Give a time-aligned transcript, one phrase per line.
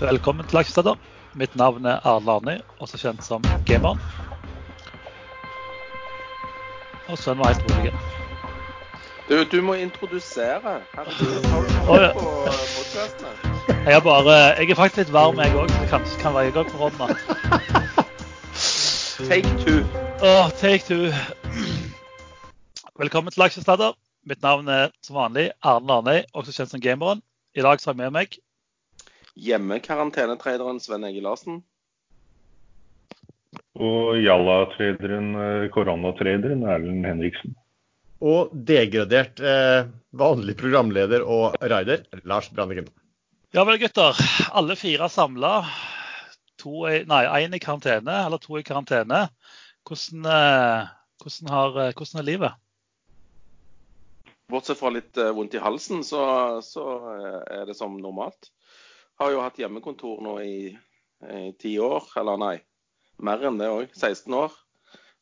[0.00, 0.98] Velkommen til Aksjesteder.
[1.40, 2.54] Mitt navn er Arne Arni,
[2.84, 3.96] også kjent som Gameren.
[7.08, 7.92] Og sønnen var helt rolig.
[9.28, 10.82] Du, du må introdusere.
[10.92, 12.12] Herregud, har du ja.
[12.12, 12.20] på
[12.76, 13.32] podcastene?
[13.68, 14.02] Jeg
[14.60, 15.68] Jeg er faktisk litt varm, jeg òg.
[15.68, 17.06] Det kanskje kan være jeg òg på hånda.
[19.32, 19.80] Take two.
[20.20, 21.08] Åh, take two.
[22.98, 23.96] Velkommen til Aksjesteder.
[24.26, 27.22] Mitt navn er som vanlig Arne Arnøy, også kjent som Gameren.
[27.56, 28.36] I dag så har jeg med meg
[29.36, 31.60] Hjemmekarantenetraderen Sven Egil Larsen.
[33.76, 37.56] Og Jalla-traderen, eh, koronatraderen Erlend Henriksen.
[38.24, 42.88] Og degradert eh, vanlig programleder og rider, Lars Brandegren.
[43.52, 44.16] Ja vel, gutter.
[44.56, 45.60] Alle fire samla.
[46.66, 49.28] Én i karantene, eller to i karantene.
[49.86, 50.88] Hvordan, eh,
[51.22, 52.52] hvordan, har, eh, hvordan er livet?
[54.50, 56.24] Bortsett fra litt eh, vondt i halsen, så,
[56.62, 56.86] så
[57.50, 58.50] er det som normalt.
[59.20, 60.56] Har jo hatt hjemmekontor nå i
[61.24, 62.56] i ti år, eller nei,
[63.24, 63.92] mer enn det òg.
[63.96, 64.54] 16 år.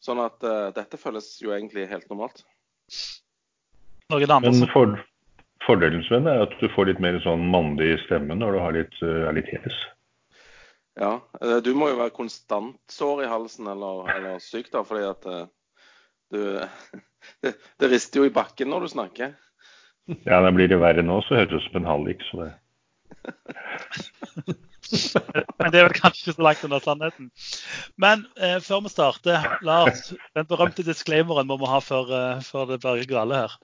[0.03, 2.43] Sånn at uh, dette føles jo egentlig helt normalt.
[4.13, 4.99] Men for,
[5.65, 8.99] fordelen Sven, er at du får litt mer sånn mandig stemme når du har litt,
[9.01, 9.79] eh, er litt hes.
[11.01, 15.09] Ja, eh, du må jo være konstant sår i halsen eller, eller syk, da, fordi
[15.09, 15.47] at eh,
[16.35, 16.43] du
[17.47, 19.33] det, det rister jo i bakken når du snakker.
[20.29, 22.21] Ja, da blir det verre nå, så høres det ut som en hallik.
[22.29, 22.53] Så det.
[25.59, 27.31] Men det er vel kanskje ikke så langt unna sannheten.
[28.01, 32.69] Men eh, før vi starter, Lars, den berømte disclaimeren må vi ha før, eh, før
[32.73, 33.57] det blir gale her.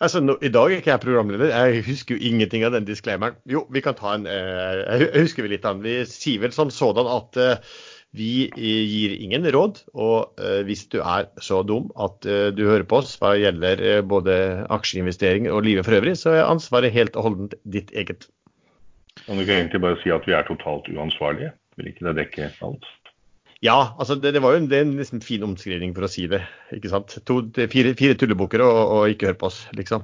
[0.00, 1.52] Altså, nå, I dag er ikke jeg programleder.
[1.52, 3.36] Jeg husker jo ingenting av den disclaimeren.
[3.48, 5.84] Jo, vi kan ta en eh, Jeg husker vi litt av den.
[5.84, 7.74] Vi sier vel som sådan at eh,
[8.16, 9.82] vi gir ingen råd.
[9.92, 13.84] Og eh, hvis du er så dum at eh, du hører på oss hva gjelder
[13.84, 14.34] eh, både
[14.72, 18.30] aksjeinvesteringer og livet for øvrig, så er ansvaret helt og holdent ditt eget.
[19.30, 21.52] Kan du ikke egentlig bare si at vi er totalt uansvarlige?
[21.78, 22.88] Vil ikke det dekke alt?
[23.62, 26.10] Ja, altså det, det var jo en, det er en liksom fin omskrivning for å
[26.10, 26.40] si det.
[26.74, 27.14] ikke sant?
[27.28, 30.02] To, det fire, fire tullebukker og, og ikke hør på oss, liksom.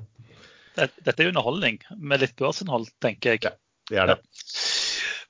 [0.76, 3.48] Det- Dette er underholdning med litt børsinnhold, tenker jeg.
[3.48, 3.54] Ja.
[3.91, 4.19] Det er det.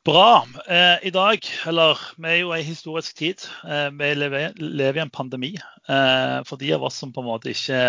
[0.06, 0.42] Bra.
[0.68, 3.46] Eh, I dag, eller vi er jo i historisk tid.
[3.64, 5.54] Eh, vi lever, lever i en pandemi.
[5.88, 7.80] Eh, for de av oss som på en måte ikke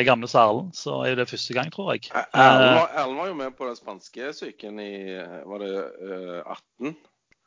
[0.00, 2.08] er gamle som Erlend, så er jo det første gang, tror jeg.
[2.10, 5.72] Eh, Erlend var, Erlend var jo med på den spanske syken i eh, var det
[5.74, 6.94] eh, 18?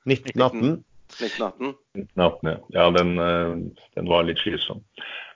[0.08, 0.84] 1918.
[1.08, 1.74] 1918?
[1.96, 2.58] 1918, ja.
[2.78, 4.84] ja den, eh, den var litt slitsom.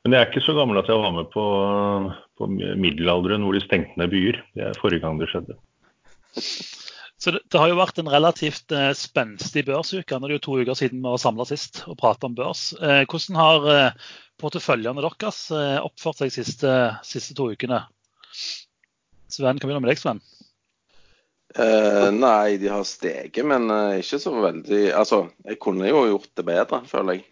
[0.04, 1.46] Men jeg er ikke så gammel at jeg var med på,
[2.40, 4.40] på middelalderen hvor de stengte ned byer.
[4.58, 5.58] Det er forrige gang det skjedde.
[7.22, 10.18] Så det, det har jo vært en relativt eh, spenstig børsuke.
[10.18, 12.72] Nå er det jo to uker siden vi var samla sist og prata om børs.
[12.82, 16.72] Eh, hvordan har eh, porteføljene deres eh, oppført seg de siste,
[17.06, 17.84] siste to ukene?
[19.32, 20.24] Sven, kan vi begynne med deg, Sven?
[21.56, 26.30] Eh, nei, de har steget, men eh, ikke så veldig Altså, jeg kunne jo gjort
[26.40, 27.26] det bedre, føler jeg.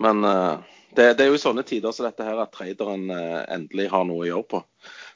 [0.00, 3.90] Men eh, det, det er jo i sånne tider som dette her at traderen endelig
[3.92, 4.62] har noe å gjøre på.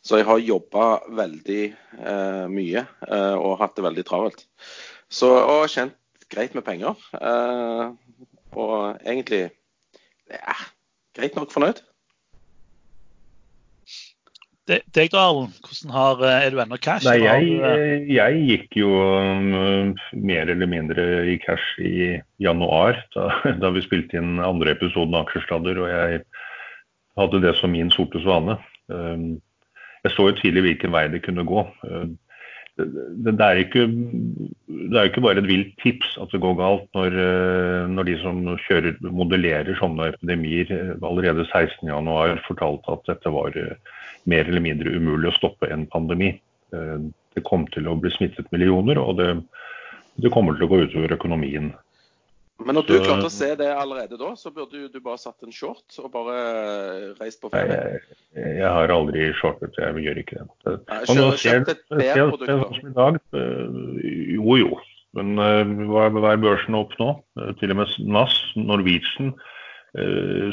[0.07, 0.87] Så jeg har jobba
[1.19, 1.63] veldig
[1.99, 4.45] eh, mye eh, og hatt det veldig travelt.
[5.11, 5.97] Så, og kjent
[6.31, 6.95] greit med penger.
[7.19, 7.89] Eh,
[8.57, 9.49] og egentlig
[10.31, 10.55] ja,
[11.19, 11.83] greit nok fornøyd.
[14.67, 15.55] Det- Deg da, Erlend.
[15.63, 17.05] Hvordan har, eh, er du ennå cash?
[17.07, 22.99] Nei, jeg, eh, eh, jeg gikk jo um, mer eller mindre i cash i januar,
[23.15, 23.29] da,
[23.63, 26.25] da vi spilte inn andre episoden av Aksjesladder, og jeg
[27.17, 28.59] hadde det som min sorte svane.
[28.91, 29.41] Um,
[30.07, 31.67] Jeg så jo tidlig hvilken vei det kunne gå.
[31.83, 32.15] Um,
[32.77, 33.87] Det, er ikke,
[34.69, 38.17] det er ikke bare et vilt tips at det går galt når, eh, når de
[38.21, 43.95] som kjører, modellerer sånne epidemier eh, allerede 16.1 fortalte at dette var eh,
[44.29, 46.35] mer eller mindre umulig å stoppe en pandemi.
[46.77, 46.99] Eh,
[47.37, 49.31] Det kom til å bli smittet millioner, og det,
[50.25, 51.73] det kommer til å gå utover økonomien.
[52.65, 55.53] Men når du klarte å se det allerede da, så burde du bare satt en
[55.53, 58.01] short og bare eh, reist på ferie.
[58.33, 60.77] jeg, jeg har aldri shortet, jeg gjør ikke det.
[60.89, 62.33] Nei, Og nå ser ser- ser
[62.81, 63.19] i dag,
[64.39, 64.71] jo jo.
[65.17, 67.11] Men eh, hva er børsen opp nå?
[67.43, 69.35] Eh, Til og med NAS, Norwegian,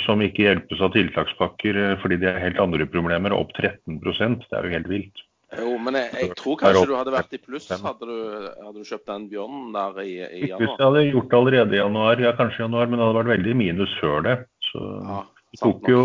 [0.06, 4.56] som ikke hjelpes av tiltakspakker fordi de har helt andre problemer, er opp 13% Det
[4.56, 5.24] er jo helt vilt.
[5.60, 8.16] Jo, men jeg, jeg tror kanskje du hadde vært i pluss hadde du,
[8.64, 10.72] hadde du kjøpt den bjørnen der i, i januar.
[10.80, 13.34] jeg hadde gjort det allerede i januar, ja kanskje i januar, men det hadde vært
[13.36, 14.40] veldig minus før det.
[14.72, 15.20] Så Ja,
[15.54, 16.04] det tok jo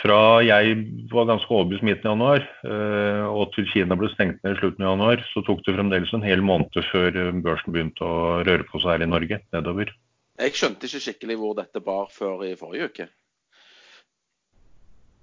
[0.00, 0.76] fra jeg
[1.12, 4.86] var ganske overbevist midten av januar, eh, og til Kina ble stengt ned i slutten
[4.86, 8.66] av januar, så tok det fremdeles en hel måned før eh, børsen begynte å røre
[8.70, 9.92] på seg her i Norge, nedover.
[10.40, 13.08] Jeg skjønte ikke skikkelig hvor dette bar før i forrige uke.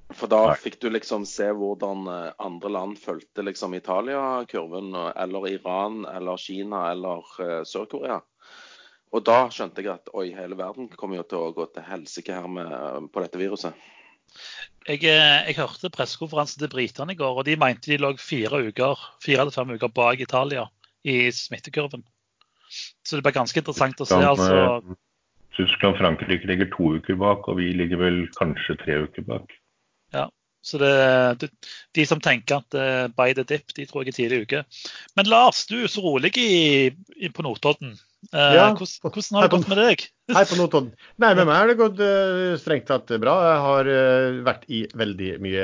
[0.09, 0.57] For da Nei.
[0.57, 6.87] fikk du liksom se hvordan eh, andre land fulgte liksom Italia-kurven, eller Iran, eller Kina,
[6.93, 8.17] eller eh, Sør-Korea.
[9.13, 12.33] Og da skjønte jeg at oi, hele verden kommer jo til å gå til helsike
[12.33, 13.87] her med, på dette viruset.
[14.87, 18.63] Jeg, eh, jeg hørte pressekonferansen til britene i går, og de mente de lå fire
[18.69, 20.65] uker, fire eller fem uker bak Italia
[21.05, 22.05] i smittekurven.
[22.69, 24.17] Så det blir ganske interessant å se.
[24.17, 24.97] Altså,
[25.57, 29.58] Tyskland og Frankrike ligger to uker bak, og vi ligger vel kanskje tre uker bak.
[30.61, 30.89] Så det,
[31.39, 31.47] det,
[31.95, 34.59] de som tenker at uh, by the dip, de tror jeg er tidlig uke.
[35.15, 37.93] Men Lars, du er så rolig i, i, på Notodden.
[38.35, 40.03] Eh, Ja, hvordan, hvordan har det gått med deg?
[40.35, 40.89] Hei på Notodden.
[41.23, 43.37] Nei, med meg har det gått eh, strengt tatt bra.
[43.47, 45.63] Jeg har eh, vært i veldig mye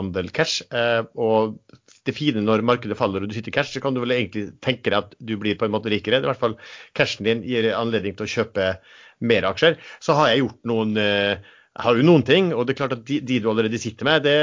[0.00, 0.64] andel cash.
[0.72, 1.60] eh, og
[2.08, 4.46] det fine når markedet faller og du sitter i cash, så kan du vel egentlig
[4.64, 6.24] tenke deg at du blir på en måte rikere.
[6.24, 6.56] I hvert fall
[6.96, 8.72] cashen din gir anledning til å kjøpe
[9.20, 9.76] mer aksjer.
[10.00, 11.50] Så har jeg gjort noen eh,
[11.84, 14.26] har jo noen ting, og det er klart at de, de du allerede sitter med,
[14.26, 14.36] det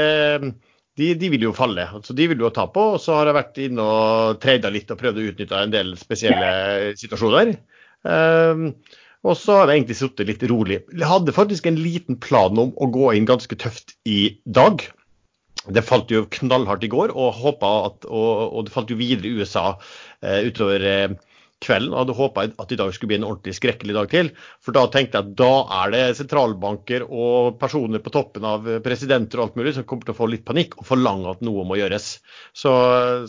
[0.98, 1.86] de, de vil jo falle.
[2.02, 2.84] Så De vil du jo ta på.
[2.96, 5.92] Og så har jeg vært inne og trada litt og prøvd å utnytte en del
[6.00, 7.54] spesielle situasjoner.
[8.02, 8.72] Um,
[9.26, 10.80] og så har jeg egentlig sittet litt rolig.
[10.90, 14.82] Jeg hadde faktisk en liten plan om å gå inn ganske tøft i dag.
[15.68, 19.42] Det falt jo knallhardt i går, og, at, og, og det falt jo videre i
[19.42, 19.72] USA
[20.22, 21.16] eh, utover eh,
[21.64, 21.92] kvelden.
[21.92, 24.30] og hadde håpa at i dag skulle bli en ordentlig skrekkelig dag til.
[24.64, 29.40] For da tenkte jeg at da er det sentralbanker og personer på toppen av presidenter
[29.40, 31.78] og alt mulig som kommer til å få litt panikk og forlange at noe må
[31.80, 32.10] gjøres.
[32.52, 32.74] Så,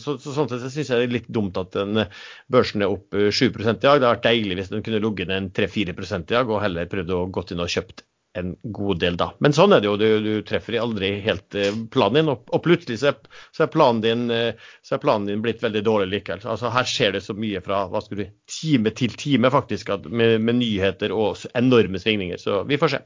[0.02, 2.06] så, så sånn sett syns jeg det er litt dumt at den
[2.52, 3.82] børsen er opp eh, 7 i dag.
[3.82, 6.92] Det hadde vært deilig hvis den kunne ligget ned en 3-4 i dag, og heller
[6.92, 9.32] prøvd å gått inn og kjøpt en god del da.
[9.42, 12.62] Men sånn er det jo, du, du treffer aldri helt eh, planen din, og, og
[12.66, 13.18] plutselig så er,
[13.50, 16.46] så, er planen din, eh, så er planen din blitt veldig dårlig likevel.
[16.54, 18.26] Altså Her skjer det så mye fra hva skal du,
[18.60, 22.42] time til time faktisk, med, med nyheter og enorme svingninger.
[22.42, 23.04] Så vi får se.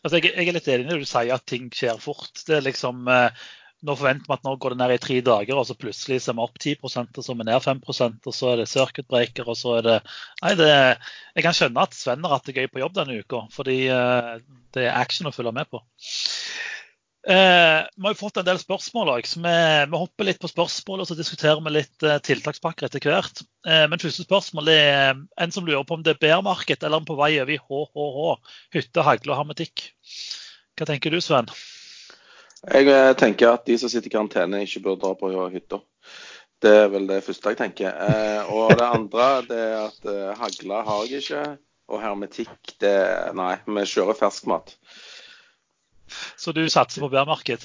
[0.00, 2.32] Altså, jeg, jeg er litt enig når du sier at ting skjer fort.
[2.46, 3.48] Det er liksom, eh,
[3.86, 6.32] Nå forventer vi at nå går det ned i tre dager, og så plutselig så
[6.32, 9.08] er vi opp 10 og så er vi ned 5 og så er det circuit
[9.08, 9.98] breaker, og så er det
[10.42, 10.72] Nei, det,
[11.36, 14.34] jeg kan skjønne at Sven har hatt det gøy på jobb denne uka, fordi eh,
[14.76, 15.80] det er action å følge med på.
[17.28, 19.56] Eh, vi har jo fått en del spørsmål òg, så vi,
[19.92, 23.42] vi hopper litt på spørsmål og så diskuterer vi litt eh, tiltakspakker etter hvert.
[23.68, 27.00] Eh, men første spørsmål er eh, en som lurer på om det er bearmarked eller
[27.00, 29.90] om på vei over i HHH, hytte, hagle og hermetikk.
[30.76, 31.52] Hva tenker du, Sven?
[32.68, 35.80] Jeg eh, tenker at de som sitter i karantene, ikke bør dra på hytta.
[36.60, 37.94] Det er vel det første jeg tenker.
[37.94, 41.44] Eh, og det andre det er at eh, hagle har jeg ikke.
[41.90, 42.92] Og hermetikk, det
[43.34, 44.76] Nei, vi kjører ferskmat.
[46.38, 47.64] Så du satser på bearmarked?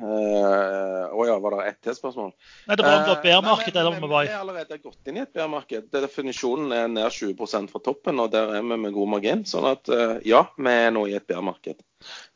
[0.00, 2.30] Eh, Å ja, var det ett til spørsmål?
[2.68, 5.10] Nei, det var om det var bærmarked eller om det var Vi er allerede gått
[5.10, 5.90] inn i et bærmarked.
[5.92, 9.44] Definisjonen er ned 20 fra toppen, og der er vi med god margin.
[9.48, 11.84] Sånn at uh, ja, vi er nå i et bærmarked.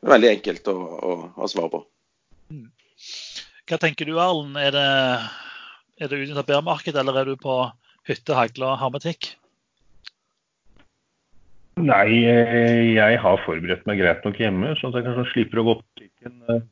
[0.06, 1.82] Veldig enkelt å, å, å svare på.
[3.66, 4.60] Hva tenker du, Erlend?
[4.60, 4.86] Er det,
[5.98, 7.58] er det utnytta bærmarked, eller er du på
[8.06, 9.32] hytte, hagle og hermetikk?
[11.76, 15.64] Nei, eh, jeg har forberedt meg greit nok hjemme, sånn at jeg kanskje slipper å
[15.66, 16.62] gå på butikken, eh,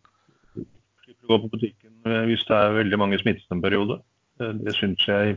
[1.29, 4.01] gå på butikken eh, hvis det er veldig mange smittede en periode.
[4.41, 5.37] Eh, Det synes jeg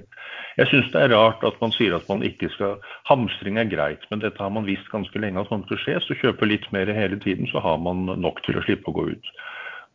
[0.57, 4.01] Jeg syns det er rart at man sier at man ikke skal Hamstring er greit,
[4.09, 5.99] men dette har man visst ganske lenge at til å skje.
[6.01, 9.11] Så kjøper litt mer hele tiden, så har man nok til å slippe å gå
[9.13, 9.29] ut.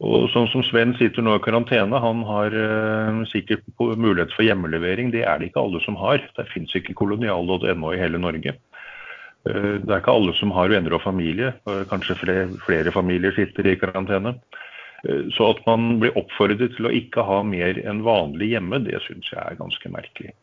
[0.02, 5.12] Og sånn som Sven sitter nå i karantene, han har eh, sikkert mulighet for hjemmelevering.
[5.14, 6.22] Det er det ikke alle som har.
[6.36, 8.54] Det fins ikke kolonial.no i hele Norge.
[9.46, 11.52] Eh, Det er ikke alle som har venner og familie.
[11.90, 14.38] Kanskje flere, flere familier sitter i karantene.
[15.08, 19.02] Eh, Så at man blir oppfordret til å ikke ha mer enn vanlig hjemme, det
[19.06, 20.34] syns jeg er ganske merkelig.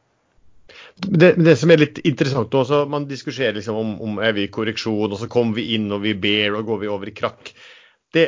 [0.99, 4.51] Det, det som er litt interessant også, man diskuterer liksom om, om er vi i
[4.53, 7.53] korreksjon, og så kommer vi inn og vi ber, og går vi over i krakk.
[8.13, 8.27] Det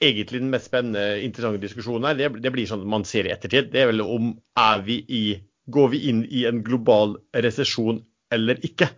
[0.00, 3.32] egentlig den mest spennende, interessante diskusjonen her, det, det blir sånn at man ser i
[3.34, 3.70] ettertid.
[3.72, 5.24] Det er vel om er vi i,
[5.72, 8.88] går vi inn i en global resesjon eller ikke.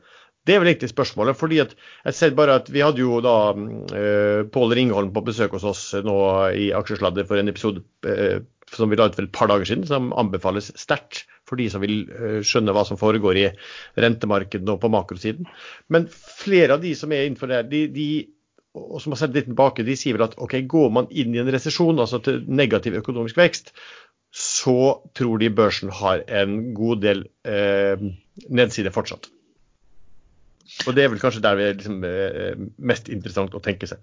[0.46, 1.38] Det er vel egentlig spørsmålet.
[1.38, 5.54] fordi at jeg ser bare at Vi hadde jo da uh, Pål Ringholm på besøk
[5.54, 6.16] hos oss nå
[6.58, 9.86] i Aksjesladder for en episode uh, som vi la ut for et par dager siden,
[9.86, 13.48] som anbefales sterkt for de som vil uh, skjønne hva som foregår i
[14.00, 15.48] rentemarkedene og på makrosiden.
[15.92, 18.08] Men flere av de som er innenfor det, de, de,
[18.74, 21.42] og som har sett litt tilbake, de sier vel at ok, går man inn i
[21.42, 23.74] en resesjon, altså til negativ økonomisk vekst,
[24.32, 28.00] så tror de børsen har en god del eh,
[28.48, 29.28] nedside fortsatt.
[30.86, 34.02] Og det er vel kanskje der vi er liksom, eh, mest interessant å tenke seg.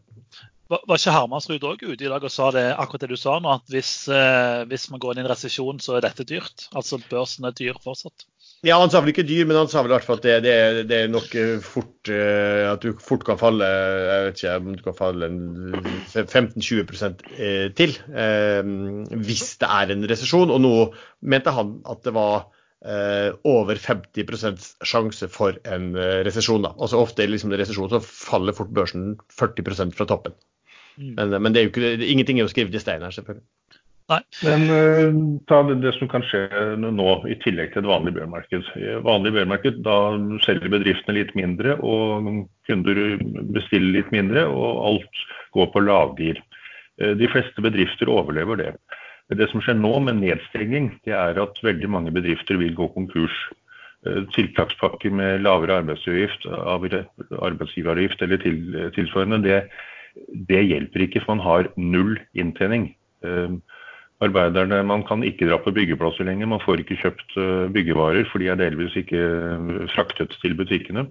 [0.70, 3.40] Var var ikke Hermansrud òg ute i dag og sa det akkurat det du sa
[3.42, 6.68] nå, at hvis, eh, hvis man går inn i en resesjon, så er dette dyrt?
[6.78, 8.28] Altså børsen er dyr fortsatt?
[8.62, 10.36] Ja, Han sa vel ikke dyr, men han sa vel i hvert fall at det,
[10.44, 11.32] det, det er nok
[11.64, 15.30] fort At du fort kan falle jeg vet ikke om du kan falle
[16.12, 17.24] 15-20%
[17.80, 17.96] til
[19.30, 20.52] hvis det er en resesjon.
[20.52, 20.74] Og nå
[21.24, 25.90] mente han at det var over 50% sjanse for en
[26.24, 26.64] resesjon.
[26.70, 30.38] Altså Ofte i liksom resesjon så faller fort børsen 40% fra toppen.
[31.00, 31.14] Mm.
[31.18, 33.46] Men, men det er jo ikke, ingenting er jo skrevet i stein her, selvfølgelig.
[34.10, 34.20] Nei.
[34.42, 35.18] Men uh,
[35.50, 36.42] ta det, det, som kan skje
[36.82, 38.72] nå, i tillegg til et vanlig børmarked.
[39.06, 39.98] Vanlig børmarked, da
[40.48, 43.02] selger bedriftene litt mindre, og kunder
[43.54, 46.42] bestiller litt mindre, og alt går på lavgir.
[47.00, 48.72] De fleste bedrifter overlever det.
[49.38, 53.36] Det som skjer nå med nedstenging, det er at veldig mange bedrifter vil gå konkurs.
[54.08, 58.56] Uh, tiltakspakker med lavere arbeidsgiveravgift, eller til,
[58.96, 59.58] tilsvarende, det,
[60.48, 62.96] det, hjelper ikke, for man har null inntjening.
[63.26, 63.60] Uh,
[64.24, 66.52] arbeiderne Man kan ikke dra på byggeplasser lenger.
[66.52, 71.08] Man får ikke kjøpt eh, byggevarer, for de er delvis ikke eh, fraktet til butikkene.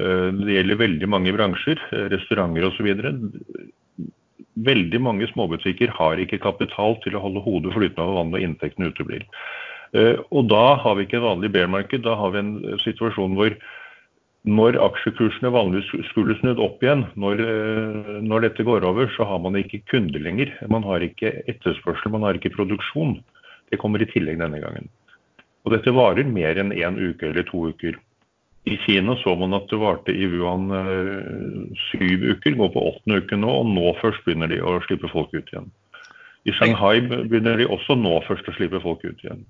[0.00, 1.80] Eh, det gjelder veldig mange bransjer,
[2.12, 2.90] restauranter osv.
[4.66, 8.90] Veldig mange småbutikker har ikke kapital til å holde hodet flytende over vannet og inntektene
[8.90, 9.24] uteblir.
[10.34, 12.02] Og da har vi ikke et vanlig bear-marked.
[12.02, 13.54] Da har vi en situasjon hvor
[14.44, 19.40] når aksjekursene vanligvis skulle snudd opp igjen, når, eh, når, dette går over, så har
[19.40, 20.52] man ikke kunder lenger.
[20.68, 23.22] Man har ikke etterspørsel, man har ikke produksjon.
[23.72, 24.90] Det kommer i tillegg denne gangen.
[25.64, 27.96] Og dette varer mer enn én en uke eller to uker.
[28.64, 33.20] I Kina så man at det varte i Wuhan øh, syv uker, går på åttende
[33.20, 35.68] uke nå, og nå først begynner de å slippe folk ut igjen.
[36.48, 39.44] I Shanghai begynner de også nå først å slippe folk ut igjen.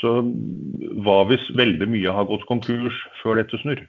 [0.00, 0.20] Så
[1.04, 3.82] hva hvis veldig mye har gått konkurs før dette snur?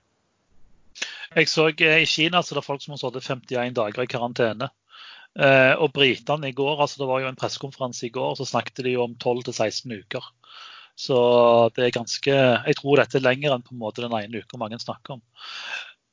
[1.31, 4.13] Jeg så eh, I Kina så det er folk som har sittet 51 dager i
[4.13, 4.69] karantene.
[5.39, 8.83] Eh, og britene i går, altså det var jo en pressekonferanse i går, så snakket
[8.85, 10.27] de jo om 12-16 uker.
[10.99, 11.17] Så
[11.75, 14.59] det er ganske Jeg tror dette er lenger enn på en måte den ene uka
[14.59, 15.23] mange snakker om.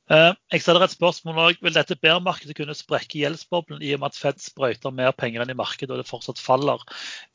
[0.09, 1.59] Eh, jeg stiller et spørsmål òg.
[1.61, 5.53] Vil dette bærmarkedet kunne sprekke gjeldsboblen i og med at Fed sprøyter mer penger enn
[5.53, 6.81] i markedet og det fortsatt faller?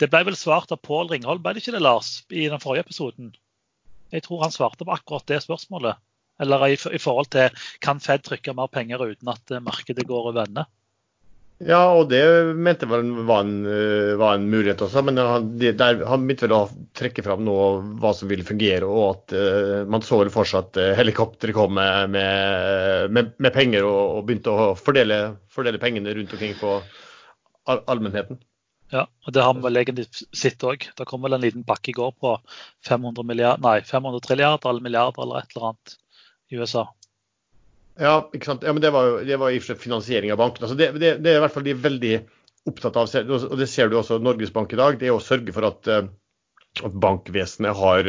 [0.02, 2.88] Det ble vel svart av Pål Ringholm, ble det ikke det, Lars, i den forrige
[2.88, 3.30] episoden?
[4.10, 6.02] Jeg tror han svarte på akkurat det spørsmålet.
[6.42, 10.32] Eller i, i, forhold til kan Fed trykke mer penger uten at eh, markedet går
[10.32, 10.66] over ende?
[11.62, 12.20] Ja, og det
[12.58, 15.04] mente vel var en, eh, var en mulighet også.
[15.06, 17.68] Men han, der, han begynte vel å trekke fram noe
[18.02, 22.10] hva som ville fungere, og at uh, man så vel fortsatt at helikopteret kom med,
[22.10, 25.20] med, med, penger og, og, begynte å fordele,
[25.54, 26.74] fordele pengene rundt omkring på
[27.70, 28.42] all, allmennheten.
[28.92, 30.84] Ja, og det har vi vel egentlig sett òg.
[30.98, 32.34] Det kom vel en liten pakke i går på
[32.86, 35.96] 500, milliard, nei, 500 trilliarder eller milliarder eller et eller annet
[36.50, 36.84] i USA.
[38.00, 38.64] Ja, ikke sant?
[38.66, 40.66] Ja, men det var jo det var i finansiering av bankene.
[40.66, 42.14] Altså det, det, det, er i hvert fall de veldig
[42.70, 45.52] opptatt av, og det ser du også Norges Bank i dag, det er å sørge
[45.54, 46.06] for at, eh,
[46.80, 48.08] at bankvesenet har,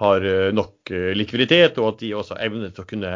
[0.00, 3.12] har, nok eh, likviditet, og at de også evner til å kunne,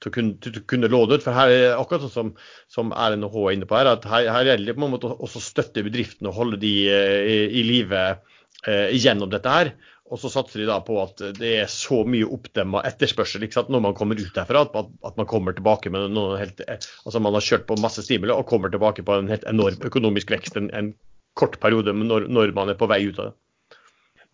[0.00, 1.24] til å kunne, til å kunne låne ut.
[1.24, 2.34] For her er akkurat sånn som,
[2.70, 5.42] som Erlend er inne på her, at her, her gjelder det på en måte også
[5.42, 9.74] støtte bedriftene og holde de eh, i, i live eh, gjennom dette her.
[10.10, 13.94] Og så satser de da på at det er så mye oppdemma etterspørsel når man
[13.94, 17.68] kommer ut derfra, at, at man kommer tilbake med noe helt Altså man har kjørt
[17.68, 20.90] på masse stimuli og kommer tilbake på en helt enorm økonomisk vekst en, en
[21.38, 23.36] kort periode når, når, man er på vei ut av det.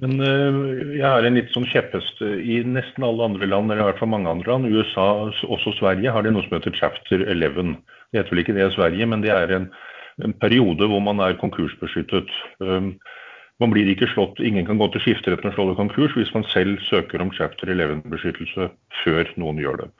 [0.04, 2.21] Men uh, jeg har en litt sånn kjepphest.
[2.21, 5.06] I nesten alle andre land, eller i hvert fall mange andre land, USA,
[5.45, 7.76] også Sverige, har de noe som heter chapter 11.
[8.12, 9.71] Det heter vel ikke det i Sverige, men det er en,
[10.25, 12.33] en periode hvor man er konkursbeskyttet.
[12.61, 12.92] Um,
[13.63, 16.45] man blir ikke slått, Ingen kan gå til skifteretten og slå det konkurs hvis man
[16.53, 18.69] selv søker om chapter 11-beskyttelse
[19.03, 19.91] før noen gjør det.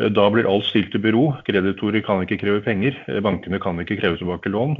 [0.00, 1.30] Eh, da blir alt stilt i bero.
[1.46, 2.96] Kreditorer kan ikke kreve penger.
[3.08, 4.78] Eh, bankene kan ikke kreve tilbake lån.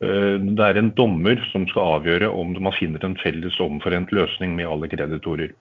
[0.00, 4.56] Eh, det er en dommer som skal avgjøre om man finner en felles omforent løsning
[4.56, 5.52] med alle kreditorer.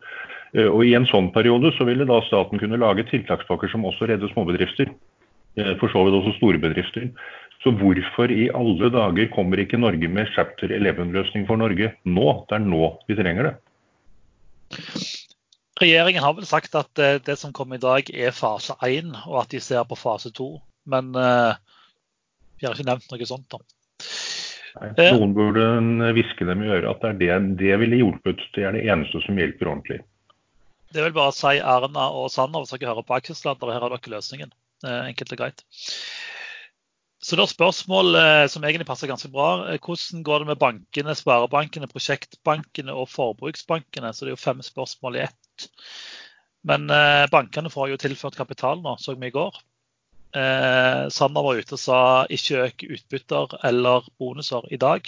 [0.49, 4.31] Og I en sånn periode så ville da staten kunne lage tiltakspakker som også redder
[4.31, 4.89] småbedrifter.
[5.77, 7.05] For så vidt også store bedrifter.
[7.63, 12.27] Så hvorfor i alle dager kommer ikke Norge med chapter 11-løsning for Norge nå?
[12.47, 13.55] Det er nå vi trenger det.
[15.79, 19.41] Regjeringen har vel sagt at eh, det som kommer i dag er fase 1, og
[19.43, 20.47] at de ser på fase 2.
[20.91, 21.55] Men uh,
[22.59, 23.47] vi har ikke nevnt noe sånt.
[23.51, 23.59] da.
[24.79, 25.65] Nei, noen burde
[26.15, 28.43] hviske dem i øret at det, er det, det ville hjulpet.
[28.55, 29.99] Det er det eneste som hjelper ordentlig.
[30.95, 33.73] Det vil bare å si Erna og Sanner hvis dere hører på aksjesladder.
[33.75, 34.53] Her har dere løsningen.
[34.87, 35.65] Enkelt og greit.
[37.19, 39.49] Så da spørsmål eh, som egentlig passer ganske bra.
[39.73, 44.13] Eh, hvordan går det med bankene, sparebankene, prosjektbankene og forbruksbankene?
[44.13, 45.65] Så det er jo fem spørsmål i ett.
[46.69, 49.59] Men eh, bankene får jo tilført kapital nå, så vi i går.
[50.29, 51.99] Eh, Sanner var ute og sa
[52.29, 55.07] ikke øk utbytter eller bonuser i dag.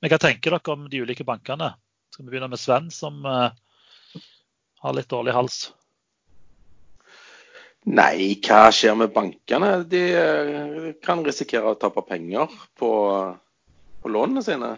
[0.00, 1.74] Men hva tenker dere om de ulike bankene?
[2.12, 4.22] Skal vi begynne med Sven, som eh,
[4.84, 5.66] har litt dårlig hals?
[7.82, 9.72] Nei, hva skjer med bankene?
[9.90, 12.90] De eh, kan risikere å tape penger på,
[14.02, 14.76] på lånene sine.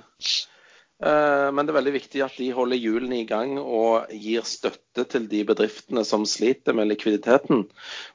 [1.04, 5.04] Eh, men det er veldig viktig at de holder hjulene i gang og gir støtte
[5.12, 7.66] til de bedriftene som sliter med likviditeten.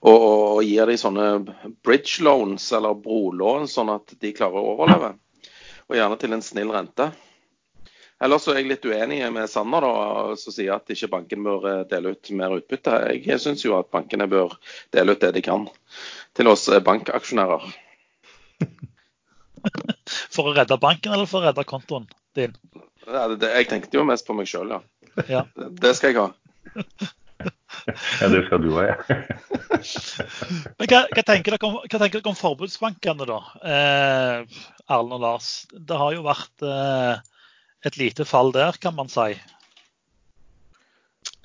[0.01, 0.27] Og,
[0.57, 1.29] og gir de sånne
[1.85, 5.13] bridge loans eller brolån, sånn at de klarer å overleve.
[5.89, 7.11] Og gjerne til en snill rente.
[8.19, 11.67] Ellers så er jeg litt uenig med Sanner, da, som sier at ikke banken bør
[11.69, 12.97] eh, dele ut mer utbytte.
[13.15, 14.57] Jeg syns jo at bankene bør
[14.95, 15.69] dele ut det de kan
[16.35, 17.69] til oss eh, bankaksjonærer.
[20.35, 22.05] For å redde banken eller for å redde kontoen
[22.37, 22.53] din?
[23.09, 24.79] jeg tenkte jo mest på meg sjøl, ja.
[25.27, 25.41] ja.
[25.55, 26.29] Det skal jeg ha.
[28.19, 28.95] Ja, det skal du ha, ja.
[30.79, 33.37] Men hva, hva, tenker dere om, hva tenker dere om forbudsbankene, da?
[33.63, 34.57] Eh,
[34.89, 35.51] Erlend og Lars.
[35.71, 37.21] Det har jo vært eh,
[37.85, 39.33] et lite fall der, kan man si?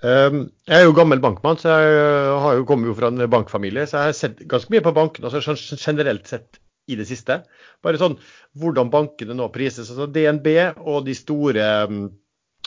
[0.04, 3.24] Um, jeg er jo gammel bankmann, så jeg uh, har jo kommet jo fra en
[3.30, 3.86] bankfamilie.
[3.88, 6.60] Så jeg har sett ganske mye på bankene altså sånn generelt sett
[6.90, 7.38] i det siste.
[7.84, 8.18] Bare sånn
[8.60, 9.88] hvordan bankene nå prises.
[9.88, 10.50] altså DNB
[10.84, 12.04] og de store um,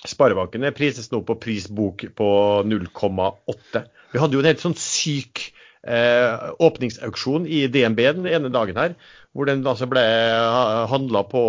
[0.08, 2.32] sparebankene prises nå på prisbok på
[2.66, 3.84] 0,8.
[4.14, 5.50] Vi hadde jo en helt sånn syk
[5.88, 8.96] eh, åpningsauksjon i DNB den ene dagen her,
[9.34, 10.04] hvor den altså ble
[10.92, 11.44] handla på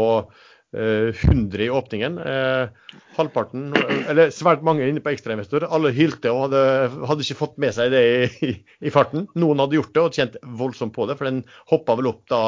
[0.72, 2.18] 100 eh, i åpningen.
[2.18, 2.68] Eh,
[3.16, 3.72] halvparten,
[4.08, 5.64] eller svært mange inne på ekstrainvestor.
[5.72, 6.60] Alle hylte og hadde,
[7.08, 8.02] hadde, ikke fått med seg det
[8.44, 8.50] i,
[8.84, 9.26] i, farten.
[9.40, 11.40] Noen hadde gjort det og tjent voldsomt på det, for den
[11.72, 12.42] hoppa vel opp da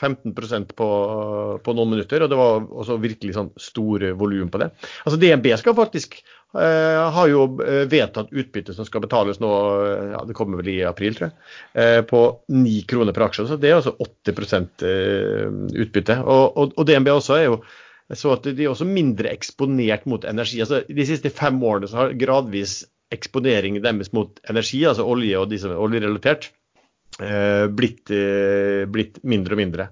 [0.00, 0.88] 15% på,
[1.62, 2.24] på noen minutter.
[2.24, 4.72] Og det var også virkelig sånn stor volum på det.
[5.04, 6.18] Altså DNB skal faktisk
[6.52, 9.50] har jo eh, vedtatt utbytte som skal betales nå,
[9.84, 13.46] eh, ja, det kommer vel i april, tror jeg, på 9 kroner per aksje.
[13.50, 14.84] Så det er altså 80%
[15.84, 16.18] utbytte.
[16.24, 17.60] Og, og, og, DNB også er jo
[18.16, 20.62] så at de er også mindre eksponert mot energi.
[20.64, 22.80] Altså, de siste fem årene så har gradvis
[23.12, 26.48] eksponeringen deres mot energi, altså olje og de som er oljerelatert,
[27.76, 28.08] blitt,
[28.92, 29.86] blitt mindre og mindre.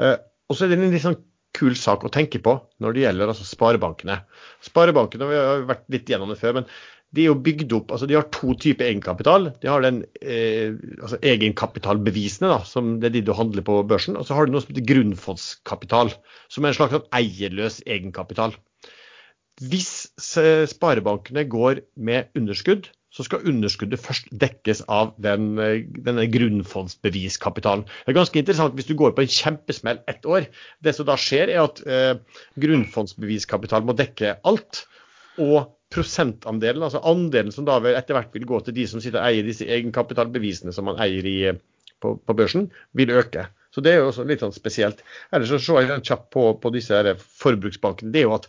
[0.00, 1.20] Og så er det en litt sånn
[1.56, 4.20] kul sak å tenke på når det gjelder altså sparebankene.
[4.64, 6.68] Sparebankene, vi har vært litt gjennom det før, men
[7.10, 9.48] de er jo bygd opp, altså de har to typer egenkapital.
[9.62, 14.18] De har den eh, altså egenkapitalbevisene, da, som det er de du handler på børsen.
[14.18, 16.12] Og så har du noe som heter grunnfondskapital,
[16.46, 18.54] som er en slags sånn eierløs egenkapital.
[19.60, 19.90] Hvis
[20.70, 27.82] sparebankene går med underskudd, så skal underskuddet først dekkes av den, denne grunnfondsbeviskapitalen.
[27.84, 30.46] Det er ganske interessant hvis du går på en kjempesmell ett år.
[30.84, 34.84] Det som da skjer, er at eh, grunnfondsbeviskapitalen må dekke alt.
[35.42, 39.26] Og prosentandelen, altså andelen som da etter hvert vil gå til de som sitter og
[39.26, 41.38] eier disse egenkapitalbevisene som man eier i,
[41.98, 43.48] på, på, børsen, vil øke.
[43.74, 45.02] Så det er jo også litt sånn spesielt.
[45.34, 47.02] Ellers så ser jeg kjapt på, på disse
[47.42, 48.14] forbruksbankene.
[48.14, 48.46] Det er jo at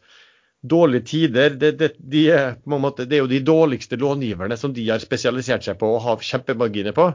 [0.61, 4.85] dårlige tider, det, det, de er, måte, det, er jo de dårligste långiverne som de
[4.89, 7.07] har spesialisert seg på og har kjempemarginer på.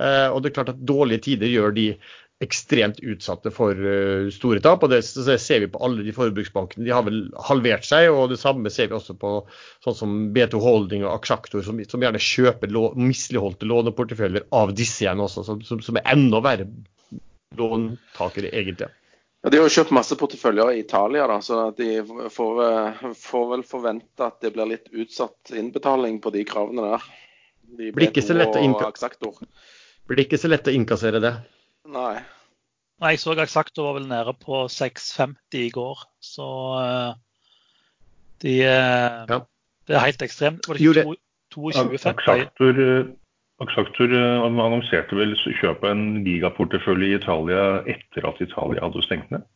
[0.00, 1.90] Eh, og det er klart at dårlige tider gjør de
[2.44, 4.82] ekstremt utsatte for uh, store tap.
[4.84, 6.84] og det, det, ser vi på alle de forbruksbankene.
[6.84, 8.10] De har vel halvert seg.
[8.12, 9.30] og Det samme ser vi også på
[9.84, 15.06] sånn som B2 Holding og Aksjaktor, som, som gjerne kjøper lå, misligholdte låneporteføljer av disse
[15.06, 16.68] igjen også, som, som, som er enda verre
[17.56, 18.92] låntakere egentlig.
[19.46, 22.00] Ja, de har jo kjøpt masse porteføljer i Italia, da, så de
[22.34, 27.04] får, eh, får, vel forvente at det blir litt utsatt innbetaling på de kravene der.
[27.62, 28.24] De blir, ikke
[30.10, 31.30] blir ikke så lett å innkassere det.
[31.94, 32.16] Nei.
[32.98, 36.48] Nei, Jeg så Aksaktor var vel nede på 6,50 i går, så
[36.82, 37.14] uh,
[38.42, 39.40] de uh, ja.
[39.86, 40.66] Det er helt ekstremt.
[40.66, 41.14] Var det ikke
[41.54, 43.14] 22,50?
[43.64, 49.30] Axactor eh, annonserte vel kjøp av en gigaportefølje i Italia etter at Italia hadde stengt
[49.32, 49.46] ned?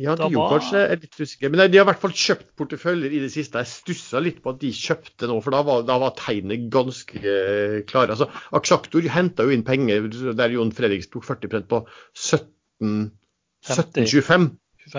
[0.00, 1.50] Ja, de gjorde kanskje er litt usikker.
[1.52, 3.60] Men de har i hvert fall kjøpt porteføljer i det siste.
[3.60, 7.16] Jeg stussa litt på at de kjøpte nå, for da var, da var tegnet ganske
[7.20, 8.12] eh, klare.
[8.16, 8.26] Altså,
[8.56, 9.96] Axactor henta jo inn penger
[10.38, 11.78] der Jon Fredriks tok 40 på
[12.16, 14.48] 1725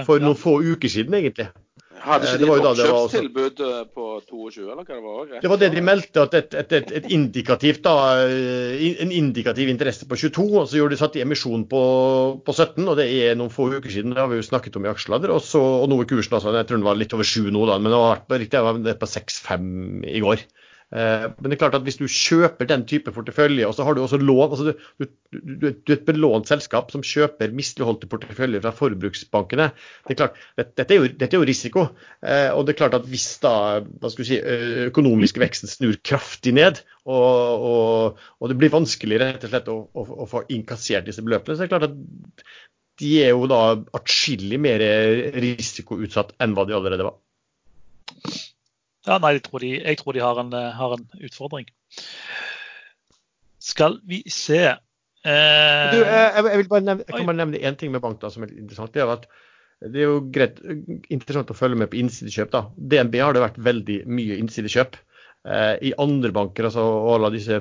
[0.05, 1.49] for noen få uker siden, egentlig.
[2.01, 5.19] Hadde ikke de oppkjøpstilbud eh, på 22, eller hva det var?
[5.27, 5.41] Rett?
[5.43, 10.07] Det var det de meldte, at et, et, et, indikativt da, eh, en indikativ interesse
[10.09, 10.47] på 22.
[10.63, 11.83] og Så gjorde de satt i emisjon på,
[12.45, 14.15] på, 17, og det er noen få uker siden.
[14.15, 15.35] Det har vi jo snakket om i aksjeladder.
[15.35, 17.65] Og, så, og nå er kursen altså, jeg tror den var litt over 7 nå,
[17.69, 19.71] da, men det var, riktig, det var på 6-5
[20.09, 20.45] i går.
[20.91, 23.95] Eh, men det er klart at hvis du kjøper den type portefølje, og så har
[23.95, 28.09] du også lån altså du, du, du, du, er et belånt selskap som kjøper misligholdte
[28.11, 29.69] porteføljer fra forbruksbankene.
[30.07, 31.85] det er klart, Dette er jo, dette er jo risiko.
[32.19, 33.53] Eh, og det er klart at hvis da
[33.85, 34.41] hva skal vi si,
[34.91, 39.79] økonomisk veksten snur kraftig ned, og, og, og det blir vanskelig rett og slett å,
[39.95, 42.45] å, å få innkassert disse beløpene, så er det klart at
[43.01, 43.63] de er jo da
[43.97, 44.83] atskillig mer
[45.41, 47.15] risikoutsatt enn hva de allerede var.
[49.07, 51.69] Ja, nei, jeg tror de, jeg tror de har, en, har, en, utfordring.
[53.61, 55.87] Skal vi se eh...
[55.93, 58.29] du, jeg, jeg, vil bare nevne, jeg kan bare nevne én ting med bank da,
[58.33, 58.93] som er interessant.
[58.93, 59.25] Det er at
[59.81, 60.59] det er jo greit,
[61.09, 62.51] interessant å følge med på innsidekjøp.
[62.53, 62.67] da.
[62.77, 64.97] DNB har det vært veldig mye innsidekjøp.
[65.49, 66.83] Eh, I andre banker, altså
[67.15, 67.57] alle disse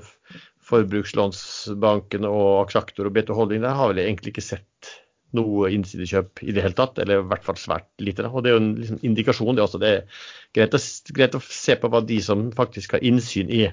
[0.68, 4.90] forbrukslånsbankene og Aksjaktor og BT Holding, der har vi egentlig ikke sett
[5.36, 8.26] noe innsidekjøp i det hele tatt, eller i hvert fall svært lite.
[8.28, 9.54] Og Det er jo en liksom, indikasjon.
[9.54, 9.80] Det er, også.
[9.82, 10.82] det er greit å,
[11.16, 13.64] greit å, se på hva de som faktisk har innsyn i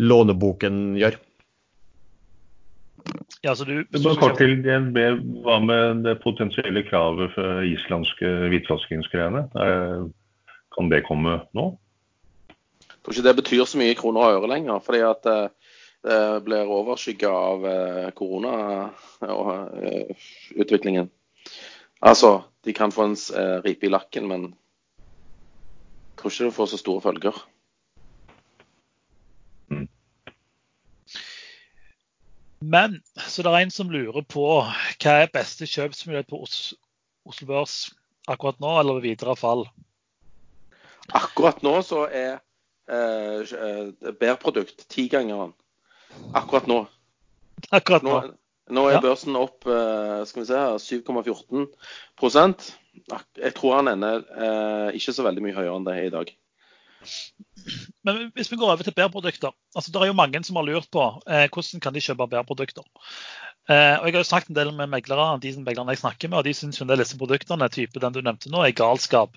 [0.00, 1.18] låneboken, gjør.
[3.42, 4.98] Ja, så du, så, kort til DNB.
[5.44, 9.46] Hva med det potensielle kravet for islandske hvitvaskingsgreiene?
[10.76, 11.70] Kan det komme nå?
[13.00, 14.82] Jeg tror ikke det betyr så mye kroner og øre lenger.
[14.84, 15.69] fordi at eh,
[16.02, 21.04] det blir overskygga av eh, koronautviklingen.
[21.04, 21.10] Eh,
[22.00, 23.16] altså, de kan få en
[23.64, 24.56] ripe i lakken, men jeg
[26.22, 27.36] tror ikke det får så store følger.
[32.60, 37.76] Men så det er en som lurer på hva er beste kjøpsmulighet på Oslo Børs
[38.28, 39.64] akkurat nå, eller ved videre fall?
[41.16, 42.36] Akkurat nå så er
[42.90, 45.54] eh, eh bærprodukt tigangeren.
[46.36, 46.82] Akkurat nå.
[47.70, 48.14] Akkurat nå.
[48.20, 48.34] Nå,
[48.76, 50.60] nå er børsen opp eh, skal vi se
[51.00, 52.68] 7,14%
[53.40, 56.32] Jeg tror han ender eh, ikke så veldig mye høyere enn det er i dag.
[58.04, 59.52] Men hvis vi går over til bærprodukter.
[59.74, 62.84] altså Det er jo mange som har lurt på eh, hvordan kan de kjøpe bærprodukter.
[63.70, 66.28] Eh, og Jeg har jo snakket en del med meglere, de som meglerne jeg snakker
[66.28, 69.36] med, og de syns disse produktene type den du nevnte nå, er galskap.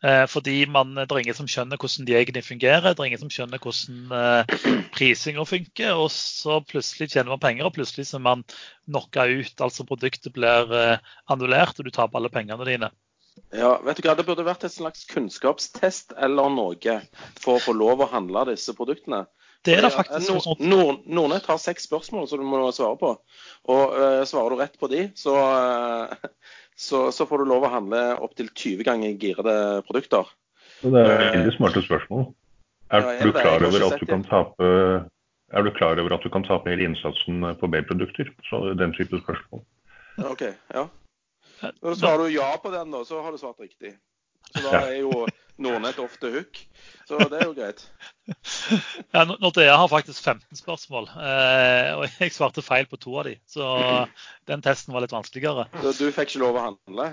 [0.00, 3.20] Eh, fordi man, Det er ingen som skjønner hvordan de egentlig fungerer, det er ingen
[3.20, 4.54] som skjønner hvordan eh,
[4.96, 5.92] prisinga funker.
[6.00, 8.44] Og så plutselig tjener man penger, og plutselig så er man
[8.88, 9.54] knocka ut.
[9.60, 12.90] Altså produktet blir eh, annullert, og du taper alle pengene dine.
[13.56, 16.96] Ja, vet du hva, Det burde vært et slags kunnskapstest eller noe
[17.40, 19.24] for å få lov å handle disse produktene.
[19.64, 20.30] Det er det faktisk.
[20.32, 23.10] Nord, Nord, Nordnett har seks spørsmål som du må svare på.
[23.68, 26.30] Og uh, Svarer du rett på de, så, uh,
[26.80, 29.56] så, så, får du lov å handle opptil 20 ganger girede
[29.88, 30.28] produkter.
[30.80, 32.30] Det er veldig smarte spørsmål.
[32.90, 34.68] Er, ja, du klar over at du kan tape
[35.50, 38.30] er du klar over at du kan tape hele innsatsen på B-produkter?
[38.48, 39.64] Så Den type spørsmål.
[40.30, 40.86] Ok, ja.
[41.82, 43.92] Når svarer du ja på den, da, så har du svart riktig.
[44.50, 45.26] Så da er jo
[45.60, 46.60] Nordnett ofte hook.
[47.08, 47.86] Så det er jo greit.
[49.14, 53.34] Ja, Nordea har faktisk 15 spørsmål, eh, og jeg svarte feil på to av de.
[53.50, 53.66] Så
[54.50, 55.66] den testen var litt vanskeligere.
[55.82, 57.08] Så du fikk ikke lov å handle?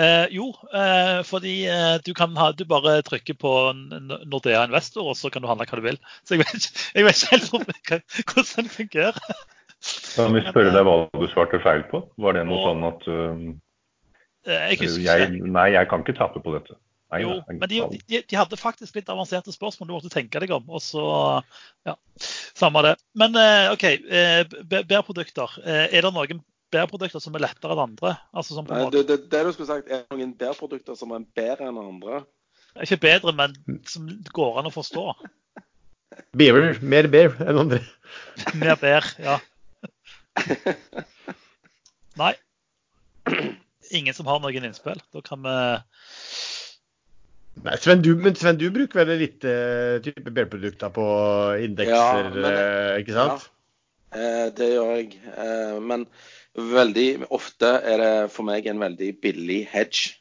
[0.00, 5.18] Eh, jo, eh, fordi eh, du kan ha, du bare trykker på Nordea Investor, og
[5.18, 5.98] så kan du handle hva du vil.
[6.24, 7.50] Så jeg vet, jeg vet ikke helt
[8.36, 9.18] hvordan det fungerer.
[10.14, 12.04] Kan vi spørre deg hva du svarte feil på?
[12.20, 13.44] Var det noe og, sånn at um,
[14.48, 16.76] jeg husker jeg, Nei, jeg kan ikke tape på dette.
[17.10, 20.52] Nei, jo, men de, de, de, hadde faktisk litt avanserte spørsmål du måtte tenke deg
[20.54, 20.68] om.
[20.70, 21.02] og så,
[21.88, 22.92] ja, Samme det.
[23.18, 25.56] Men eh, OK, eh, bærprodukter.
[25.64, 28.14] Eh, er det noen bærprodukter som er lettere enn andre?
[28.30, 31.66] Altså, Nei, det, det, det, du skulle sagt, er det noen bærprodukter som er bedre
[31.72, 32.22] enn andre?
[32.78, 33.56] Ikke bedre, men
[33.90, 35.08] som går an å forstå.
[36.38, 36.78] Beaver.
[36.78, 37.82] Mer bear enn andre.
[38.60, 39.40] Mer bear, ja.
[42.20, 42.36] Nei
[43.90, 45.00] ingen som har noen innspill.
[45.14, 45.56] Da kan vi
[47.60, 51.06] Nei, Sven, du, men Sven, du bruker vel litt uh, type bærprodukter på
[51.60, 53.48] indekser, ja, men, uh, ikke sant?
[54.14, 55.18] Ja, uh, det gjør jeg.
[55.84, 56.06] men
[56.56, 60.16] veldig ofte er det for meg en veldig billig hedge.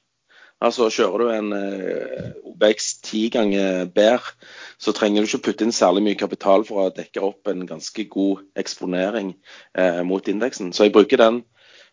[0.59, 1.53] Altså Kjører du en
[2.51, 4.25] OBX ti ganger bær,
[4.75, 8.03] så trenger du ikke putte inn særlig mye kapital for å dekke opp en ganske
[8.11, 9.31] god eksponering
[10.03, 10.73] mot indeksen.
[10.75, 11.39] Så jeg bruker den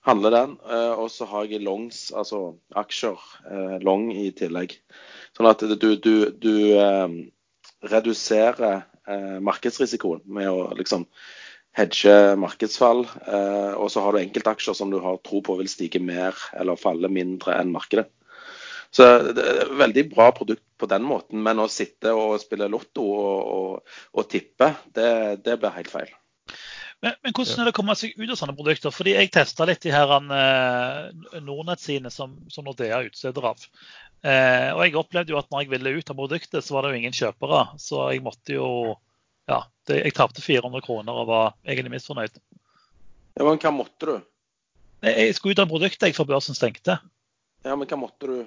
[0.07, 0.57] handler den.
[0.71, 4.77] Eh, og så har jeg longs, altså aksjer, eh, long i tillegg.
[5.37, 7.17] Sånn at du, du, du eh,
[7.87, 8.85] reduserer
[9.47, 11.05] markedsrisikoen med å liksom
[11.79, 12.11] hedge
[12.43, 13.05] markedsfall.
[13.07, 17.07] og så har du enkeltaksjer som du har tro på vil stige mer eller falle
[17.07, 18.09] mindre enn markedet.
[18.91, 22.67] Så det er et Veldig bra produkt på den måten, men å sitte og spille
[22.73, 25.11] lotto og, og, og tippe, det,
[25.47, 26.11] det blir helt feil.
[27.05, 28.95] Men, men, hvordan er det å komme seg ut av sånne produkter?
[28.95, 33.65] Fordi Jeg testa litt de her uh, Nordnett sine som, som Nordea utsteder av.
[34.27, 36.95] Eh, og Jeg opplevde jo at når jeg ville ut av produktet, så var det
[36.95, 37.61] jo ingen kjøpere.
[37.83, 38.69] Så jeg måtte jo
[39.47, 42.41] Ja, det, jeg tapte 400 kroner og var egentlig misfornøyd.
[43.37, 44.17] Ja, Men hva måtte du?
[45.07, 46.97] Jeg skulle ut av produktet jeg før børsen stengte.
[47.63, 48.39] Ja, Men hva måtte du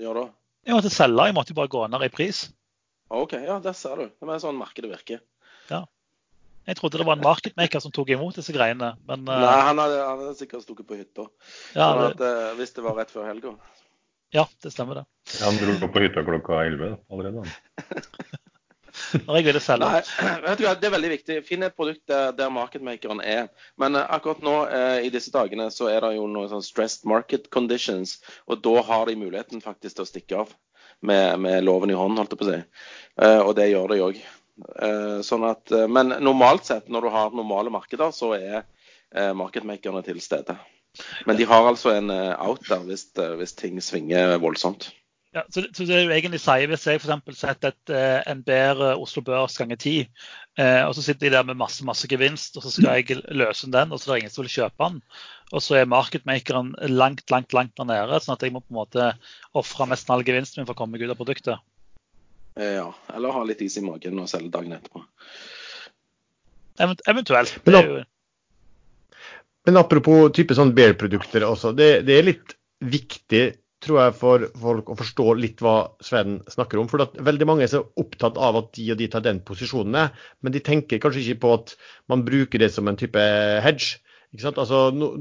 [0.00, 0.30] gjøre da?
[0.66, 1.26] Jeg måtte selge.
[1.28, 2.46] Jeg måtte bare gå ned i pris.
[3.12, 4.08] OK, ja, der ser du.
[4.08, 5.20] Det er sånn markedet virker.
[5.68, 5.84] Ja.
[6.66, 8.94] Jeg trodde det var en marketmaker som tok imot disse greiene.
[9.06, 9.38] Men, uh...
[9.44, 11.28] Nei, han hadde, han hadde, sikkert stukket på hytta.
[11.76, 13.54] Ja, sånn at, uh, hvis det var rett før helga.
[14.34, 15.06] Ja, det stemmer det.
[15.44, 17.46] Han dro på hytta klokka 11 allerede.
[19.26, 19.88] Når jeg ville selge.
[19.92, 20.02] Nei,
[20.46, 21.38] vet du hva, Det er veldig viktig.
[21.46, 23.50] Finn et produkt der, der marketmakeren er.
[23.80, 27.06] Men eh, akkurat nå eh, i disse dagene så er det jo noen sånn stressed
[27.08, 28.18] market conditions.
[28.50, 30.54] Og da har de muligheten faktisk til å stikke av
[31.04, 32.60] med, med loven i hånden, holdt jeg på å si.
[33.22, 34.20] Eh, og det gjør de òg.
[34.56, 39.32] Eh, sånn at, eh, men normalt sett, når du har normale markeder, så er eh,
[39.36, 40.56] marketmakerne til stede.
[41.28, 44.88] Men de har altså en out der hvis, hvis ting svinger voldsomt.
[45.36, 47.36] Ja, så, så det du egentlig sier, Hvis jeg f.eks.
[47.36, 47.90] setter et,
[48.32, 49.96] en bedre Oslo Børs ganger ti,
[50.56, 53.68] eh, og så sitter jeg der med masse masse gevinst, og så skal jeg løse
[53.68, 55.02] den, og så er det ingen som vil kjøpe den,
[55.52, 58.80] og så er marketmakeren langt langt, langt der nede, sånn at jeg må på en
[58.80, 59.12] måte
[59.52, 61.60] ofre nesten all gevinsten min for å komme meg ut av produktet.
[62.56, 65.04] Eh, Ja, Eller ha litt is i magen og selge dagen etterpå.
[66.78, 67.58] Eventuelt.
[67.64, 68.02] Men jo,
[69.66, 71.72] Men apropos type sånn Bear-produkter også.
[71.74, 72.52] Det, det er litt
[72.86, 73.40] viktig,
[73.82, 76.86] tror jeg, for folk å forstå litt hva Sven snakker om.
[76.92, 80.12] For at veldig mange er så opptatt av at de og de tar den posisjonen,
[80.40, 81.74] men de tenker kanskje ikke på at
[82.12, 83.24] man bruker det som en type
[83.66, 83.98] hedge.
[84.34, 84.58] Ikke sant?
[84.60, 85.12] Altså, no,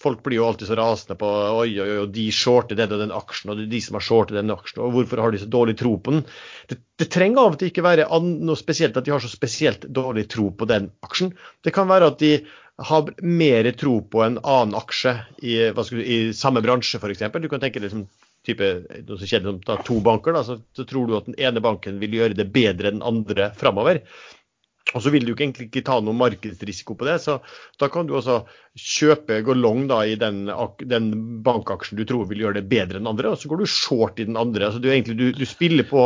[0.00, 3.14] folk blir jo alltid så rasende på oi, oi, oi, de shorter den og den
[3.14, 5.94] aksjen, og de som har shortet den aksjen, og hvorfor har de så dårlig tro
[6.00, 6.24] på den?
[6.70, 9.86] Det, det trenger av og til ikke være noe spesielt at de har så spesielt
[9.94, 11.34] dårlig tro på den aksjen.
[11.64, 12.34] Det kan være at de
[12.82, 15.14] har mer tro på en annen aksje
[15.46, 17.22] i, du, i samme bransje, f.eks.
[17.38, 18.06] Du kan tenke deg som
[18.44, 18.70] type,
[19.06, 20.34] noe som kjedelig da, to banker.
[20.36, 23.06] Da, så, så tror du at den ene banken vil gjøre det bedre enn den
[23.06, 24.02] andre framover.
[24.92, 27.38] Og så vil du ikke egentlig ikke ta noe markedsrisiko på det, så
[27.80, 28.42] da kan du også
[28.76, 30.44] kjøpe, gå long da i den,
[30.84, 31.08] den
[31.46, 34.26] bankaksjen du tror vil gjøre det bedre enn andre, og så går du short i
[34.28, 34.68] den andre.
[34.68, 36.04] Altså du, egentlig, du, du spiller på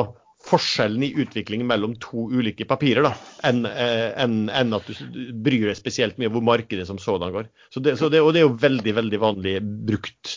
[0.49, 3.11] forskjellen i utviklingen mellom to ulike papirer, da,
[3.49, 4.05] enn en,
[4.47, 7.49] enn- enn at du bryr deg spesielt mye om hvor markedet som sådan går.
[7.75, 9.57] Så det, så det, og det er jo veldig veldig vanlig
[9.91, 10.37] brukt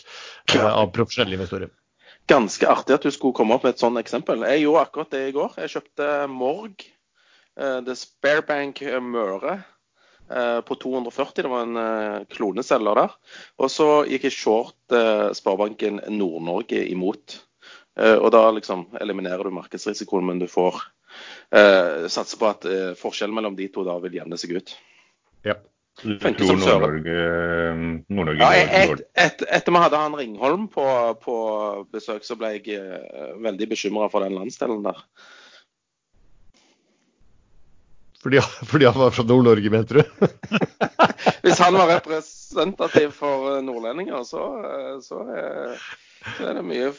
[0.56, 1.70] uh, av profesjonelle investorer.
[2.30, 4.42] Ganske artig at du skulle komme opp med et sånt eksempel.
[4.50, 5.54] Jeg gjorde akkurat det i går.
[5.62, 6.84] Jeg kjøpte Morg,
[7.58, 9.58] eh, det Sparebank Møre,
[10.30, 11.42] eh, på 240.
[11.42, 13.16] Det var en eh, kloneselger der.
[13.58, 17.40] Og så gikk jeg short eh, Sparebanken Nord-Norge imot.
[17.98, 20.80] Eh, Og da liksom eliminerer du markedsrisikoen, men du får
[21.52, 24.74] eh, satse på at eh, forskjellen mellom de to da vil jevne seg ut.
[25.44, 25.58] Ja.
[26.00, 26.56] Du Funker tror.
[26.56, 27.16] Nord-Norge
[28.08, 30.84] Nord Ja, et, et, etter vi hadde han Ringholm på,
[31.20, 31.34] på
[31.92, 35.02] besøk, så ble jeg eh, veldig bekymra for den landsdelen der.
[38.22, 40.02] Fordi, fordi han var fra Nord-Norge, mente du?
[41.42, 45.74] Hvis han var representativ for eh, nordlendinger, så, eh, så, er,
[46.36, 46.92] så er det mye,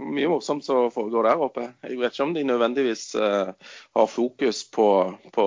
[0.00, 1.68] mye morsomt som foregår der oppe.
[1.84, 3.52] Jeg vet ikke om de nødvendigvis uh,
[3.96, 4.88] har fokus på,
[5.34, 5.46] på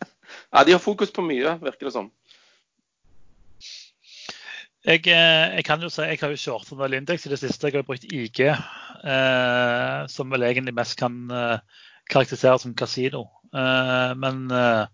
[0.54, 2.10] Ja, de har fokus på mye, virker det som.
[4.84, 7.40] Jeg, eh, jeg kan jo si, jeg har jo shortet en del indeks i det
[7.40, 7.70] siste.
[7.70, 13.24] Jeg har brukt IG, eh, som vel egentlig mest kan eh, karakteriseres som kasino.
[13.54, 14.84] Eh, men eh,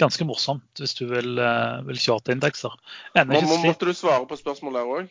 [0.00, 2.74] ganske morsomt hvis du vil, eh, vil shorte indekser.
[3.16, 3.66] Ennå ikke slitt.
[3.70, 5.10] måtte du svare på spørsmålet der òg?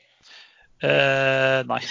[0.86, 1.82] Eh, nei.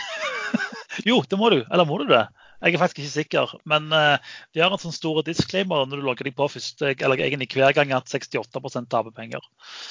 [1.08, 1.60] jo, det må du.
[1.64, 2.26] Eller må du det?
[2.64, 3.50] Jeg er faktisk ikke sikker.
[3.68, 7.50] Men de har en sånn stor disclaimer når du logger deg på først, eller egentlig
[7.52, 9.44] hver gang at 68 taper penger.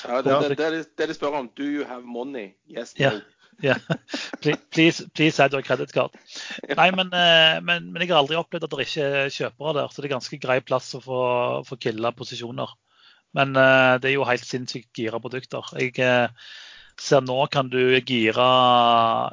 [0.07, 1.51] Ja, det, det, det, det de spør om.
[1.53, 2.55] Do you have money?
[2.65, 3.19] Yes, no.
[4.41, 6.11] Please, please, please add your credit card.
[6.75, 9.91] Nei, men, eh, men, men jeg har aldri opplevd at det ikke er kjøpere der.
[9.91, 11.21] Så det er ganske grei plass å få,
[11.67, 12.75] få killa posisjoner.
[13.37, 15.71] Men eh, det er jo helt sinnssykt gira produkter.
[15.79, 16.51] Jeg eh,
[16.99, 18.47] ser nå kan du gire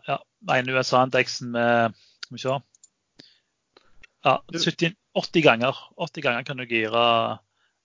[0.06, 0.18] ja,
[0.56, 2.58] ene USA-indeksen med Skal vi se.
[4.26, 5.78] Ja, 70, 80 ganger.
[5.98, 7.04] 80 ganger kan du gire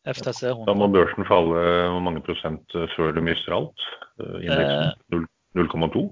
[0.06, 0.68] FTC 100.
[0.70, 3.88] Da må børsen falle hvor mange prosent før du mister alt?
[4.20, 6.04] Indeksen 0,2?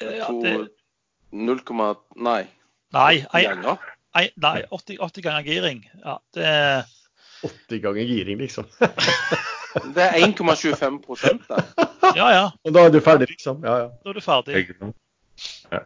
[0.00, 0.54] Ja, det,
[1.30, 1.60] 0,
[2.16, 2.42] nei.
[2.94, 3.82] nei, ei, Ganger.
[4.16, 5.82] ei, nei 80, 80 ganger giring.
[6.04, 6.86] Ja, det er
[7.44, 8.66] 80 ganger giring, liksom.
[9.94, 11.64] Det er 1,25 der.
[12.16, 12.46] Ja, ja.
[12.64, 13.60] Og da er du ferdig, liksom.
[13.62, 13.88] Ja, ja.
[14.02, 14.62] Da er du ferdig.
[15.70, 15.82] Ja.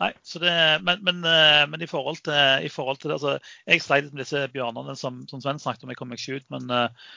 [0.00, 3.52] Nei, så det, men, men, eh, men i forhold til, i forhold til det, altså,
[3.68, 5.92] Jeg sleit litt med disse bjørnene som, som Sven snakket om.
[5.92, 6.46] Jeg kom meg ikke ut.
[6.52, 7.12] Men uh,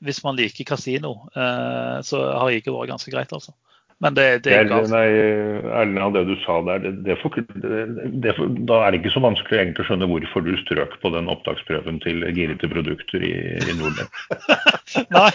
[0.00, 3.54] hvis man liker kasino, uh, så har ikke vært ganske greit, altså.
[4.02, 5.06] Men det, det er ikke nei,
[5.72, 7.82] Erlend, av det du sa der, det, det for, det,
[8.24, 8.34] det
[8.68, 12.00] da er det ikke så vanskelig egentlig å skjønne hvorfor du strøk på den opptaksprøven
[12.04, 14.22] til girete produkter i, i Nordnett.
[15.14, 15.30] Nei.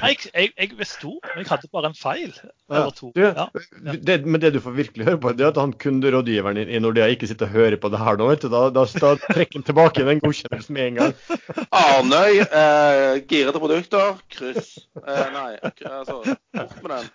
[0.00, 2.32] Nei, jeg, jeg, jeg visste men jeg hadde bare en feil.
[2.70, 3.12] Eller to.
[3.14, 3.46] Du, Ja.
[3.94, 7.08] det, men det du får virkelig høre på, det er at han kunderådgiveren i Nordea
[7.14, 8.28] ikke sitter og hører på det her nå.
[8.30, 8.50] vet du.
[8.52, 11.14] Da, da, da trekker han tilbake den godkjennelsen med en gang.
[11.82, 14.76] Arnøy, eh, girete produkter, kryss.
[15.00, 16.20] Eh, nei, altså,
[16.56, 17.10] bort med den.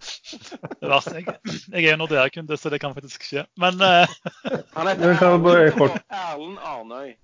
[0.00, 1.26] Det verste, jeg,
[1.72, 3.46] jeg er jo Nordea-kunde, så det kan faktisk skje.
[3.60, 4.06] Men uh...
[4.76, 7.16] Han heter Erlend, Arnøy.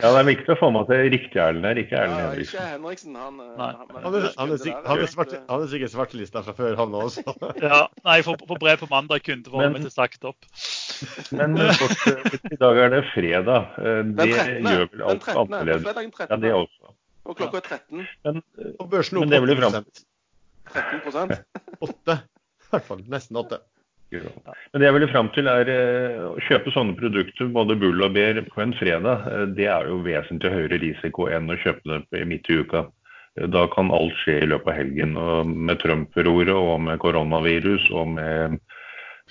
[0.00, 2.56] Ja, Det er viktig å få med at riktig Erlend her, ikke Erlend Henriksen.
[2.56, 3.16] ja, ikke Henriksen.
[3.20, 6.76] Han, eh, han, Han er, han er, han er, han er sikkert svartelista fra før,
[6.80, 7.24] han også.
[7.66, 9.24] ja, nei, jeg får, på brev på mandag.
[9.26, 10.48] Kundeforholdet Men- meg til sagt opp.
[11.38, 13.76] Men eh, eh, i dag er det fredag.
[13.82, 16.08] Eh, Det gjør vel alt annerledes.
[16.24, 16.96] Ja, det også.
[17.22, 18.08] Og klokka er 13.
[18.24, 19.70] Men, eh, Og børsen Men det blir jo
[20.72, 21.36] 8 13
[21.80, 23.04] 8 I hvert fall.
[23.12, 23.58] Nesten 8.
[24.12, 28.12] Men det jeg ville fram til er eh, å kjøpe sånne produkter, både bull og
[28.12, 29.24] bær, på en fredag.
[29.28, 32.86] eh, Det er jo vesentlig høyere risiko enn å kjøpe det på- midt i uka.
[33.48, 35.16] Da kan alt skje i løpet av helgen.
[35.16, 38.58] Og med Trump-roret og med koronavirus og med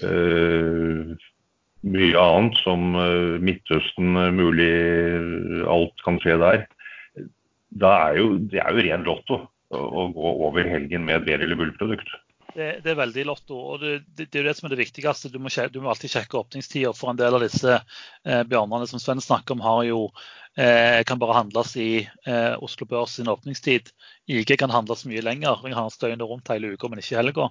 [0.01, 1.13] øh,
[1.85, 2.97] mye annet som
[3.45, 4.73] Midtøsten mulig
[5.69, 6.65] Alt kan skje der.
[7.77, 11.29] Da er jo, det er jo ren lotto å, å gå over helgen med et
[11.29, 12.11] ber- eller bull-produkt.
[12.51, 13.55] Det, det er veldig lotto.
[13.55, 15.31] og det, det, det er jo det som er det viktigste.
[15.31, 16.95] Du må, du må alltid sjekke åpningstider.
[16.97, 20.01] For en del av disse eh, bjørnene som Sven snakker om, har jo,
[20.59, 23.93] eh, kan bare handles i eh, Oslo Børs sin åpningstid.
[24.27, 25.63] IG kan handles mye lenger.
[25.63, 27.49] Kan handles døgnet rundt hele uka, men ikke i helga.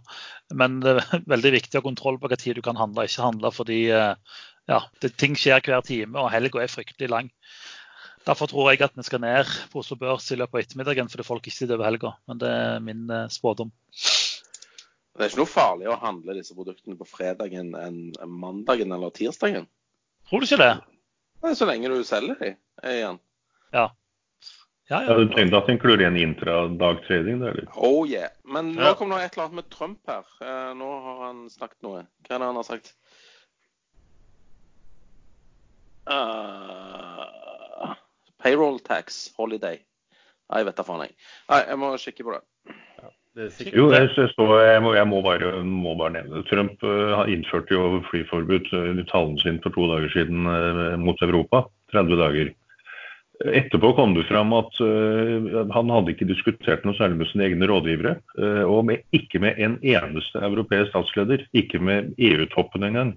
[0.53, 3.13] Men det er veldig viktig å ha kontroll på hva tid du kan handle og
[3.13, 3.55] ikke handle.
[3.57, 7.33] fordi eh, ja, det, ting skjer hver time, og helga er fryktelig lang.
[8.27, 11.25] Derfor tror jeg at vi skal ned på Oslo Børs i løpet av ettermiddagen, fordi
[11.25, 12.11] folk ikke sitter over helga.
[12.29, 13.71] Men det er min eh, spådom.
[15.17, 19.67] Det er ikke noe farlig å handle disse produktene på fredagen enn mandagen eller tirsdagen.
[20.29, 20.71] Tror du ikke det?
[21.45, 22.53] Er så lenge du selger de
[22.85, 23.19] eh, igjen.
[23.73, 23.89] Ja,
[24.91, 25.15] Ja, ja.
[25.15, 27.43] du tenkte at det inkluderer en intradag-trading?
[27.79, 28.33] Oh yeah.
[28.45, 28.95] Men nå Ja.
[28.99, 30.25] kom det et eller annet med Trump her.
[30.43, 32.05] Eh, nå har han snakket noe.
[32.27, 32.93] Hva er det han har sagt?
[36.11, 37.10] Eh,
[38.43, 39.81] payroll tax holiday.
[40.51, 41.17] Nei, vet da faen, jeg.
[41.51, 42.43] Nei, jeg må sjekke på det.
[43.39, 43.47] Det.
[43.71, 46.49] Jo, jeg, så- jeg, må, jeg må, bare, må bare nevne det.
[46.51, 51.23] Trump uh, innførte jo flyforbud eh, i talen sin for to dager siden uh, mot
[51.23, 51.63] Europa.
[51.95, 52.51] 30 dager.
[53.41, 57.71] Etterpå kom det fram at uh, han hadde ikke diskutert noe særlig med sine egne
[57.71, 58.17] rådgivere.
[58.35, 61.47] Uh, og med, ikke med en eneste europeisk statsleder.
[61.55, 63.15] Ikke med EU-toppen engang.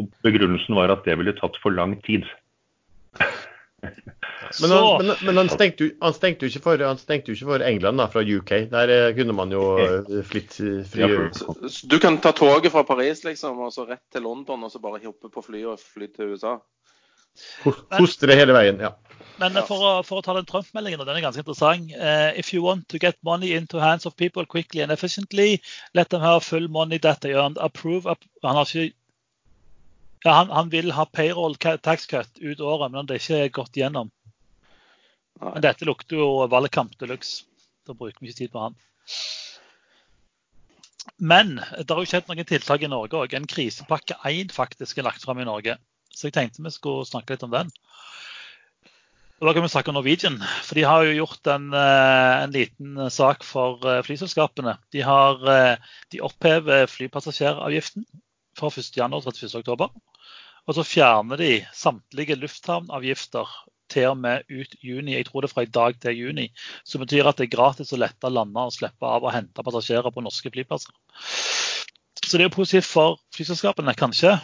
[0.00, 2.24] Og begrunnelsen var at det ville tatt for lang tid.
[3.82, 7.48] Men, han, men, men han, stengte, han, stengte jo ikke for, han stengte jo ikke
[7.48, 8.52] for England da, fra UK.
[8.70, 9.62] Der eh, kunne man jo
[10.28, 11.08] flytte eh, fri
[11.90, 15.02] du kan ta toget fra Paris liksom, og så rett til London, og så bare
[15.06, 16.58] hoppe på flyet og fly til USA?
[17.64, 18.80] ho- hoste det hele veien.
[18.80, 18.92] ja.
[19.40, 21.90] Men for, å, for å ta den Trump-meldingen, og den er ganske interessant.
[21.96, 25.60] Uh, if you want to get money into hands of people quickly and efficiently,
[25.94, 27.58] let them have full money that they earned.
[27.58, 28.06] Approve.
[28.06, 28.94] Up, han, har ikke,
[30.24, 33.78] ja, han, han vil ha payroll tax cut ut året, men det er ikke gått
[33.80, 34.10] gjennom.
[35.42, 35.54] Nei.
[35.54, 37.48] Men dette lukter jo valgkamp de luxe.
[37.86, 38.76] Da bruker vi ikke tid på han.
[41.18, 43.34] Men det har jo skjedd noen tiltak i Norge òg.
[43.34, 45.74] En krisepakke 1 faktisk er lagt fram i Norge.
[46.14, 47.72] Så jeg tenkte vi skulle snakke litt om den.
[49.40, 50.38] Og Da kan vi snakke om Norwegian.
[50.62, 54.76] For de har jo gjort en, eh, en liten sak for eh, flyselskapene.
[54.94, 55.76] De, har, eh,
[56.14, 58.06] de opphever flypassasjeravgiften
[58.58, 59.32] fra 1.1.
[59.36, 59.90] til 31.10.
[60.62, 63.50] Og så fjerner de samtlige lufthavnavgifter
[63.92, 65.16] til og med ut juni.
[65.16, 66.48] Jeg tror det er fra i dag til juni.
[66.84, 70.14] Som betyr at det er gratis å lette, lande og slippe av og hente passasjerer
[70.14, 70.94] på norske flyplasser.
[72.22, 74.36] Så det er jo positivt for flyselskapene, kanskje.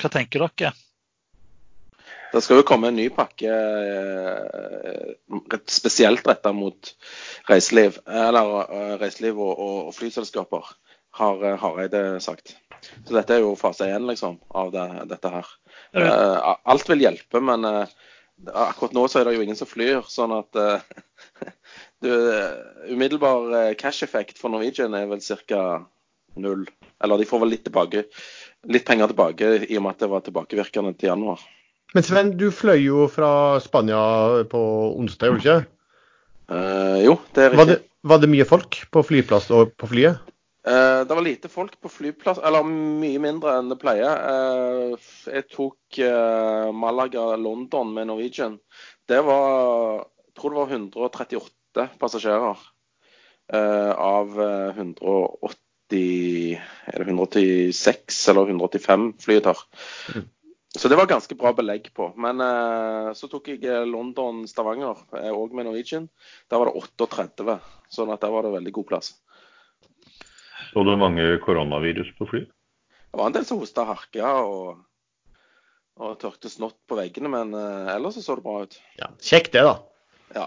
[0.00, 0.72] Hva tenker dere?
[2.32, 5.10] Det skal jo komme en ny pakke eh,
[5.68, 6.94] spesielt retta mot
[7.50, 10.70] reiseliv, eller eh, reiseliv og, og, og flyselskaper,
[11.20, 12.56] har eh, Hareide sagt.
[12.82, 15.50] Så dette er jo fase én liksom, av det, dette her.
[15.94, 17.86] Eh, alt vil hjelpe, men uh,
[18.50, 20.02] akkurat nå så er det jo ingen som flyr.
[20.10, 20.82] Sånn at uh,
[22.04, 22.10] du,
[22.90, 25.62] umiddelbar cash-effekt for Norwegian er vel ca.
[26.42, 26.66] null.
[27.02, 28.06] Eller de får vel litt tilbake,
[28.70, 31.42] litt penger tilbake i og med at det var tilbakevirkende til januar.
[31.92, 34.00] Men Sven, du fløy jo fra Spania
[34.48, 34.60] på
[34.96, 35.58] onsdag, gjorde du ikke?
[36.52, 37.80] Uh, jo, det er Var riktig.
[37.82, 40.31] det, var det mye folk på flyplass og på flyet?
[40.62, 44.14] Eh, det var lite folk på flyplass, eller mye mindre enn det pleier.
[44.22, 48.60] Uh, jeg tok uh, Malaga-London med Norwegian.
[49.10, 52.60] Det var jeg tror det var 138 passasjerer
[53.52, 55.58] eh, av eh, 180
[56.86, 59.36] Er det 186 eller 185 fly.
[60.78, 62.14] Så det var ganske bra belegg på.
[62.16, 65.04] Men eh, så tok jeg eh, London-Stavanger
[65.36, 66.08] òg med Norwegian.
[66.48, 67.58] Der var det 38,
[67.92, 69.12] sånn at der var det veldig god plass.
[70.72, 72.42] Så du mange koronavirus på fly?
[73.12, 74.82] Det var en del som hosta og harka og,
[76.00, 78.78] og tørkte snott på veggene, men eh, ellers så så det bra ut.
[78.96, 79.74] Ja, Kjekt det, da.
[80.32, 80.46] Ja.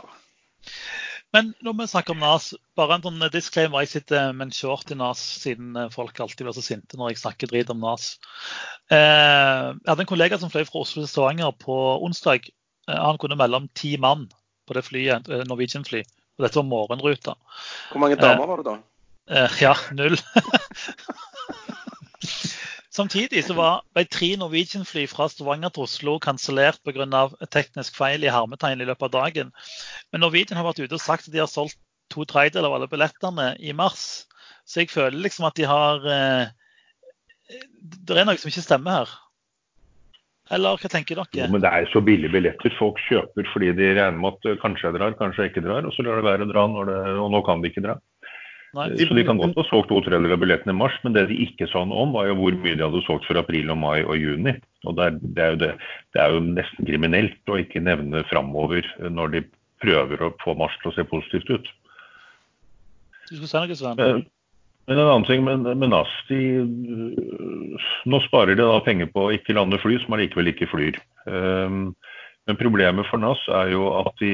[1.36, 3.84] Men når vi snakker om NAS, bare en sånn disclaimer.
[3.84, 7.22] Jeg sitter med en short i NAS, siden folk alltid blir så sinte når jeg
[7.22, 8.16] snakker drit om NAS.
[8.88, 11.76] Eh, jeg hadde en kollega som fløy fra Oslo til Stavanger på
[12.08, 12.50] onsdag.
[12.88, 14.26] Eh, han kunne melde om ti mann
[14.66, 16.02] på det flyet, Norwegian-fly.
[16.40, 17.36] Og dette var morgenruta.
[17.92, 18.80] Hvor mange damer var det da?
[19.30, 20.18] Eh, ja, null.
[22.96, 27.26] Samtidig så var, ble tre Norwegian-fly fra Stavanger til Oslo kansellert pga.
[27.52, 29.52] teknisk feil i hermetegn i løpet av dagen.
[30.14, 31.76] Men Norwegian har vært ute og sagt at de har solgt
[32.14, 34.26] to tredjedeler av alle billettene i mars.
[34.66, 36.48] Så jeg føler liksom at de har eh,
[37.82, 39.12] Det er noe som ikke stemmer her.
[40.56, 41.28] Eller hva tenker dere?
[41.34, 42.74] Jo, men det er så billige billetter.
[42.78, 45.88] Folk kjøper fordi de regner med at kanskje jeg drar, kanskje jeg ikke drar.
[45.90, 47.98] Og så lar det være å dra, det, og nå kan de ikke dra.
[48.76, 51.30] Nei, så de kan godt ha solgt to tredjedeler av billettene i mars, men det
[51.30, 53.80] de ikke sa noe om, var jo hvor mye de hadde solgt for april og
[53.80, 54.52] mai og juni.
[54.84, 55.70] Og det er, det er, jo, det,
[56.12, 59.44] det er jo, nesten kriminelt å ikke nevne framover når de
[59.84, 61.70] prøver å få mars til å se positivt ut.
[63.30, 64.02] Du skal si noe, Sven?
[64.02, 64.26] Men,
[64.90, 66.42] men en annen ting med, NAS de,
[68.12, 71.00] Nå sparer de da penger på å ikke lande fly som allikevel ikke flyr.
[71.26, 71.96] Um,
[72.46, 74.34] men problemet for NAS er jo at de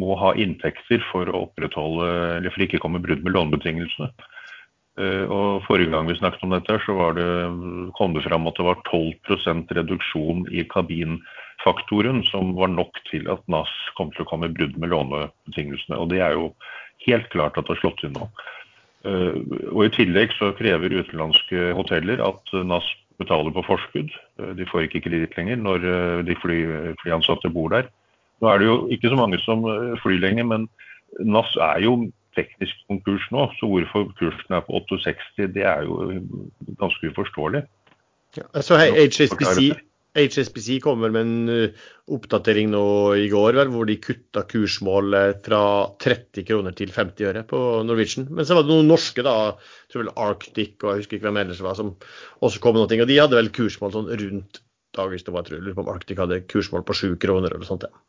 [0.00, 4.10] må ha inntekter for å opprettholde, eller for ikke komme brudd med lånebetingelsene.
[4.96, 7.28] Eh, og Forrige gang vi snakket om dette, så det,
[7.98, 13.44] kom det fram at det var 12% reduksjon i kabinfaktoren, som var nok til at
[13.52, 16.00] NAS kom til å komme i brudd med lånebetingelsene.
[16.00, 16.52] Og Det er jo
[17.06, 18.30] helt klart at det har slått inn nå.
[19.06, 19.36] Eh,
[19.72, 22.88] og I tillegg så krever utenlandske hoteller at NAS
[23.20, 24.16] betaler på forskudd.
[24.40, 25.88] Eh, de får ikke kreditt lenger når
[26.24, 26.60] de fly,
[27.04, 27.92] flyansatte bor der.
[28.42, 30.68] Nå er det jo ikke så mange som eh, flyr lenger, men
[31.24, 31.96] NAS er jo
[32.36, 33.48] teknisk konkurs nå.
[33.58, 36.20] Så hvorfor kursen er på 68, det er jo
[36.80, 37.64] ganske uforståelig.
[38.36, 39.70] Ja, så HSBC,
[40.16, 42.84] HSBC kommer med en uh, oppdatering nå
[43.20, 45.62] i går vel, hvor de kutta kursmålet fra
[46.04, 48.28] 30 kroner til 50 øre på Norwegian.
[48.28, 49.54] Men så var det noen norske, da,
[49.92, 51.94] tror vel Arctic og jeg husker ikke hvem ellers var, som
[52.44, 53.02] også kom med noe.
[53.06, 54.60] Og de hadde vel kursmål sånn rundt
[54.96, 57.88] dagens, var, jeg tror, på Arctic hadde kursmål på 7 kroner eller sånt.
[57.88, 58.04] Ja.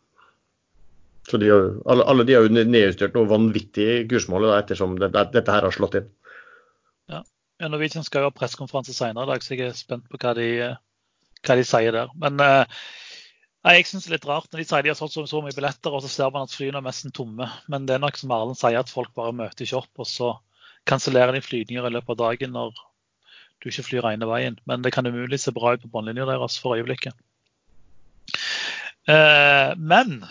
[1.28, 5.65] Så de, alle, alle, de har jo nedjustert noe vanvittig kursmål ettersom det, dette her
[5.67, 6.07] har slått inn.
[7.11, 7.19] Ja,
[7.67, 10.47] Norwegian skal jo ha pressekonferanse senere i dag, så jeg er spent på hva de,
[11.43, 12.13] hva de sier der.
[12.23, 12.63] Men uh,
[13.67, 15.55] jeg syns det er litt rart når de sier de har solgt så, så, mye
[15.57, 17.49] billetter, og så ser man at flyene er nesten tomme.
[17.67, 20.32] Men det er nok som Erlend sier, at folk bare møter ikke opp, og så
[20.88, 22.71] kansellerer de flygninger i løpet av dagen når
[23.59, 24.55] du ikke flyr ene veien.
[24.69, 27.17] Men det kan umulig se bra ut på båndlinja deres for øyeblikket.
[29.07, 30.21] Uh, men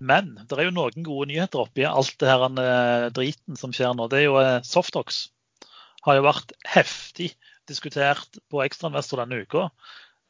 [0.00, 3.92] men det er jo noen gode nyheter oppi alt det her uh, driten som skjer
[3.96, 4.08] nå.
[4.08, 5.26] Det er jo uh, Softox.
[6.06, 7.34] Har jo vært heftig
[7.68, 9.68] diskutert på Ekstrainvestor denne uka.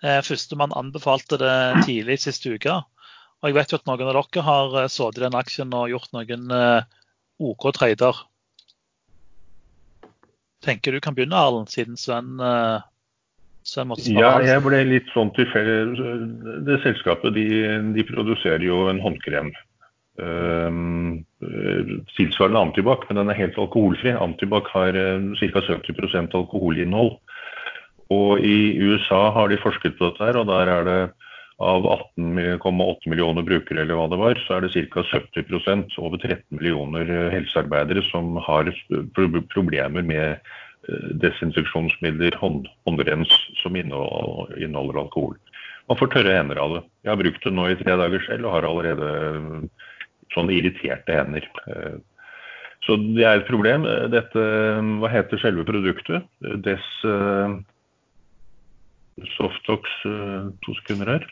[0.03, 1.55] Uh, Førstemann anbefalte det
[1.87, 2.81] tidlig siste uke.
[3.41, 6.11] Og jeg vet jo at noen av dere har sådd i den aksjen og gjort
[6.12, 6.51] noen
[7.41, 8.18] OK trader.
[10.61, 12.35] Tenker du kan begynne, Arlen, siden Sven
[14.11, 16.07] ja, jeg ble litt sånn tilfeldig.
[16.66, 17.47] Det selskapet de,
[17.95, 19.53] de, produserer jo en håndkrem.
[20.21, 21.21] Um,
[22.16, 24.12] tilsvarende antibac, men den er helt alkoholfri.
[24.18, 25.62] Antibac har uh, ca.
[25.71, 27.16] 70 alkoholinnhold.
[28.11, 31.01] Og i USA har de forsket på dette, her, og der er det
[31.61, 31.85] av
[32.16, 35.05] 18,8 millioner brukere, eller hva det var, så er det ca.
[35.07, 38.73] 70% over 13 millioner eh, helsearbeidere, som har
[39.53, 40.59] problemer med Eh,
[41.22, 45.37] desinfeksjonsmidler, hånd, håndrens, som inneholder, inneholder, alkohol.
[45.91, 46.83] Man får tørre hender av det.
[47.05, 49.89] Jeg har brukt det nå i tre dager selv og har allerede eh,
[50.35, 51.49] sånne irriterte hender.
[51.66, 51.99] Eh,
[52.87, 53.85] så det er et problem.
[54.12, 54.45] Dette,
[55.03, 56.24] hva heter selve produktet?
[56.64, 56.87] Des
[59.37, 61.26] Softox To sekunder her.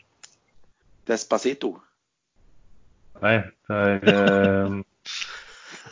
[1.09, 1.71] Despacito.
[3.23, 3.79] Nei, det
[4.13, 4.77] er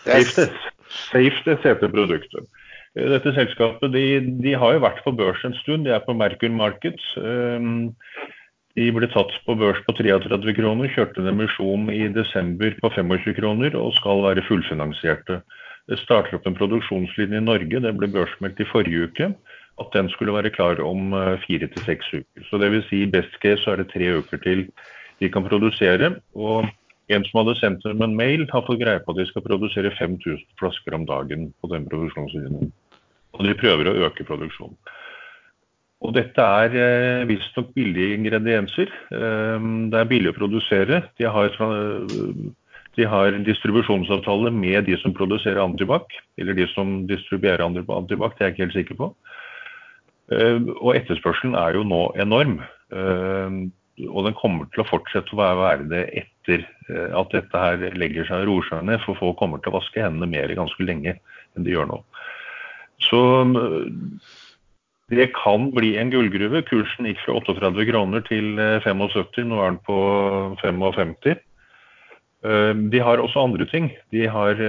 [0.06, 0.68] Safedes.
[1.10, 2.46] Safedes heter produktet.
[2.98, 4.06] Dette selskapet de,
[4.42, 5.86] de, har jo vært på børs en stund.
[5.86, 7.12] De er på Merkur Markets.
[7.22, 7.92] Ehm,
[8.78, 13.38] de ble tatt på børs på 33 kroner, kjørte en emisjon i desember på 25
[13.38, 15.42] kroner og skal være fullfinansierte.
[15.88, 17.84] Det starter opp en produksjonslinje i Norge.
[17.86, 19.30] Det ble børsmeldt i forrige uke.
[19.78, 22.48] At den skulle være klar om eh, fire til seks uker.
[22.50, 24.66] Så det vil si best case så er det tre uker til
[25.22, 26.16] de kan produsere.
[26.34, 26.66] og
[27.08, 29.94] en som hadde sendt dem en mail, har fått greie på at de skal produsere
[29.96, 32.74] 5000 flasker om dagen på den produksjonslinjen.
[33.38, 34.78] Og de prøver å øke produksjonen.
[36.06, 38.92] Og dette er eh, visstnok billige ingredienser.
[39.18, 41.02] Eh, det er billig å produsere.
[41.18, 41.58] De har,
[42.98, 48.52] de har distribusjonsavtale med de som produserer antibac, eller de som distribuerer antibac, det er
[48.52, 49.10] jeg ikke helt sikker på.
[50.34, 52.60] Eh, og etterspørselen er jo nå enorm.
[52.92, 53.60] Eh,
[54.06, 58.28] og den kommer til å fortsette å være det etter eh, at dette her legger
[58.28, 59.02] seg og roer seg ned.
[59.06, 62.02] For folk kommer til å vaske hendene mer ganske lenge enn de gjør nå.
[63.04, 63.20] Så
[65.14, 66.64] det kan bli en gullgruve.
[66.68, 70.00] Kursen gikk fra 38 kroner til 75, nå er den på
[70.64, 71.14] 55.
[72.92, 73.92] De har også andre ting.
[74.14, 74.60] De har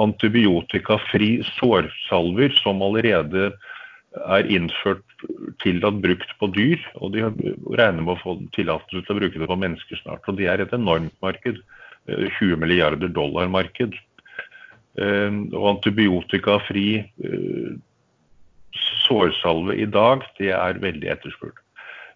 [0.00, 3.50] antibiotikafri sårsalver som allerede
[4.18, 5.04] er innført
[5.62, 7.26] tillatt brukt på dyr, og de
[7.78, 10.26] regner med å få tillatelse til å bruke det på mennesker snart.
[10.26, 11.60] Og de er et enormt marked.
[12.10, 13.94] 20 eh, milliarder dollar-marked.
[14.98, 17.72] Eh, og antibiotikafri eh,
[19.06, 21.58] sårsalve i dag, det er veldig etterspurt.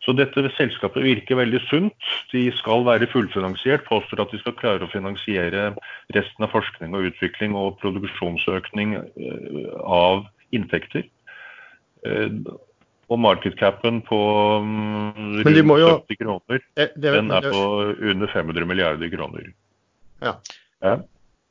[0.04, 2.08] Så dette selskapet virker veldig sunt.
[2.32, 5.70] De skal være fullfinansiert, påstår at de skal klare å finansiere
[6.12, 8.98] resten av forskning og utvikling og produksjonsøkning
[9.80, 11.08] av inntekter.
[12.04, 12.36] Eh,
[13.12, 14.18] og markedcapen på
[14.64, 16.62] mm, rundt jo, 70 kroner,
[16.96, 17.64] den er på
[18.12, 19.50] under 500 milliarder kroner.
[20.24, 20.38] Ja.
[20.80, 20.94] ja.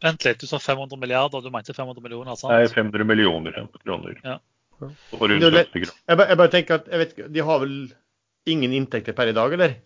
[0.04, 2.36] Vent litt, du sa 500 milliarder, du mente 500 millioner?
[2.36, 2.52] sant?
[2.52, 4.20] Nei, 500 millioner kroner.
[4.24, 4.40] Ja.
[4.84, 5.96] Og rundt 70 kroner.
[5.96, 7.76] Jeg, bare, jeg bare tenker at, jeg vet De har vel
[8.50, 9.78] ingen inntekter per i dag, eller?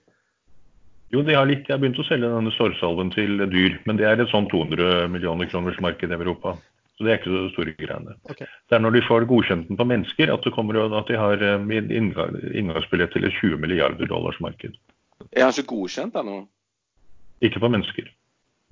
[1.13, 1.67] Jo, de har litt.
[1.67, 3.77] Jeg har begynt å selge denne sårsalven til dyr.
[3.87, 6.57] Men det er et sånn 200 millioner kroners marked i Europa.
[6.97, 8.17] Så det er ikke så store greiene.
[8.25, 8.49] Okay.
[8.67, 11.43] Det er når de får godkjent den på mennesker at, det kommer, at de har
[11.45, 14.73] eh, inngangsbillett til et 20 milliarder dollars marked.
[15.29, 16.39] Er han ikke godkjent ennå?
[17.45, 18.09] Ikke på mennesker.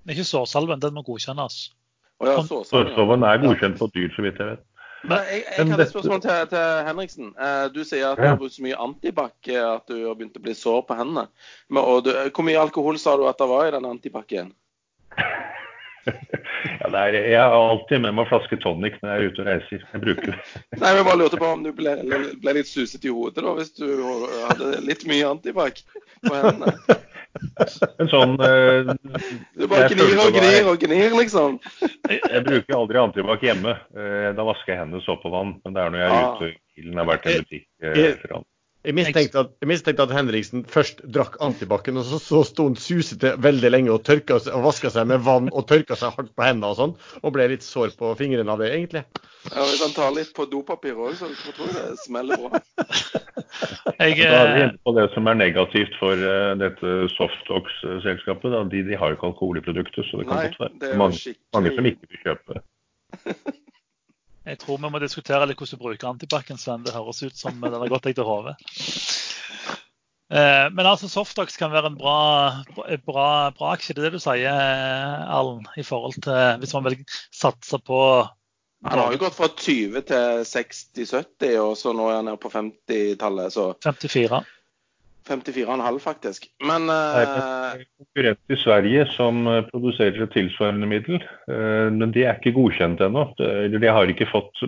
[0.06, 1.58] Det er ikke sårsalven, den må godkjennes.
[2.22, 4.62] Oh, ja, Sårsalven er godkjent på dyr, så vidt jeg vet.
[5.06, 7.32] Men jeg, jeg har et spørsmål til, til, Henriksen.
[7.47, 10.43] Eh, du sier at du har brukt så mye antibac at du har begynt å
[10.45, 11.26] bli sår på hendene.
[11.70, 14.53] Men, du, hvor mye alkohol sa du at det var i den antibacen?
[16.06, 19.86] ja, er, jeg har alltid med meg flaske tonic når jeg er ute og reiser.
[19.93, 20.39] Jeg bruker.
[20.82, 21.97] Nei, men bare lurte på om du ble,
[22.41, 23.88] ble litt susete i hodet da, hvis du
[24.45, 25.82] hadde litt mye antibac
[26.26, 26.78] på hendene.
[28.02, 28.92] En sånn uh,
[29.56, 31.58] Du bare gnir og gnir og gnir, liksom?
[32.08, 33.76] Jeg bruker aldri antibac hjemme.
[33.96, 35.58] Uh, da vasker jeg hendene så på vann.
[35.66, 36.36] Men det er når jeg er ah.
[36.36, 37.68] ute i bilen, har vært i en butikk.
[37.84, 38.44] Uh,
[38.86, 42.78] jeg mistenkte, at, jeg mistenkte at Henriksen først drakk antibac-en, og så, så sto han
[42.80, 46.46] susete veldig lenge og, tørka, og vaska seg med vann og tørka seg hardt på
[46.46, 49.06] hendene og sånn, og ble litt sår på fingrene av det, egentlig.
[49.52, 52.62] Ja, Hvis han tar litt på dopapir òg, så tror jeg det smeller bra.
[54.02, 58.58] jeg, da er vi inne på det som er negativt for uh, dette Softox-selskapet.
[58.74, 61.22] De, de, har ikke alkohol i produktet, så det kan Nei, godt være det mange,
[61.22, 61.52] skikkelig...
[61.58, 62.66] mange som ikke vil kjøpe.
[64.46, 66.84] Jeg tror vi må diskutere litt hvordan du bruker antibac-en, Sven.
[66.86, 68.56] Det høres ut som den har gått deg til hodet.
[70.34, 72.20] Eh, men altså Softox kan være en bra,
[73.06, 73.28] bra,
[73.58, 74.50] bra aksje, det er det du sier,
[75.30, 75.66] Allen?
[75.78, 76.98] I forhold til hvis man vil
[77.34, 78.00] satse på
[78.86, 82.54] Han har jo gått fra 20 til 60-70, og så nå er han nede på
[82.54, 83.58] 50-tallet.
[83.86, 84.41] 54.
[85.30, 86.50] 54,5 faktisk.
[86.64, 87.76] Men uh...
[87.76, 91.24] Det konkurrent i Sverige som eh, produserer et tilsvarende middel.
[91.50, 93.28] Uh, men de er ikke godkjent ennå.
[93.38, 94.66] De har ikke fått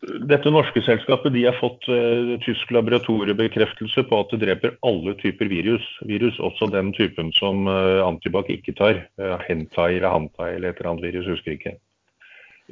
[0.00, 5.50] dette norske selskapet de har fått uh, tysk laboratoriebekreftelse på at det dreper alle typer
[5.52, 5.84] virus.
[6.08, 9.02] Virus, Også den typen som uh, Antibac ikke tar.
[9.20, 11.76] Uh, hentai eller hantai eller et eller annet virus, husker ikke.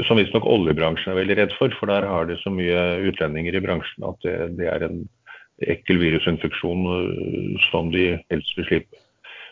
[0.07, 2.81] Som visstnok oljebransjen er veldig redd for, for der har de så mye
[3.11, 5.01] utlendinger i bransjen at det, det er en
[5.67, 9.01] ekkel virusinfeksjon eh, som de helst vil slippe.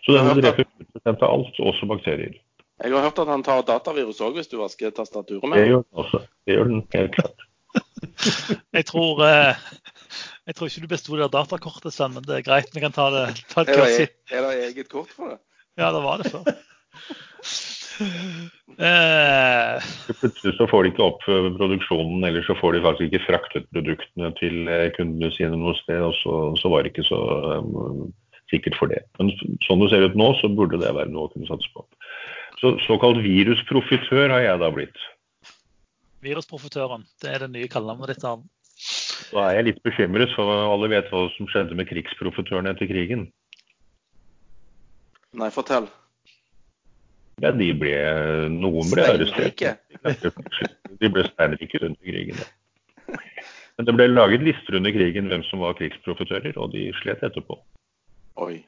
[0.06, 0.66] Så den dreper
[1.02, 2.36] 100 av alt, også bakterier.
[2.84, 5.82] Jeg har hørt at han tar datavirus òg hvis du vasker tastaturet med Det gjør
[5.82, 6.20] den også.
[6.44, 7.46] Det gjør den helt klart.
[8.76, 9.64] jeg, tror, eh,
[10.46, 12.70] jeg tror ikke du besto det datakortet, Sven, men det er greit.
[12.76, 15.40] Vi kan ta, det, ta et er, det, Er det eget kort for det?
[15.80, 16.46] Ja, det var det før.
[18.00, 19.84] Eh.
[20.20, 23.68] Plutselig så får de ikke opp eh, produksjonen, eller så får de faktisk ikke fraktet
[23.72, 26.02] produktene til eh, kundene sine noe sted.
[26.04, 27.20] og Så, så var det ikke så
[27.62, 28.10] um,
[28.52, 29.02] sikkert for det.
[29.20, 29.32] Men
[29.64, 31.86] sånn det ser ut nå, så burde det være noe å kunne satse på.
[32.60, 35.08] Så Såkalt virusprofitør har jeg da blitt.
[36.24, 38.24] Virusprofitøren, det er det nye kallenavnet ditt?
[38.28, 38.48] Arne.
[39.32, 43.28] Da er jeg litt bekymret, for alle vet hva som skjedde med krigsprofitørene etter krigen.
[45.36, 45.88] Nei, fortell.
[47.44, 47.96] Ja, de ble,
[48.48, 49.60] noen ble arrestert.
[50.96, 52.38] De ble steinrike under krigen.
[53.76, 57.58] Men det ble laget lister under krigen hvem som var krigsprofitører, og de slet etterpå.
[58.40, 58.62] Oi.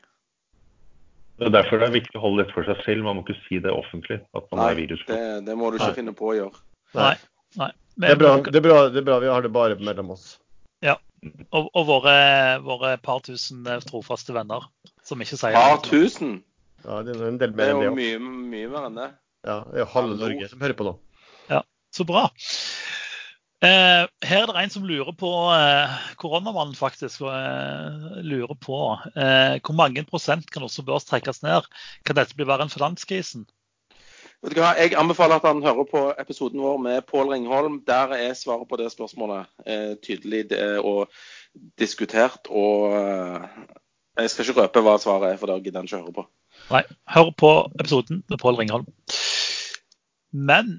[1.38, 3.06] Det er derfor det er viktig å holde dette for seg selv.
[3.06, 4.18] Man må ikke si det offentlig.
[4.34, 5.04] at man Nei, er virus.
[5.08, 5.98] Det, det må du ikke Nei.
[6.00, 6.64] finne på å gjøre.
[6.98, 7.14] Nei.
[7.60, 7.70] Nei.
[7.94, 10.26] Det, er bra, det, er bra, det, er bra, vi har det bare mellom oss.
[10.84, 10.98] Ja.
[11.50, 12.18] Og, og våre,
[12.66, 14.68] våre, par tusen trofaste venner
[15.06, 16.36] som ikke sier Par tusen?
[16.88, 17.84] Ja, det er en del mer enn det.
[17.84, 19.08] Det er jo mye, mye mer enn det.
[19.44, 20.94] Ja, det er jo halve Norge som hører på nå.
[21.50, 21.60] Ja,
[21.94, 22.24] så bra.
[23.58, 28.78] Eh, her er det en som lurer på eh, koronamannen faktisk, og eh, lurer på
[29.18, 31.66] eh, hvor mange prosent kan også Børs trekkes ned?
[32.06, 33.48] Kan dette bli verre enn finanskrisen?
[34.46, 37.80] Vet du hva, Jeg anbefaler at han hører på episoden vår med Pål Ringholm.
[37.86, 41.10] Der er svaret på det spørsmålet eh, tydelig det, og
[41.82, 42.46] diskutert.
[42.46, 43.48] Og eh,
[44.22, 46.28] jeg skal ikke røpe hva svaret er, for det gidder han ikke høre på.
[46.68, 47.50] Nei, hør på
[47.80, 48.88] episoden med Pål Ringholm.
[50.36, 50.74] Men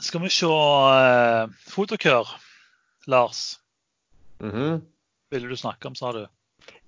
[0.00, 2.30] skal vi se uh, Fotokør,
[3.12, 3.58] Lars.
[4.40, 4.80] Mm -hmm.
[5.30, 6.26] Ville du snakke om, sa du?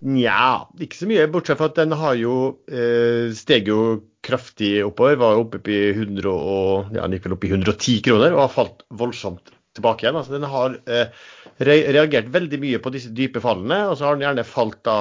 [0.00, 1.28] Nja, ikke så mye.
[1.28, 5.16] Bortsett fra at den har jo eh, steg jo kraftig oppover.
[5.16, 8.84] Var oppe i 100 og, ja, gikk vel opp i 110 kroner og har falt
[8.88, 10.16] voldsomt tilbake igjen.
[10.16, 11.06] Altså, den har eh,
[11.58, 14.98] re reagert veldig mye på disse dype fallene, og så har den gjerne falt da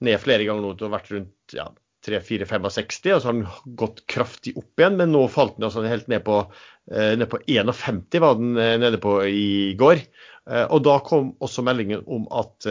[0.00, 1.68] ned flere ganger nå til å vært rundt ja,
[2.06, 4.98] 3-4-65, og så har den gått kraftig opp igjen.
[5.00, 6.40] Men nå falt den altså helt ned på,
[6.92, 10.02] eh, ned på 51, var den eh, nede på i går.
[10.48, 12.68] Eh, og da kom også meldingen om at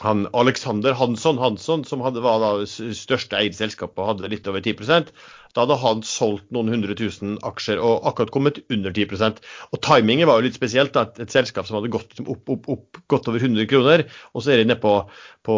[0.00, 5.10] han Alexander Hansson, Hansson som hadde, var da største eid og hadde litt over 10
[5.54, 9.40] da hadde han solgt noen hundre tusen aksjer og akkurat kommet under 10%
[9.74, 10.92] Og timingen var jo litt spesielt.
[10.94, 14.54] da, Et selskap som hadde gått opp, opp, opp godt over 100 kroner, og så
[14.54, 14.94] er de nede på,
[15.46, 15.56] på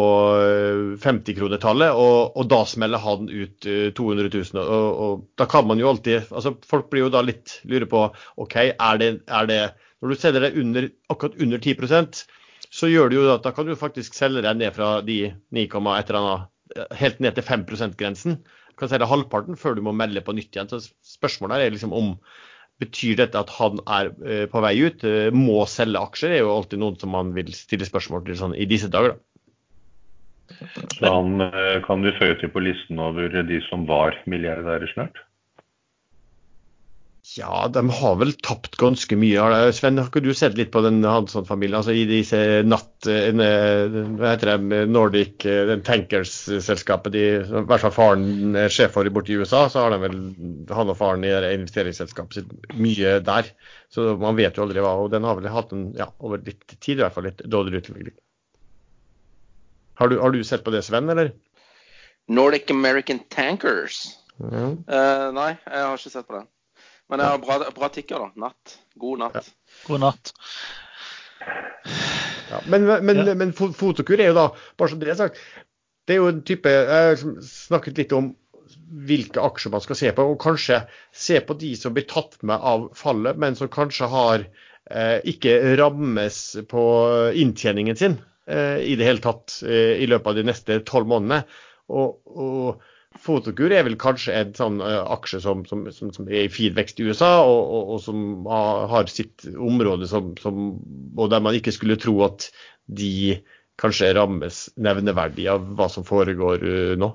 [1.03, 4.61] 50-kronertallet, og, og, da smeller han ut 200 000.
[4.63, 8.07] Og, og, da kan man jo alltid altså Folk blir jo da litt lurer på
[8.41, 9.61] OK, er det, er det
[10.01, 12.25] Når du selger det under, akkurat under 10%
[12.73, 15.17] så gjør det jo at da kan du faktisk selge deg ned fra de
[15.53, 16.49] 9, et eller annet,
[16.97, 18.39] helt ned til 5 %-grensen.
[18.79, 20.71] Kan selge halvparten før du må melde på nytt igjen.
[20.71, 20.81] Så
[21.15, 22.15] spørsmålet er liksom om
[22.81, 25.03] Betyr dette at han er eh, på vei ut?
[25.05, 26.33] Eh, må selge aksjer?
[26.33, 29.13] Det er jo alltid noen som man vil stille spørsmål til sånn i disse dager.
[29.13, 30.63] Da.
[30.97, 35.21] Så han eh, kan du føye til på listen over de som var milliardærer snart?
[37.33, 39.45] Ja, de har vel tapt ganske mye.
[39.73, 41.79] Sven, har ikke du sett litt på den Hansson-familien?
[41.79, 43.07] Altså I disse natt...
[43.09, 44.81] Eh, hva heter de?
[44.91, 47.17] Nordic eh, den Tankers-selskapet.
[47.17, 50.19] I hvert fall faren er sjef for borte i USA, så har de vel
[50.69, 53.49] han og faren i investeringsselskapet sitt mye der.
[53.93, 54.93] Så man vet jo aldri hva.
[55.01, 57.81] Og den har vel hatt en, ja, over litt tid i hvert fall litt dårligere
[57.81, 58.17] utvikling.
[59.97, 61.33] Har du, har du sett på det, Sven, eller?
[62.29, 64.05] Nordic American Tankers?
[64.37, 64.83] Mm.
[64.89, 66.49] Uh, nei, jeg har ikke sett på den.
[67.11, 68.47] Men det er bra, bra tikker, da.
[68.47, 68.77] Natt.
[68.99, 69.39] God natt.
[69.39, 69.81] Ja.
[69.89, 70.33] God natt.
[72.49, 73.35] Ja, men, men, ja.
[73.35, 74.47] men fotokur er jo da,
[74.79, 75.41] bare så det er sagt,
[76.07, 78.33] det er jo en type Jeg har snakket litt om
[79.07, 80.83] hvilke aksjer man skal se på, og kanskje
[81.15, 85.55] se på de som blir tatt med av fallet, men som kanskje har eh, ikke
[85.79, 86.39] rammes
[86.69, 86.83] på
[87.39, 91.43] inntjeningen sin eh, i det hele tatt eh, i løpet av de neste tolv månedene.
[91.93, 92.83] Og, og
[93.21, 96.73] Fotokur er vel kanskje en sånn uh, aksje som, som, som, som, er i fin
[96.75, 101.57] vekst i USA, og, og, og som har, har, sitt område som, og der man
[101.57, 102.49] ikke skulle tro at
[102.85, 103.37] de
[103.79, 107.13] kanskje rammes nevneverdig av hva som foregår uh, nå.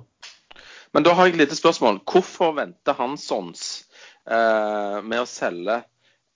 [0.97, 2.01] Men da har jeg et lite spørsmål.
[2.09, 3.65] Hvorfor venter Hanssons
[4.31, 5.83] uh, med å selge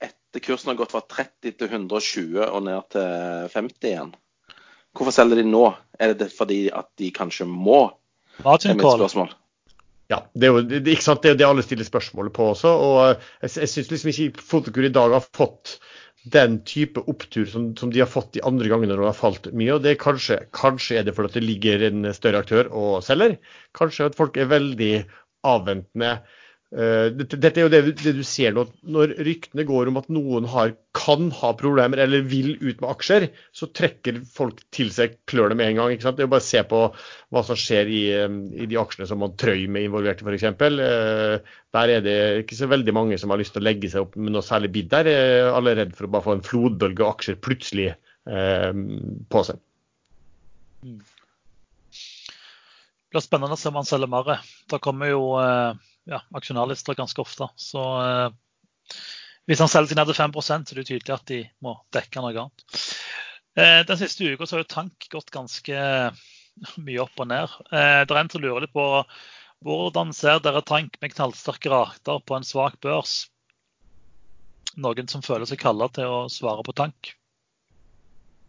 [0.02, 4.12] etter kursen har gått fra 30 til 120 og ned til 50 igjen?
[4.92, 5.64] Hvorfor selger de nå?
[5.96, 7.86] Er det fordi at de kanskje må?
[8.36, 9.32] Det er mitt spørsmål.
[10.12, 11.24] Ja, det er jo det, ikke sant?
[11.24, 12.68] det, det alle stiller spørsmålet på også.
[12.68, 15.78] og eh, Jeg, jeg syns liksom ikke Fotokur i dag har fått
[16.32, 19.48] den type opptur som, som, de har fått de andre gangene når det har falt
[19.50, 19.72] mye.
[19.74, 23.38] og det er kanskje, kanskje er det fordi det ligger en større aktør og selger.
[23.78, 24.92] Kanskje at folk er veldig
[25.48, 26.12] avventende
[26.73, 28.62] dette, dette, er jo det, det, du ser nå.
[28.89, 33.27] Når ryktene går om at noen har, kan ha problemer eller vil ut med aksjer,
[33.53, 35.93] så trekker folk til seg klørne med en gang.
[35.93, 36.16] ikke sant?
[36.16, 36.81] Det er jo bare å se på
[37.33, 38.03] hva som skjer i,
[38.57, 40.49] i de aksjene som Trøim er involvert i, f.eks.
[40.62, 41.37] Uh,
[41.77, 44.16] der er det ikke så veldig mange som har lyst til å legge seg opp
[44.16, 45.12] med noe særlig bid der.
[45.12, 48.73] Uh, alle er redd for å bare få en flodbølge av aksjer plutselig eh,
[49.29, 49.61] på seg.
[53.12, 54.39] Det blir spennende å se om han selger mer.
[54.73, 55.23] Da kommer jo
[56.11, 57.48] ja, aksjonærlister ganske ofte.
[57.61, 58.96] Så eh,
[59.50, 62.22] hvis han selger seg ned til 5 så er det tydelig at de må dekke
[62.22, 62.86] noe annet.
[63.59, 65.84] Eh, den siste uka har jo Tank gått ganske
[66.86, 67.57] mye opp og ned.
[67.72, 68.86] Eh, det er en som lurer litt på
[69.62, 73.26] hvordan ser dere Tank med knallsterke rater på en svak børs?
[74.80, 77.12] Noen som føler seg kalla til å svare på Tank?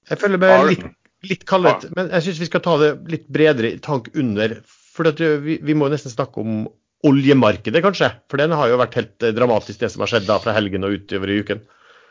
[0.09, 0.87] Jeg føler meg litt,
[1.29, 4.57] litt kallet, men jeg syns vi skal ta det litt bredere tank under.
[4.67, 5.07] For
[5.43, 6.65] vi, vi må nesten snakke om
[7.07, 8.09] oljemarkedet, kanskje?
[8.31, 10.87] For den har jo vært helt eh, dramatisk, det som har skjedd da fra helgen
[10.87, 11.63] og utover i uken.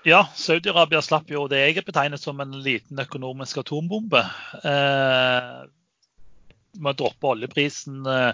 [0.09, 4.25] Ja, Saudi-Arabia slapp jo det jeg betegner som en liten økonomisk atombombe.
[4.67, 5.63] Eh,
[6.83, 8.33] med å droppe oljeprisen eh,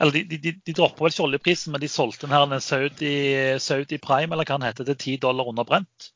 [0.00, 3.14] Eller de, de, de dropper vel ikke oljeprisen, men de solgte den her Saudi,
[3.60, 6.10] Saudi Prime eller hva den heter, til 10 dollar underbrent.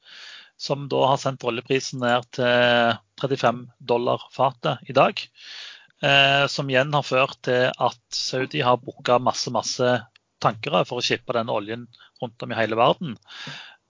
[0.56, 5.20] som da har sendt oljeprisen ned til 35 dollar fatet i dag.
[6.02, 9.92] Eh, som igjen har ført til at Saudi har booka masse, masse
[10.42, 11.86] tankere for å shippe den oljen
[12.22, 13.14] rundt om i hele verden.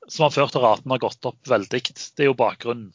[0.06, 1.80] Som har ført til at raten har gått opp veldig.
[1.80, 2.92] Det er jo bakgrunnen.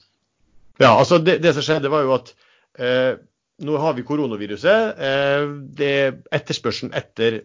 [0.80, 2.32] Ja, altså det, det som skjedde var jo at
[2.80, 3.18] eh,
[3.66, 5.02] nå har vi koronaviruset.
[5.10, 5.96] Eh, det
[6.36, 7.42] Etterspørselen etter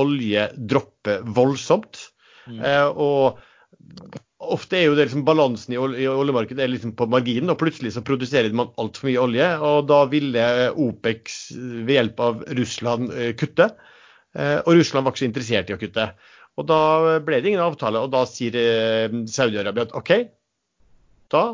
[0.00, 2.06] olje dropper voldsomt.
[2.46, 2.60] Mm.
[2.64, 3.40] Eh, og
[4.40, 5.78] ofte er jo det liksom balansen i,
[6.08, 9.48] oljemarkedet er liksom på marginen, og plutselig så produserer man altfor mye olje.
[9.58, 11.40] og Da ville OPEX
[11.86, 13.70] ved hjelp av Russland eh, kutte,
[14.34, 16.08] eh, og Russland var ikke så interessert i å kutte.
[16.58, 16.80] Og Da
[17.24, 20.14] ble det ingen avtale, og da sier eh, Saudi-Arabia at OK,
[21.30, 21.44] da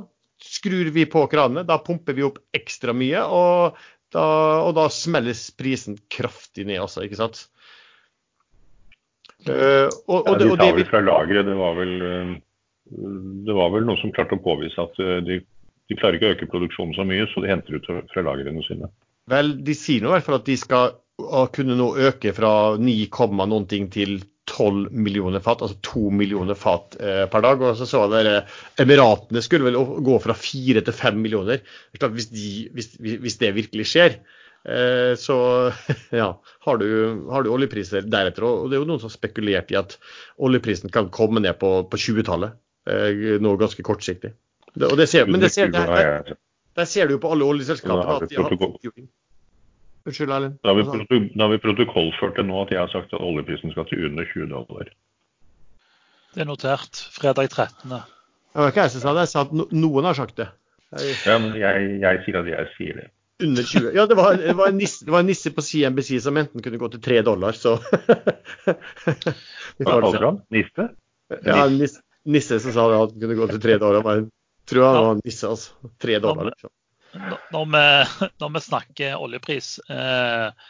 [0.43, 3.77] skrur vi på kranene, da pumper vi opp ekstra mye, og
[4.15, 4.25] da,
[4.63, 7.47] og da smelles prisen kraftig ned også, ikke sant.
[9.47, 11.47] Uh, og, og, ja, de tar vel fra lageret.
[11.47, 11.93] Det var vel
[12.91, 15.41] det var vel noe som klarte å påvise at eh, de,
[15.91, 18.91] de klarer ikke å øke produksjonen så mye, så de henter ut fra lagrene sine.
[19.31, 20.95] Vel, de sier nå i hvert fall at de skal
[21.57, 22.97] kunne nå øke fra 9,
[23.43, 27.63] noen ting til 12 millioner fat, altså 2 millioner fat eh, per dag.
[27.63, 28.45] Og så så dere
[28.83, 31.63] Emiratene skulle vel gå fra 4 til 5 millioner.
[31.99, 34.21] Hvis, de, hvis, hvis det virkelig skjer,
[34.69, 35.39] eh, så
[36.21, 36.29] ja,
[36.69, 36.87] har du,
[37.33, 38.47] har du, oljepriser deretter.
[38.47, 39.99] Og det er jo noen som har spekulert i at
[40.39, 42.55] oljeprisen kan komme ned på, på 20-tallet.
[42.87, 44.33] Eh, nå ganske kortsiktig.
[44.75, 46.37] Det, det ser, men det ser, der,
[46.77, 49.07] der ser du jo på alle oljeselskapene at de har hatt
[50.07, 50.61] Unnskyld, Erlend.
[50.63, 54.29] Da har vi protokollført det nå at jeg har sagt at oljeprisen skal til under
[54.31, 54.93] 20 dollar.
[56.37, 57.01] Det er notert.
[57.17, 57.91] Fredag 13.
[57.91, 58.05] Det
[58.55, 60.47] var ikke jeg som sa det, jeg sa at noen har sagt det.
[60.95, 61.17] Jeg...
[61.27, 63.09] Ja, men jeg, jeg, sier at jeg sier det.
[63.43, 63.91] Under 20.
[63.97, 66.63] Ja, det var, det var, en, nisse, det var en nisse på CNBC som enten
[66.63, 67.75] kunne gå til 3 dollar, så
[69.83, 70.39] Hva kaller du ham?
[70.55, 70.87] Nisse?
[71.43, 74.05] Ja, nisse nisse som sa at han kunne gå til tre dollar.
[74.07, 75.93] Men jeg tror han var nisse, altså.
[76.03, 76.51] Tre dollar.
[76.51, 76.73] Liksom.
[77.55, 77.85] Når vi,
[78.43, 80.67] når vi snakker oljepris eh,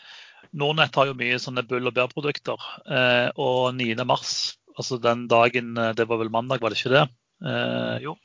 [0.57, 2.69] Nordnett har jo mye sånne bull- og bærprodukter.
[2.87, 3.97] Eh, og 9.
[4.09, 4.33] mars,
[4.77, 7.05] altså den dagen eh, Det var vel mandag, var det ikke det?
[7.45, 8.17] Eh, jo.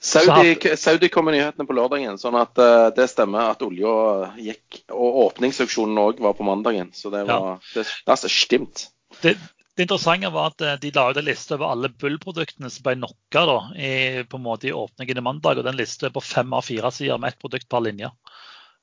[0.00, 4.78] Saudi, Saudi, kom med nyhetene på lørdagen, sånn at uh, det stemmer at olja gikk.
[4.96, 7.56] Og åpningsauksjonen òg var på mandagen, så det var ja.
[7.74, 8.86] det, det er stimt.
[9.20, 9.34] Det,
[9.80, 12.98] det interessante var at eh, de la ut en liste over alle Bull-produktene som ble
[12.98, 13.44] knocka
[13.80, 13.92] i,
[14.28, 15.56] på en måte i åpningen i mandag.
[15.56, 18.10] og Den lista er på fem av fire sider med ett produkt per linje.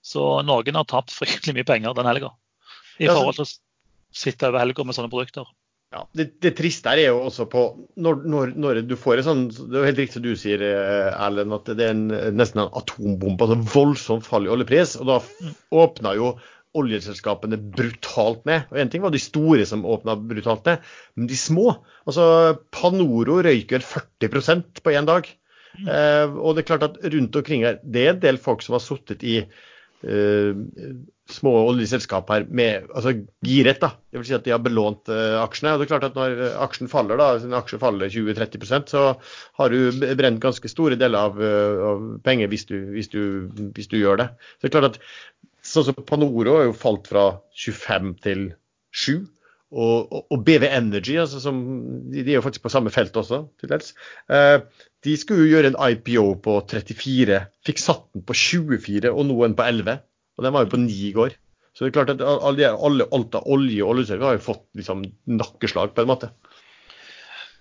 [0.01, 2.33] Så noen har tapt fryktelig mye penger den helga
[2.97, 3.53] i forhold til å
[4.17, 5.45] sitte over helga med sånne produkter.
[5.93, 7.61] Ja, det, det, triste her er jo også på
[7.95, 10.63] når, når, når, du får en sånn Det er jo helt riktig som du sier,
[10.65, 13.45] eh, Erlend, at det er en, nesten en atombombe.
[13.45, 14.97] altså Voldsomt fall i oljepris.
[14.99, 15.21] Og da
[15.85, 16.33] åpna jo
[16.77, 18.67] oljeselskapene brutalt ned.
[18.71, 21.77] Og Én ting var de store som åpna brutalt ned, men de små.
[22.05, 25.29] Altså Panoro røyker 40% på én dag.
[25.77, 25.87] Mm.
[25.87, 28.77] Eh, og det er klart at rundt omkring her, det er en del folk som
[28.77, 30.51] har sittet i eh,
[31.27, 33.13] små oljeselskap her med altså
[33.45, 33.81] giret.
[33.81, 35.73] da, det vil si at De har belånt eh, aksjene.
[35.73, 39.03] og det er klart at Når aksjen faller, da, sin aksje faller 20-30% så
[39.59, 43.91] har du brent ganske store deler av, uh, av penger hvis du, hvis, du, hvis
[43.91, 44.29] du, gjør det.
[44.57, 45.01] Så det er klart at
[45.67, 47.25] Sånn som Panoro har jo falt fra
[47.59, 48.45] 25 til
[48.95, 49.25] 7.
[49.67, 51.57] Og, og, BV Energy, altså som,
[52.07, 53.91] de, er jo faktisk på samme felt også, til dels.
[54.31, 54.61] Eh,
[55.03, 59.41] de skulle jo gjøre en IPO på 34, fikk satt den på 24 og nå
[59.43, 59.99] en på 11.
[60.37, 61.35] Og den var jo på 9 i går.
[61.75, 64.63] Så det er klart at alle, alle alt av olje og oljeselskap har jo fått
[64.79, 66.31] liksom, nakkeslag, på en måte.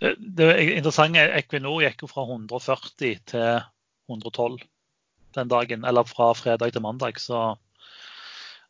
[0.01, 3.61] Det, det interessante Equinor gikk jo fra 140 til
[4.09, 4.63] 112
[5.37, 7.19] den dagen, eller fra fredag til mandag.
[7.21, 7.57] Så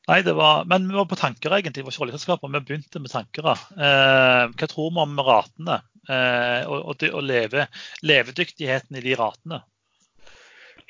[0.06, 1.82] Nei, det var, Men vi var på tanker, egentlig.
[1.82, 2.52] Det var ikke oljeselskaper.
[2.54, 3.48] Vi begynte med tanker.
[3.52, 7.66] Eh, hva tror vi om ratene eh, og, og, og leve,
[8.06, 9.62] levedyktigheten i de ratene?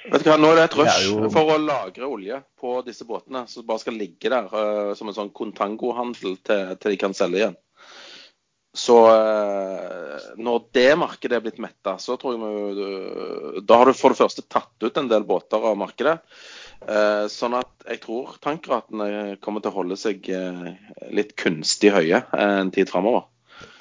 [0.06, 1.30] Vet du hva, Nå er det et rush jo...
[1.32, 5.16] for å lagre olje på disse båtene som bare skal ligge der eh, som en
[5.16, 7.56] sånn kontangohandel til, til de kan selge igjen.
[8.76, 13.88] Så uh, når det markedet er blitt metta, så tror jeg vi, uh, Da har
[13.88, 16.18] du for det første tatt ut en del båter av markedet.
[16.86, 20.68] Eh, sånn at jeg tror tankratene kommer til å holde seg eh,
[21.14, 23.26] litt kunstig høye en tid framover.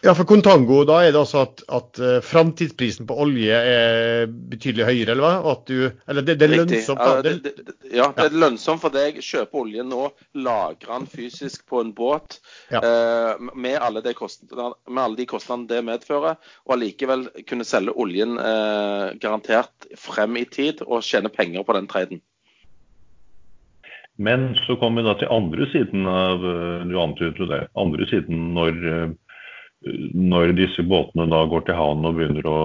[0.06, 5.16] Ja, for Contango, da er det altså at, at framtidsprisen på olje er betydelig høyere,
[5.16, 5.56] eller hva?
[5.66, 7.02] Du, eller det, det, er lønnsomt?
[7.02, 9.18] Ja, det, det, ja, det er lønnsomt for deg.
[9.26, 10.04] Kjøpe olje nå,
[10.46, 12.38] lagre den fysisk på en båt
[12.70, 12.84] ja.
[12.86, 16.38] uh, med, alle de med alle de kostnadene det medfører,
[16.68, 21.90] og allikevel kunne selge oljen uh, garantert frem i tid og tjene penger på den
[21.90, 22.24] traden.
[24.18, 28.54] Men så kommer vi da til andre siden av eh, du antydet det, andre siden
[28.56, 29.14] når
[30.16, 32.60] når disse båtene da går til havnen og begynner å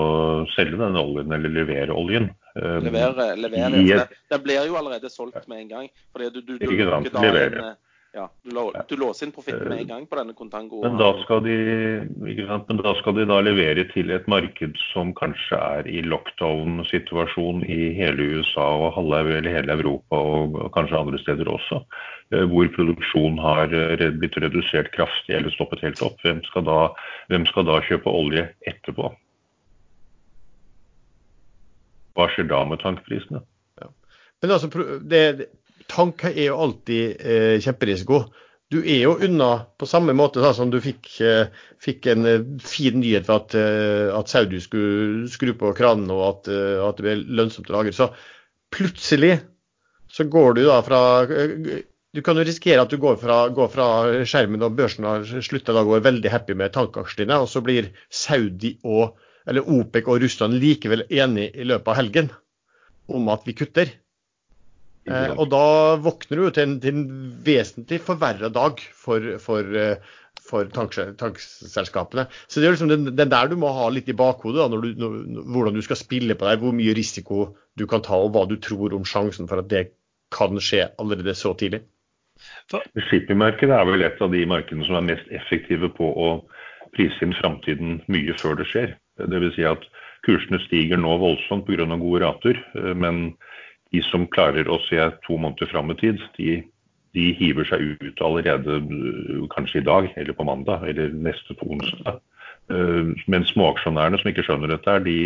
[0.55, 3.77] selge denne oljen, eller levere oljen Levere, levere.
[3.77, 5.89] et- Det, det blir jo allerede solgt med en gang.
[6.15, 7.13] Fordi du, du, du, Ikke sant,
[8.13, 10.83] ja, du, lå- du låser inn profitten med en gang på denne kontangoen.
[10.83, 11.55] Men da, skal de,
[12.27, 12.67] ikke sant?
[12.71, 17.93] Men da skal de da levere til et marked som kanskje er i lockdown-situasjon i
[17.95, 21.85] hele USA og halve, eller hele Europa og, kanskje andre steder også.
[22.35, 26.19] eh, Hvor produksjonen har eh, blitt redusert kraftig eller stoppet helt opp.
[26.27, 26.81] Hvem skal da,
[27.31, 29.13] hvem skal da kjøpe olje etterpå?
[32.19, 33.45] Hva skjer da med tankprisene?
[34.43, 34.71] Men altså,
[35.05, 35.47] det-
[35.91, 38.25] tank er jo alltid eh, kjemperisiko.
[38.71, 41.49] Du er jo unna på samme måte da, som du fikk, eh,
[41.83, 46.23] fikk en eh, fin nyhet for at, eh, at Saudi skulle skru på kranen og
[46.29, 47.95] at, eh, at det ble lønnsomt å lagre.
[47.97, 48.13] Så
[48.71, 49.41] plutselig
[50.11, 51.01] så går du da fra
[52.11, 53.85] Du kan jo risikere at du går fra, går fra
[54.27, 57.93] skjermen og børsen har slutta å gå veldig happy med tankaksjene dine, og så blir
[58.11, 59.15] Saudi og
[59.47, 62.33] eller OPEC og Russland likevel enige i løpet av helgen
[63.11, 63.93] om at vi kutter.
[65.09, 65.67] Eh, og da
[66.03, 67.05] våkner du til en, til en
[67.47, 72.27] vesentlig forverra dag for, for, eh, for tankselskapene.
[72.49, 74.85] Så det er liksom den, den der du må ha litt i bakhodet, da, når
[74.85, 77.49] du, når, hvordan du skal spille på det, hvor mye risiko
[77.81, 79.87] du kan ta, og hva du tror om sjansen for at det
[80.35, 81.83] kan skje allerede så tidlig.
[82.71, 86.29] Shippingmarkedet er vel et av de markedene som er mest effektive på å
[86.97, 88.95] prise inn framtiden mye før det skjer.
[89.21, 89.57] Dvs.
[89.57, 89.83] Si at
[90.27, 91.87] kursene stiger nå voldsomt pga.
[91.97, 93.37] gode rater, eh, men
[93.91, 96.61] de som klarer å se to måneder fram i tid, de,
[97.17, 101.73] de hiver seg ut allerede eh, kanskje i dag eller på mandag eller neste på
[101.75, 102.21] onsdag.
[102.71, 105.17] Men Mens småaksjonærene som ikke skjønner dette, de,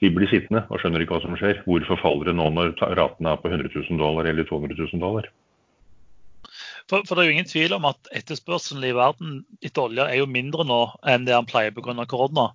[0.00, 1.60] de blir sittende og skjønner ikke hva som skjer.
[1.66, 5.28] Hvorfor faller det nå når raten er på 100 000 dollar eller 200 000 dollar?
[6.88, 10.22] For, for det er jo ingen tvil om at etterspørselen i verden etter olje er
[10.22, 11.92] jo mindre nå enn det han pleier pga.
[12.08, 12.48] korona.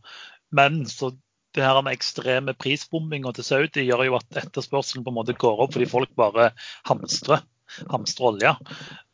[0.50, 1.12] Men så
[1.54, 5.66] det her med ekstreme prisbombinga til Saudi gjør jo at etterspørselen på en måte går
[5.68, 6.52] opp fordi folk bare
[6.90, 7.44] hamstrer,
[7.90, 8.52] hamstre olje.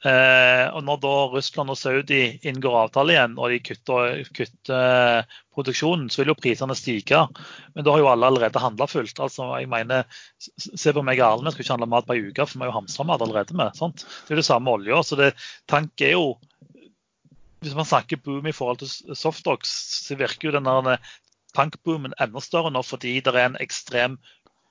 [0.07, 6.07] Eh, og når da Russland og Saudi inngår avtale igjen og de kutter, kutter produksjonen,
[6.11, 7.21] så vil jo prisene stige.
[7.75, 9.19] Men da har jo alle allerede handla fullt.
[9.19, 10.07] Altså, jeg mener,
[10.39, 12.63] Se på meg og Erlend, vi skal ikke handle mat på ei uke, for vi
[12.63, 13.75] har jo hamstra mat allerede med.
[13.79, 14.05] sant?
[14.07, 15.01] Det er jo det samme olja.
[15.03, 15.33] Så det,
[15.67, 16.37] tank er jo
[17.59, 20.67] Hvis man snakker boom i forhold til s- så virker jo den
[21.57, 24.17] tankboomen enda større nå fordi det er en ekstrem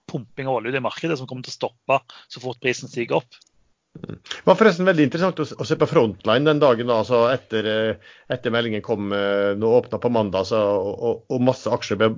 [0.09, 2.01] pumping av olje i markedet som kommer til å stoppe
[2.33, 3.39] så fort prisen stiger opp.
[3.99, 8.11] Det var forresten veldig interessant å, se på Frontline den dagen da, altså etter, eh,
[8.31, 12.11] etter meldingen kom eh, nå åpna på mandag så, og, og masse aksjer ble,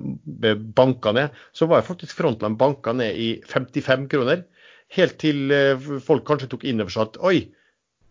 [0.43, 1.39] ble banka ned.
[1.57, 4.45] Så var faktisk Frontline banka ned i 55 kroner.
[4.93, 7.37] Helt til eh, folk kanskje tok inn over seg at oi,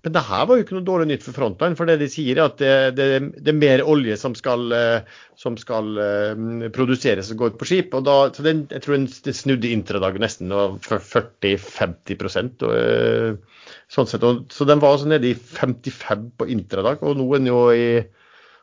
[0.00, 1.76] men det her var jo ikke noe dårlig nytt for Frontline.
[1.76, 5.18] For det de sier er at det, det, det er mer olje som skal, eh,
[5.36, 7.96] som skal eh, produseres og gå ut på skip.
[7.98, 12.72] og da, så den, Jeg tror det snudde intradag nesten det var for 40-50 og,
[12.78, 17.52] eh, sånn så den var altså nede i 55 på intradag, og nå er den
[17.52, 17.84] jo i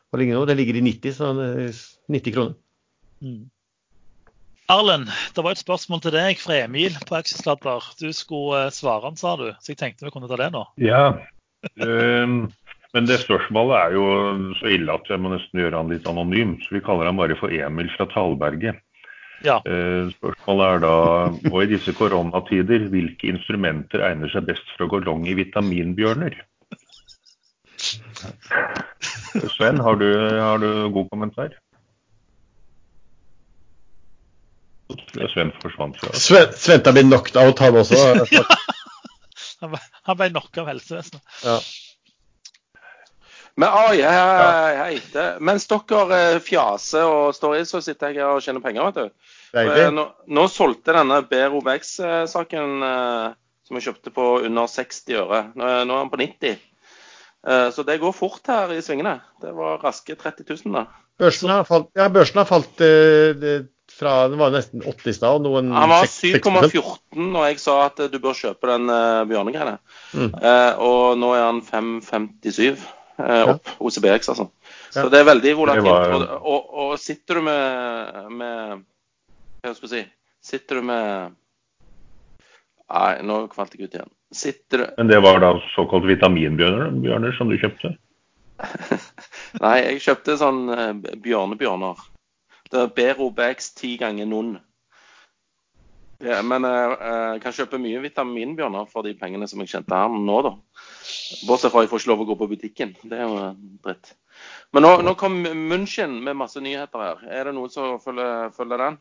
[0.08, 0.44] hva ligger nå?
[0.48, 1.70] Den ligger i 90, så er
[2.08, 2.54] 90 kroner.
[3.20, 3.42] Mm.
[4.68, 7.86] Erlend, det var et spørsmål til deg fra Emil på Aksjesladder.
[7.96, 10.60] Du skulle eh, svare han, sa du, så jeg tenkte vi kunne ta det nå.
[10.84, 11.04] Ja,
[11.80, 12.42] um,
[12.92, 14.04] men det spørsmålet er jo
[14.58, 16.58] så ille at jeg må nesten gjøre han litt anonym.
[16.64, 18.76] Så vi kaller han bare for Emil fra Talberget.
[19.46, 19.56] Ja.
[19.64, 20.92] Uh, spørsmålet er da,
[21.48, 26.36] og i disse koronatider, hvilke instrumenter egner seg best for å gå long i vitaminbjørner?
[29.54, 30.08] Sven, har du,
[30.42, 31.56] har du god kommentar?
[35.32, 36.12] Sven forsvant fra.
[36.14, 37.98] Sven- Svente blir knocked out, han også.
[39.60, 41.22] Han ble- Han ble knocka av helsevesenet.
[41.44, 41.58] Ja.
[43.58, 44.98] Men oi, hei, hei, hei.
[45.10, 48.86] Det, mens dere eh, fjaser og står i, så sitter jeg her og tjener penger,
[48.92, 49.32] vet du.
[49.66, 50.04] Eh, Nå,
[50.38, 53.32] nå solgte denne BROBX-saken eh,
[53.66, 55.40] som jeg kjøpte på under 60 øre.
[55.58, 56.62] Nå, nå er den på 90.
[57.50, 59.16] Eh, Så det går fort her i svingene.
[59.42, 60.86] Det var raske 30 000 da.
[61.18, 63.66] Børsen har falt, ja, børsen har falt eh, det-
[63.98, 66.70] fra Den var nesten 80 i stad, Han var 6 6%.
[66.70, 69.78] 7,14 når jeg sa at eh, du bør kjøpe den uh, bjørnegreiene.
[70.14, 70.28] Mm.
[70.38, 72.78] Eh, og nå er han 5,57
[73.18, 73.72] opp opp.
[73.82, 74.46] OCBX, altså.
[74.94, 75.88] Så det er veldig volatilt.
[75.90, 78.84] Var- Og, og, og sitter du med, med
[79.64, 81.34] Hva skal jeg si Sitter du med
[82.88, 84.12] Nei, nå falt jeg ut igjen.
[84.32, 87.96] Sitter du Men det var da såkalt vitaminbjørner bjørner som du kjøpte?
[89.62, 90.94] Nei, jeg kjøpte sånn eh,
[91.24, 92.00] bjørnebjørner.
[92.68, 94.56] Det er Berobex ti ganger noen.
[96.24, 100.10] Ja, men jeg eh, kan kjøpe mye vitaminbjørner for de pengene som jeg tjente her
[100.10, 100.54] nå, da.
[101.46, 102.96] Bortsett fra jeg får ikke lov å gå på butikken.
[103.06, 103.52] Det er jo
[103.86, 104.16] dritt.
[104.74, 107.22] Men nå, nå kom München med masse nyheter her.
[107.30, 108.98] Er det noen som følger, følger den?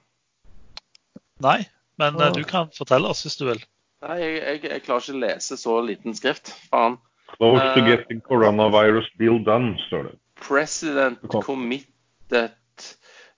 [1.43, 1.59] Nei,
[1.97, 3.65] men eh, du kan fortelle oss hvis du vil.
[4.05, 6.53] Nei, jeg, jeg, jeg klarer ikke å lese så liten skrift.
[6.69, 6.99] Faen.
[7.33, 10.15] Close to Eh, getting coronavirus deal done, står det.
[10.41, 11.41] President Kom.
[11.41, 12.53] committed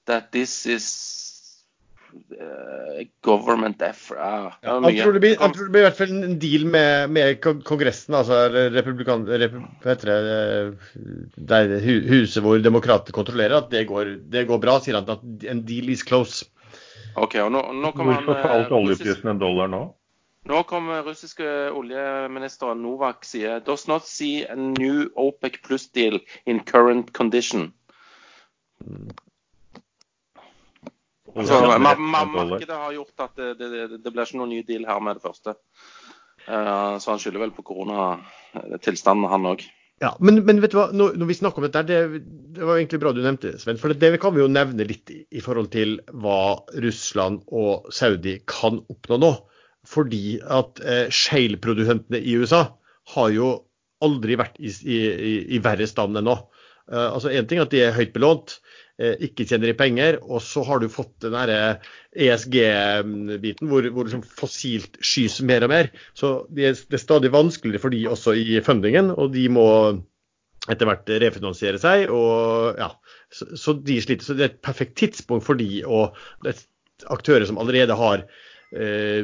[0.05, 0.85] that this is
[2.31, 4.17] uh, government effort.
[4.19, 6.65] Ah, ja, han, tror, det blir, han tror det blir i hvert fall en deal
[6.65, 9.25] med, med Kongressen, altså republikan...
[9.29, 10.73] Rep, det eh,
[11.49, 15.09] det huset hvor demokratene kontrollerer, at det går, det går bra, sier han.
[15.09, 16.47] At en deal is close.
[17.19, 19.85] OK, og nå, nå kommer han Hvorfor eh, falt oljeprisen en dollar nå?
[20.49, 21.45] Nå kommer russiske
[21.77, 27.67] oljeministeren Novak sier does not see a new OPEC plus deal in current condition.
[31.35, 34.63] Altså, ma ma markedet har gjort at det, det, det, det blir ikke noen ny
[34.65, 35.53] deal her med det første.
[36.47, 39.67] Eh, så han skylder vel på koronatilstanden, han òg.
[40.01, 42.23] Ja, men, men vet du hva, når, når vi snakker om dette, det,
[42.55, 43.77] det var egentlig bra du nevnte det, Sven.
[43.77, 46.39] For det kan vi jo nevne litt i, i forhold til hva
[46.81, 49.33] Russland og Saudi kan oppnå nå.
[49.89, 52.63] Fordi at eh, shale-produsentene i USA
[53.15, 53.51] har jo
[54.05, 54.99] aldri vært i, i,
[55.57, 56.35] i- verre stand enn nå.
[56.91, 58.59] Eh, altså Én ting er at de er høyt belånt,
[59.01, 61.79] eh, ikke tjener i penger, og så har du fått den derre
[62.13, 65.89] ESG-biten hvor, hvor liksom fossilt skys mer og mer.
[66.17, 69.65] Så det er, det er stadig vanskeligere for de også i fundingen, og de må
[70.69, 72.09] etter hvert refinansiere seg.
[72.13, 72.91] og ja,
[73.33, 74.25] Så, så de sliter.
[74.27, 76.59] Så det er et perfekt tidspunkt for de og er
[77.09, 78.25] aktører som allerede har
[78.75, 79.23] eh,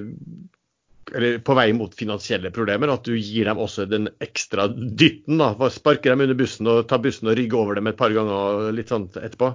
[1.14, 5.38] eller på vei mot finansielle problemer, at du gir dem også den ekstra dytten.
[5.38, 8.72] da, Sparker dem under bussen og tar bussen og rygger over dem et par ganger
[8.74, 9.52] litt sånn etterpå.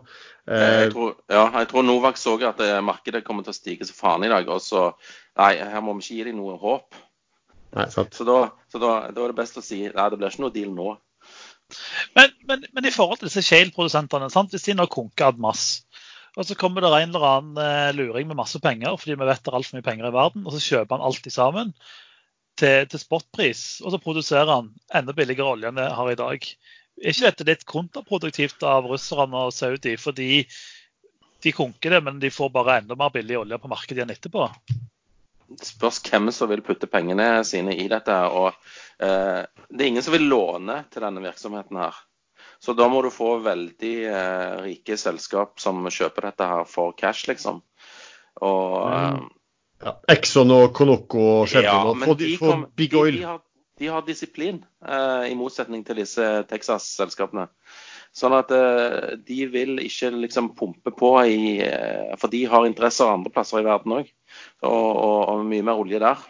[0.47, 3.89] Eh, Jeg tror, ja, jeg tror Novak så at eh, markedet kommer til å stige
[3.89, 4.49] så faen i dag.
[4.49, 4.93] Og så
[5.41, 6.95] Nei, her må vi ikke gi dem noe håp.
[7.73, 8.13] nei, sant.
[8.15, 10.53] Så, da, så da, da er det best å si nei, det blir ikke noe
[10.55, 10.91] deal nå.
[12.19, 15.85] Men, men, men i forhold til disse shale-produsentene, hvis de nå konker ad mass,
[16.37, 19.43] og så kommer det en eller annen eh, luring med masse penger, fordi vi vet
[19.43, 21.73] det er altfor mye penger i verden, og så kjøper han alt sammen
[22.61, 26.51] til, til spotpris, og så produserer han enda billigere olje enn det har i dag.
[27.01, 30.45] Er ikke dette litt kontraproduktivt av russerne og Saudi, fordi
[31.41, 34.49] de konker det, men de får bare enda mer billig olje på markedet igjen etterpå?
[35.51, 38.15] Det spørs hvem som vil putte pengene sine i dette.
[38.29, 38.53] og
[39.03, 41.97] eh, Det er ingen som vil låne til denne virksomheten her.
[42.61, 47.29] Så da må du få veldig eh, rike selskap som kjøper dette her for cash,
[47.31, 47.63] liksom.
[48.45, 49.29] Og mm.
[49.81, 49.95] Ja.
[50.13, 53.17] Exxon og Conoco og Chevron ja, og de, kom, Big Oil.
[53.17, 53.39] de, har,
[53.81, 57.47] de har disiplin, eh, i motsetning til disse Texas-selskapene.
[58.13, 63.09] Sånn at eh, de vil ikke liksom pumpe på i eh, For de har interesser
[63.09, 64.11] andre plasser i verden òg.
[64.67, 66.25] Og, og, og mye mer olje der.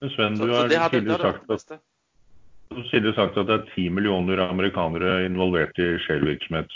[0.00, 1.82] Men Sven, Så, du har det tidligere sagt det at,
[2.74, 6.72] du sagt at det er ti millioner amerikanere involvert i Shell-virksomhet.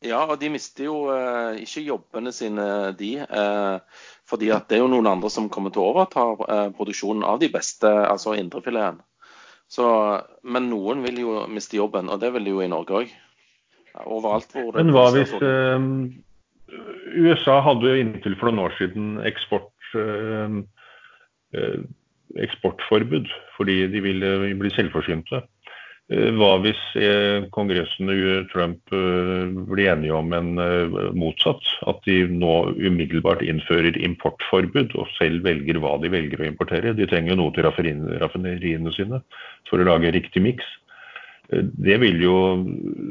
[0.00, 2.64] Ja, og de mister jo eh, ikke jobbene sine,
[2.96, 3.10] de.
[3.20, 7.26] Eh, fordi at det er jo noen andre som kommer til å overta eh, produksjonen
[7.28, 9.02] av de beste, altså indrefileten.
[10.42, 13.12] Men noen vil jo miste jobben, og det vil de jo i Norge òg.
[14.06, 15.86] Overalt hvor det Men hva hvis eh,
[17.18, 20.60] USA hadde jo inntil for noen år siden eksport, eh,
[21.58, 21.80] eh,
[22.38, 25.42] eksportforbud fordi de ville bli selvforsynte.
[26.10, 30.50] Eh, Hva hvis eh, Kongressen og Trump eh, blir enige om en
[31.18, 31.62] motsatt?
[31.90, 36.96] At de nå umiddelbart innfører importforbud og selv velger hva de velger å importere?
[36.98, 39.22] De trenger noe til raffineriene sine
[39.70, 40.66] for å lage riktig miks.
[41.50, 42.34] Det vil jo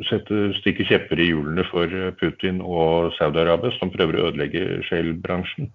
[0.07, 1.91] sette, stikke kjepper i hjulene for
[2.21, 5.67] Putin og Saudi-Arabia, som prøver å ødelegge shale-bransjen.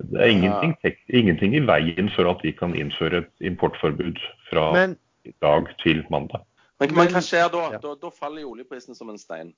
[0.00, 0.74] Det er ingenting,
[1.08, 4.20] ingenting i veien for at de kan innføre et importforbud
[4.50, 6.44] fra Men i dag til mandag.
[6.80, 7.62] Men, men hva skjer da?
[7.76, 7.80] ja.
[7.82, 7.94] da?
[8.00, 9.54] Da faller jo oljeprisen som en stein.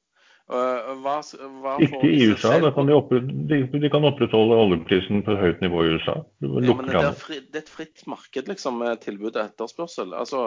[0.48, 2.54] Uh, hva, hva får Ikke i USA.
[2.54, 5.90] selv- Da kan de, oppre, de, de kan opprettholde oljeprisen på et høyt nivå i
[5.98, 6.14] USA.
[6.40, 10.14] Ja, men det, er fri, det er et fritt marked, liksom, med tilbud og etterspørsel.
[10.16, 10.46] Altså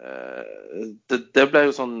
[0.00, 1.96] eh, det, det ble jo sånn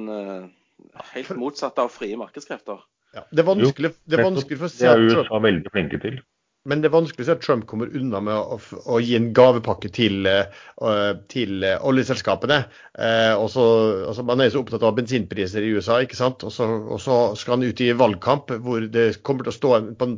[1.12, 2.82] helt motsatt av frie markedskrefter.
[3.14, 6.00] ja, det er vanskelig, det er vanskelig for å si Det er USA veldig flinke
[6.02, 6.18] til.
[6.64, 8.56] Men det er vanskelig å si at Trump kommer unna med å,
[8.88, 12.62] å gi en gavepakke til, uh, til eh, oljeselskapene.
[12.96, 13.64] Uh, og så,
[14.08, 16.46] altså Man er jo så opptatt av bensinpriser i USA, ikke sant?
[16.48, 19.74] Og så, og så skal han ut i valgkamp hvor det kommer til å stå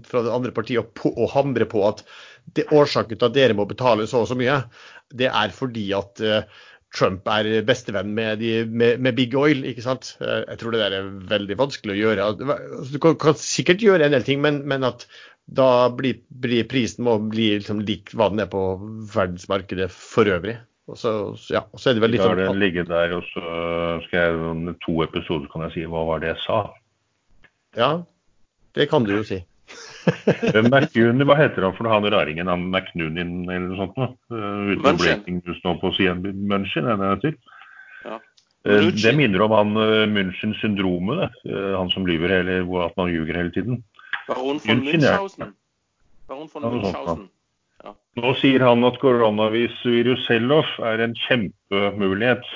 [0.07, 2.07] fra det andre partiet og, på, og hamre på at
[2.55, 4.61] det årsaken til at dere må betale så og så mye,
[5.19, 6.63] det er fordi at uh,
[6.95, 8.41] Trump er bestevenn med,
[8.71, 9.67] med, med Big Oil.
[9.67, 10.15] ikke sant?
[10.23, 12.29] Jeg tror det der er veldig vanskelig å gjøre.
[12.31, 15.05] Altså, Du kan, kan sikkert gjøre en del ting, men, men at
[15.47, 18.63] da blir, blir prisen må bli liksom lik hva den er på
[19.15, 20.57] verdensmarkedet for øvrig.
[20.87, 21.13] Og så,
[21.51, 23.43] ja, og så er det vel litt Da sånn har den ligget der, og så
[24.07, 26.61] skal jeg om to episoder kan jeg si hva var det jeg sa.
[27.77, 27.91] Ja,
[28.79, 29.43] det kan du jo si.
[30.07, 32.47] Eh, hva heter han for han raringen?
[32.47, 33.97] Han McNunin eller noe sånt?
[34.31, 35.01] Uh, uten Munchin.
[35.01, 36.23] breaking news nå på siden.
[36.47, 37.57] Munchin, er det det heter?
[38.07, 38.21] Ja.
[38.67, 41.35] Eh, Det minner om han uh, München-syndromet.
[41.47, 43.83] Eh, han som lyver hele, hvor at man ljuger hele tiden.
[44.27, 44.85] Baron von.
[44.85, 45.57] Münchhausen.
[46.27, 47.29] Baron von Ja, Münchhausen.
[48.17, 52.47] Nå sier han at koronavirus Sellof er en kjempemulighet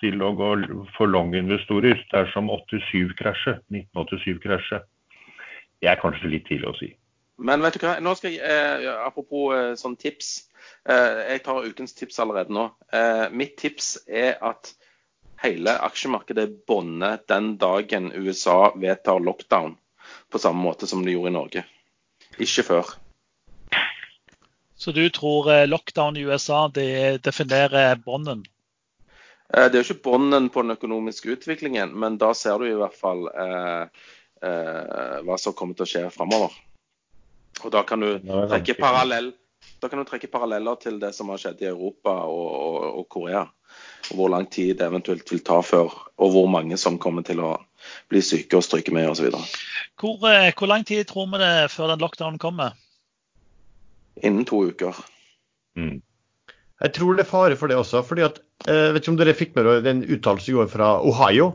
[0.00, 0.48] til å gå
[0.96, 4.88] for long-investorer dersom 87-krasjet, 1987-krasjet.
[5.80, 6.90] Det er kanskje litt tidlig å si.
[7.40, 10.32] Men vet du hva, nå skal jeg, eh, apropos eh, sånn tips.
[10.88, 12.66] Eh, jeg tar ukens tips allerede nå.
[12.92, 14.72] Eh, mitt tips er at
[15.40, 19.76] hele aksjemarkedet bånder den dagen USA vedtar lockdown,
[20.30, 21.64] på samme måte som de gjorde i Norge.
[22.38, 22.94] Ikke før.
[24.80, 28.46] Så du tror eh, lockdown i USA det definerer bånden?
[29.52, 32.78] Eh, Det er jo ikke bånden på den økonomiske utviklingen, men da ser du i
[32.78, 33.84] hvert fall eh,
[34.46, 36.56] eh, hva som kommer til å skje framover.
[37.60, 39.34] Og da kan du trekke, parallell,
[39.82, 43.08] da kan du trekke paralleller til det som har skjedd i Europa og, og, og
[43.12, 43.44] Korea.
[44.10, 47.42] Og hvor lang tid det eventuelt vil ta før, og hvor mange som kommer til
[47.44, 47.54] å
[48.10, 49.30] bli syke og stryke med osv.
[50.00, 52.76] Hvor, eh, hvor lang tid tror vi det er før den lockdownen kommer?
[54.22, 54.96] Innen to uker.
[55.78, 56.00] Mm.
[56.80, 58.02] Jeg tror det er fare for det også.
[58.06, 60.94] fordi at, jeg vet ikke om dere fikk med dere den uttalelsen i går fra
[61.00, 61.52] Ohio.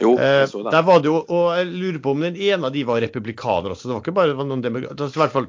[0.00, 0.72] Jo, Eh, jeg så det.
[0.72, 3.74] der var det jo, og jeg lurer på om den ene av de var republikaner
[3.74, 3.88] også.
[3.88, 5.10] Det var ikke bare noen demokrater.
[5.12, 5.48] I hvert fall,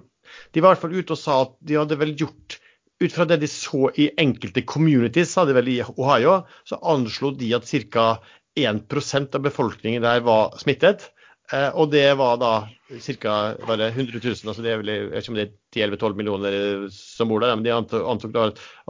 [0.51, 2.57] de var i hvert fall ute og sa at de hadde vel gjort
[3.01, 7.33] ut fra det de så i enkelte communities, sa de vel i Ohio, så anslo
[7.37, 8.13] de at ca.
[8.59, 11.05] 1% av befolkningen der var smittet.
[11.51, 12.51] Eh, og det var da
[12.91, 13.35] ca.
[13.59, 14.35] 100 000.
[14.51, 16.57] altså det er vel, Jeg vet ikke om det er 10-11-12 millioner
[16.91, 18.27] som bor der, men de antok,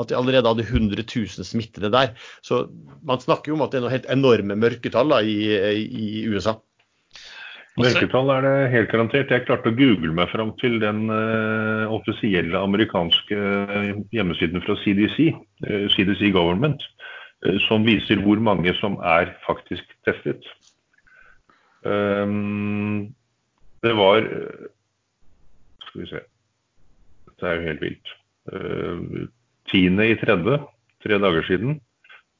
[0.02, 2.18] at de allerede hadde 100 000 smittede der.
[2.42, 2.68] Så
[3.06, 5.38] man snakker jo om at det er noen helt enorme mørketall da, i,
[5.86, 6.58] i USA.
[7.80, 9.32] Mørketall er det helt garantert.
[9.32, 15.32] Jeg klarte å google meg fram til den uh, offisielle amerikanske eh, hjemmesiden fra CDC,
[15.70, 16.84] uh, CDC Government,
[17.48, 20.44] uh, som viser hvor mange som er faktisk testet.
[21.88, 23.14] Um,
[23.82, 24.68] det var eh,
[25.88, 26.20] Skal vi se.
[27.32, 28.18] Dette er jo helt vilt.
[29.72, 29.96] 10.
[30.04, 30.60] i tredje,
[31.06, 31.80] tre dager siden.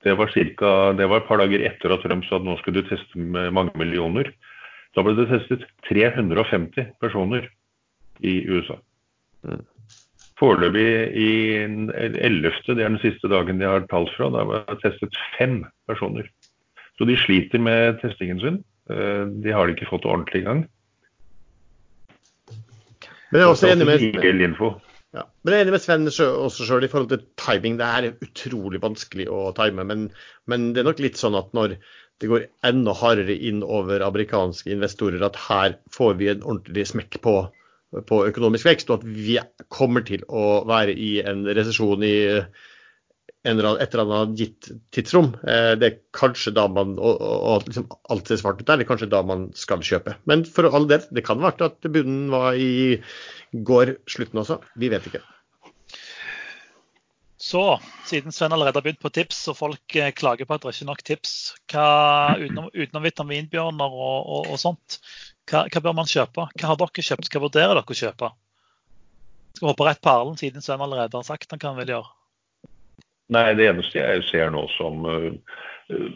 [0.04, 2.82] Det var, cirka, det var et par dager etter at Trump sa at nå skulle
[2.82, 4.32] du teste med mange millioner.
[4.96, 7.48] Da ble det testet 350 personer
[8.20, 8.78] i USA.
[9.48, 9.64] Mm.
[10.42, 10.88] Foreløpig
[11.22, 11.32] i
[11.70, 15.18] den 11., det er den siste dagen de har tall fra, da ble det testet
[15.38, 16.28] fem personer.
[16.98, 18.62] Så de sliter med testingen sin.
[18.92, 20.64] Eh, De har ikke fått ordentlig i gang.
[23.32, 24.82] Men jeg er også enig med,
[25.12, 25.24] ja.
[25.44, 27.78] Men jeg er enig med Sven også sjøl i forhold til timing.
[27.80, 29.84] Det er utrolig vanskelig å time.
[29.88, 30.06] Men,
[30.52, 31.78] men det er nok litt sånn at når
[32.22, 37.18] det går enda hardere inn over amerikanske investorer, at her får vi en ordentlig smekk
[37.24, 37.34] på,
[38.08, 39.40] på økonomisk vekst, og at vi
[39.74, 42.14] kommer til å være i en resesjon i
[43.42, 45.32] en eller annen, et eller annet gitt tidsrom.
[45.42, 48.86] Eh, Det er kanskje da man og, og, liksom alt ser svart ut der, det
[48.86, 50.16] er kanskje da man skal kjøpe.
[50.30, 53.02] Men for all del, det kan være at bunnen var i
[53.52, 54.62] går slutten også.
[54.78, 55.24] Vi vet ikke.
[57.42, 60.76] Så, siden Sven allerede har begynt på tips, og folk eh, klager på at det
[60.76, 61.32] ikke er nok tips,
[61.74, 61.86] hva,
[62.38, 65.00] utenom, utenom vitaminbjørner og, og, og sånt,
[65.50, 66.46] hva, hva bør man kjøpe?
[66.54, 67.32] Hva har dere kjøpt?
[67.34, 68.30] Hva vurderer dere å kjøpe?
[69.58, 72.14] Skal hoppe rett på Erlend, siden Sven allerede har sagt han vil gjøre.
[73.34, 75.32] Nei, det eneste jeg ser nå som øh,
[75.96, 76.16] øh,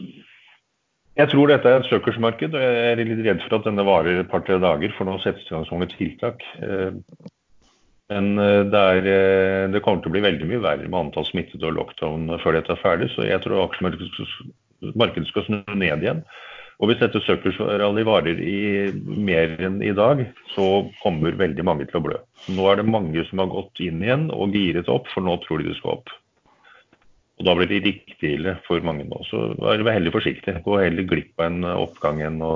[1.16, 4.20] Jeg tror dette er et søkersmarked, og jeg er litt redd for at denne varer
[4.20, 6.46] et par-tre dager, for nå settes det i gang sånne tiltak.
[8.08, 11.00] Eh, Men øh, det, er, øh, det kommer til å bli veldig mye verre med
[11.00, 16.02] antall smittede og lockdown før dette er ferdig, så jeg tror aksjemarkedet skal- snu ned
[16.02, 16.22] igjen.
[16.78, 22.00] Og hvis dette søkersrally varer i mer enn i dag, så kommer veldig mange til
[22.00, 22.18] å blø.
[22.52, 25.58] Nå er det mange som har gått inn igjen og giret opp, for nå tror
[25.62, 26.12] de det skal opp.
[27.38, 29.24] Og Da blir det riktig ille for mange nå.
[29.24, 30.62] Så vær heller forsiktig.
[30.64, 32.52] Gå heller glipp av en oppgang enn å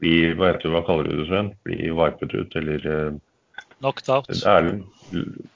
[0.00, 1.52] bli hva, heter, hva kaller du det, Sven?
[1.64, 3.18] Bli varpet ut, eller
[3.82, 4.30] Knocked out.
[4.46, 4.86] Erlend?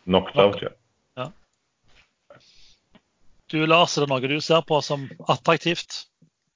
[0.04, 0.74] Knocked out, ja.
[3.46, 6.06] Du Lars, er det noe du ser på som attraktivt?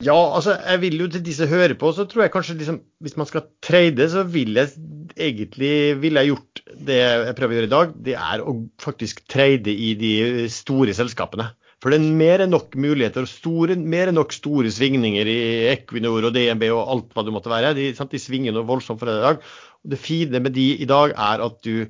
[0.02, 2.80] Ja, altså jeg vil jo til de som hører på, så tror jeg kanskje liksom,
[3.04, 4.72] hvis man skal trade, så vil jeg
[5.14, 7.92] egentlig ville jeg gjort det jeg prøver å gjøre i dag.
[8.08, 10.12] Det er å faktisk trade i de
[10.50, 11.50] store selskapene.
[11.80, 15.38] For det er mer enn nok muligheter og store, mer enn nok store svingninger i
[15.70, 17.72] Equinor og DNB og alt hva det måtte være.
[17.78, 19.46] De, sant, de svinger noe voldsomt for deg i dag.
[19.80, 21.88] Og det fine med de i dag er at du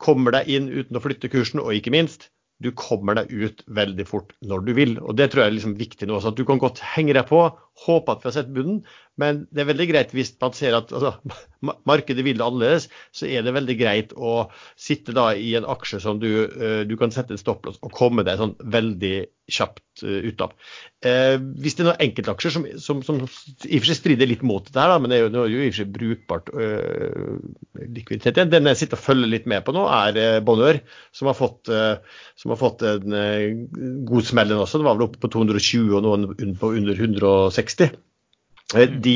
[0.00, 2.28] kommer deg inn uten å flytte kursen, og ikke minst,
[2.60, 4.94] du kommer deg ut veldig fort når du vil.
[5.00, 6.20] Og Det tror jeg er liksom viktig nå.
[6.20, 7.46] så at Du kan godt henge deg på,
[7.86, 8.82] håpe at vi har sett bunnen,
[9.20, 11.14] men det er veldig greit hvis man ser at altså,
[11.90, 14.48] markedet vil det annerledes, så er det veldig greit å
[14.80, 18.24] sitte da i en aksje som du, uh, du kan sette en stopplås og komme
[18.26, 19.16] deg sånn veldig
[19.50, 20.54] kjapt uh, ut av.
[21.02, 23.18] Eh, hvis det er noen enkeltaksjer som, som, som,
[23.66, 25.50] i og for seg strider litt mot dette, her, men det er jo, det er
[25.50, 26.50] jo i og for seg brukbart
[27.80, 28.52] likviditet igjen.
[28.52, 30.78] Den jeg sitter og følger litt med på nå, er Bonheur,
[31.16, 33.16] som har fått, som har fått en
[34.06, 34.82] god smell også.
[34.82, 37.69] Det var vel oppe på 220 og noen på under 160.
[38.74, 39.00] Eh, mm.
[39.02, 39.14] De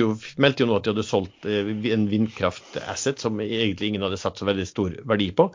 [0.00, 4.20] jo, meldte jo nå at de hadde solgt eh, en vindkraftasset som egentlig ingen hadde
[4.20, 5.50] satt så veldig stor verdi på.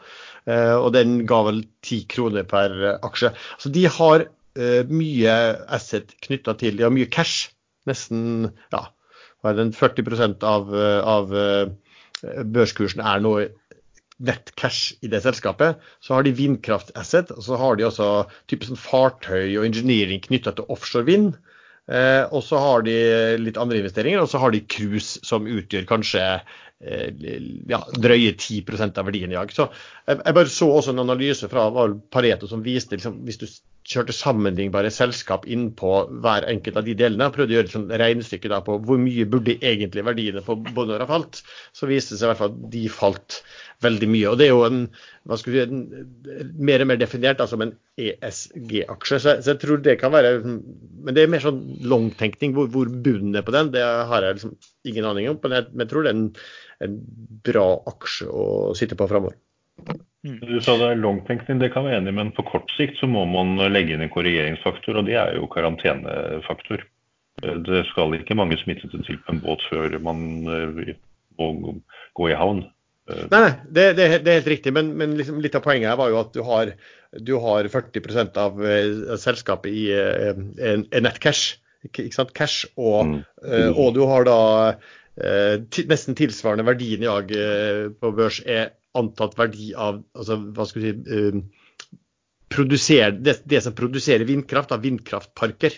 [0.45, 3.33] Eh, og den ga vel ti kroner per aksje.
[3.61, 4.29] Så de har
[4.59, 5.33] mye
[5.71, 7.51] asset knytta til De har mye cash.
[7.87, 8.81] Nesten ja,
[9.45, 10.73] 40% av,
[11.07, 11.29] av
[12.43, 13.37] børskursen er nå
[14.19, 15.79] nettcash i det selskapet.
[16.03, 18.09] Så har de vindkraftasset, og så har de også
[18.51, 21.37] type sånn fartøy og engineering knytta til offshore vind.
[21.89, 22.95] Eh, og så har de
[23.41, 27.07] litt andre investeringer, og så har de cruise, som utgjør kanskje eh,
[27.71, 28.61] ja, drøye 10
[28.91, 29.53] av verdien i dag.
[29.55, 31.69] Så jeg, jeg, bare så også en analyse fra
[32.13, 33.47] Pareto som viste liksom, hvis du
[33.89, 35.91] kjørte sammenlignbare selskap inn på
[36.21, 39.57] hver enkelt av de delene, og prøvde å gjøre et regnestykke på hvor mye burde
[39.57, 41.41] egentlig verdiene på Bonheur ha falt,
[41.73, 43.39] så viste det seg i hvert fall at de falt
[43.83, 44.27] veldig mye.
[44.31, 44.81] Og det er jo en,
[45.29, 46.03] hva skal vi si,
[46.69, 49.19] mer og mer definert da, som en ESG-aksje.
[49.19, 52.55] Så, så, jeg tror det kan være Men det er mer sånn langtenkning.
[52.57, 54.57] Hvor, hvor bunnen er på den, det har jeg liksom
[54.89, 55.39] ingen aning om.
[55.43, 56.27] Men jeg, men jeg tror det er en,
[56.87, 56.99] en,
[57.49, 58.45] bra aksje å
[58.77, 59.37] sitte på framover.
[60.27, 63.21] Du sa det er langtenkning, det kan være enig men på kort sikt så må
[63.31, 66.83] man legge inn en korrigeringsfaktor, og det er jo karantenefaktor.
[67.39, 70.97] Det skal ikke mange smittede til på en båt før man eh,
[71.39, 71.77] må
[72.19, 72.65] gå i havn.
[73.09, 74.73] Nei, nei det, det, det, er helt riktig.
[74.75, 76.73] Men, men liksom litt av poenget her var jo at du har,
[77.17, 81.57] du har 40% av uh, selskapet i en, en nettcash.
[81.87, 82.33] Ikke, sant?
[82.37, 82.67] Cash.
[82.77, 83.19] Og, mm.
[83.45, 84.39] uh, og du har da
[85.19, 87.31] nesten tilsvarende verdien i dag
[87.99, 90.91] på børs er antatt verdi av altså, hva skal vi
[92.79, 95.75] si, det, det, som produserer vindkraft, av vindkraftparker.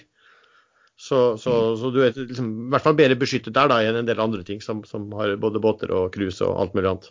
[1.01, 1.77] Så, så, mm.
[1.81, 4.43] så, du er liksom, i hvert fall bedre beskyttet der da, enn en del andre
[4.45, 7.09] ting som, som har både båter og cruise og alt mulig annet.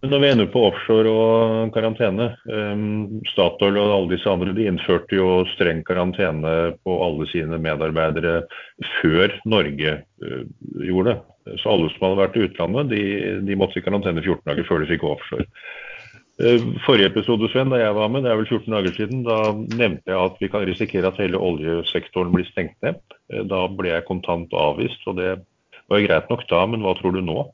[0.00, 5.18] Når vi ender på offshore og karantene um, Statoil og alle disse andre de innførte
[5.18, 8.46] jo streng karantene på alle sine medarbeidere
[9.02, 10.46] før Norge uh,
[10.80, 11.18] gjorde det.
[11.60, 13.04] Så alle som hadde vært i utlandet, de,
[13.44, 15.44] de måtte i karantene 14 dager før de fikk offshore.
[16.40, 19.38] Uh, forrige episode Sven, da jeg var med, det er vel 14 dager siden, da
[19.52, 23.04] nevnte jeg at vi kan risikere at hele oljesektoren blir stengt ned.
[23.28, 25.34] Uh, da ble jeg kontant avvist, og det
[25.92, 27.50] var greit nok da, men hva tror du nå?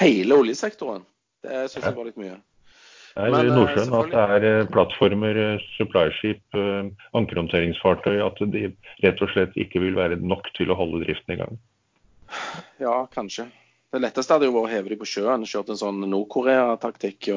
[0.00, 1.06] Hele oljesektoren.
[1.46, 2.36] Det syns jeg var litt mye.
[3.16, 6.58] Det er i eh, Nordsjøen at det er eh, plattformer, eh, supplyskip,
[7.16, 8.18] ankerhåndteringsfartøy.
[8.20, 8.66] At de
[9.04, 11.56] rett og slett ikke vil være nok til å holde driften i gang.
[12.82, 13.48] Ja, kanskje.
[13.94, 15.46] Det letteste hadde jo vært å heve dem på sjøen.
[15.48, 17.30] Kjørt en sånn Nord-Korea-taktikk.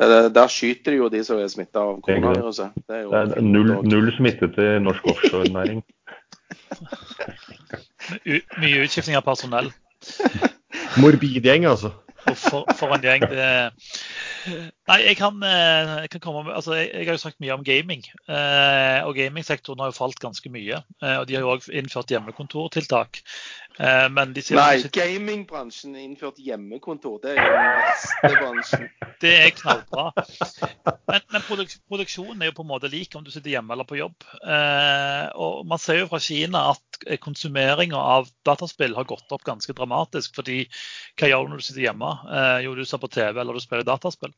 [0.00, 2.78] Der skyter de jo de som er smitta av koronaviruset.
[2.86, 5.82] Det er, det er null, null smitte til norsk offshorenæring.
[8.62, 9.68] Mye utskifting av personell.
[10.98, 11.92] Morbid gjeng, altså.
[12.36, 13.22] For, for, en gjeng.
[14.90, 17.54] Nei, jeg kan, eh, jeg kan, komme med altså jeg, jeg, har jo sagt mye
[17.54, 18.04] om gaming.
[18.28, 20.82] Eh, og gamingsektoren har jo falt ganske mye.
[21.02, 23.22] Eh, og de har jo òg innført hjemmekontortiltak.
[23.80, 27.14] Eh, Nei, gamingbransjen innført hjemmekontor.
[27.22, 28.88] Det er jo den verste bransjen.
[29.22, 30.04] Det er knallbra.
[31.08, 33.88] Men, men produk produksjonen er jo på en måte lik om du sitter hjemme eller
[33.88, 34.26] på jobb.
[34.40, 39.76] Eh, og man ser jo fra Kina at konsumeringa av dataspill har gått opp ganske
[39.76, 40.34] dramatisk.
[40.36, 40.62] fordi
[41.20, 42.12] hva gjør du når du sitter hjemme?
[42.28, 44.34] Eh, jo, du ser på TV eller du spiller dataspill.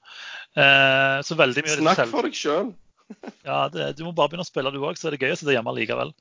[0.54, 2.70] Eh, så veldig mye Snakk for deg sjøl.
[3.48, 5.40] ja, det, du må bare begynne å spille du òg, så er det gøy å
[5.42, 6.14] sitte hjemme likevel.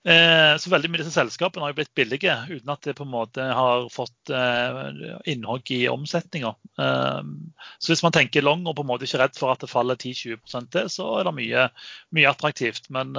[0.00, 3.04] Eh, så veldig mye av disse selskapene har jo blitt billige uten at det på
[3.04, 4.78] en måte har fått eh,
[5.28, 6.54] innhogg i omsetninga.
[6.80, 7.18] Eh,
[7.76, 9.68] så hvis man tenker long og på en måte ikke er redd for at det
[9.68, 11.66] faller 10-20 til, så er det mye,
[12.16, 12.88] mye attraktivt.
[12.88, 13.12] Men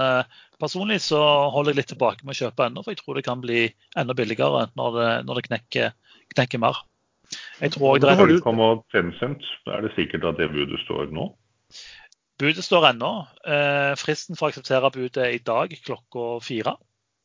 [0.61, 1.21] personlig så
[1.53, 3.67] holder jeg litt tilbake med å kjøpe ennå, for jeg tror det kan bli
[4.01, 5.93] enda billigere når det, når det knekker,
[6.33, 6.81] knekker, mer.
[7.61, 8.81] Jeg tror det er...
[8.91, 11.29] Tencent, er det sikkert at det budet står nå?
[12.41, 13.11] Budet står ennå.
[13.45, 16.73] Eh, fristen for å akseptere budet er i dag klokka fire.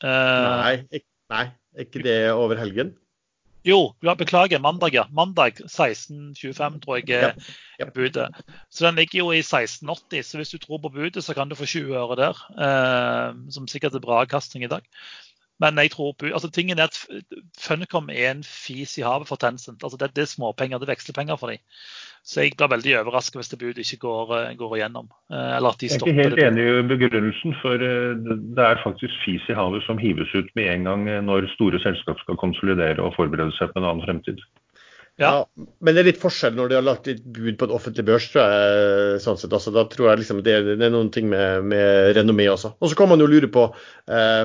[0.04, 1.44] Eh, nei, ikke, nei,
[1.86, 2.92] ikke det over helgen?
[3.66, 4.60] Jo, beklager.
[4.62, 5.06] Mandag, ja.
[5.10, 7.46] Mandag 16.25 tror jeg er ja,
[7.80, 7.88] ja.
[7.90, 8.28] budet.
[8.70, 11.56] Så den ligger jo i 1680, så hvis du tror på budet, så kan du
[11.58, 12.44] få 20 øre der.
[12.54, 14.86] Eh, som sikkert er bra avkastning i dag.
[15.62, 16.98] Men jeg tror, altså tingen er at
[17.60, 19.82] Funcom er en fis i havet for Tencent.
[19.82, 21.62] altså Det, det er småpenger, det er vekslepenger for dem.
[22.26, 25.08] Så jeg blir veldig overrasket hvis det budet ikke går, eh, går igjennom.
[25.30, 26.16] Eh, eller at de stopper det.
[26.16, 27.86] Jeg er ikke helt enig i begrunnelsen, for
[28.58, 32.20] det er faktisk fis i havet som hives ut med en gang når store selskap
[32.24, 34.42] skal konsolidere og forberede seg på en annen fremtid.
[35.16, 35.30] Ja.
[35.30, 35.64] ja.
[35.80, 38.28] Men det er litt forskjell når de har lagt et bud på en offentlig børs.
[38.32, 39.54] tror jeg, sånn sett.
[39.56, 42.74] Altså, da tror jeg liksom det, det, er noen ting med, med renommé også.
[42.80, 43.68] Og så kan man jo lure på
[44.10, 44.44] eh,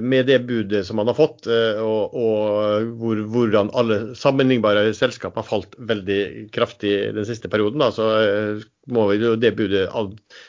[0.00, 5.36] med det budet som man har fått, eh, og, og hvor, hvordan alle sammenlignbare selskap
[5.36, 9.84] har falt veldig kraftig den siste perioden, da, så eh, må jo det budet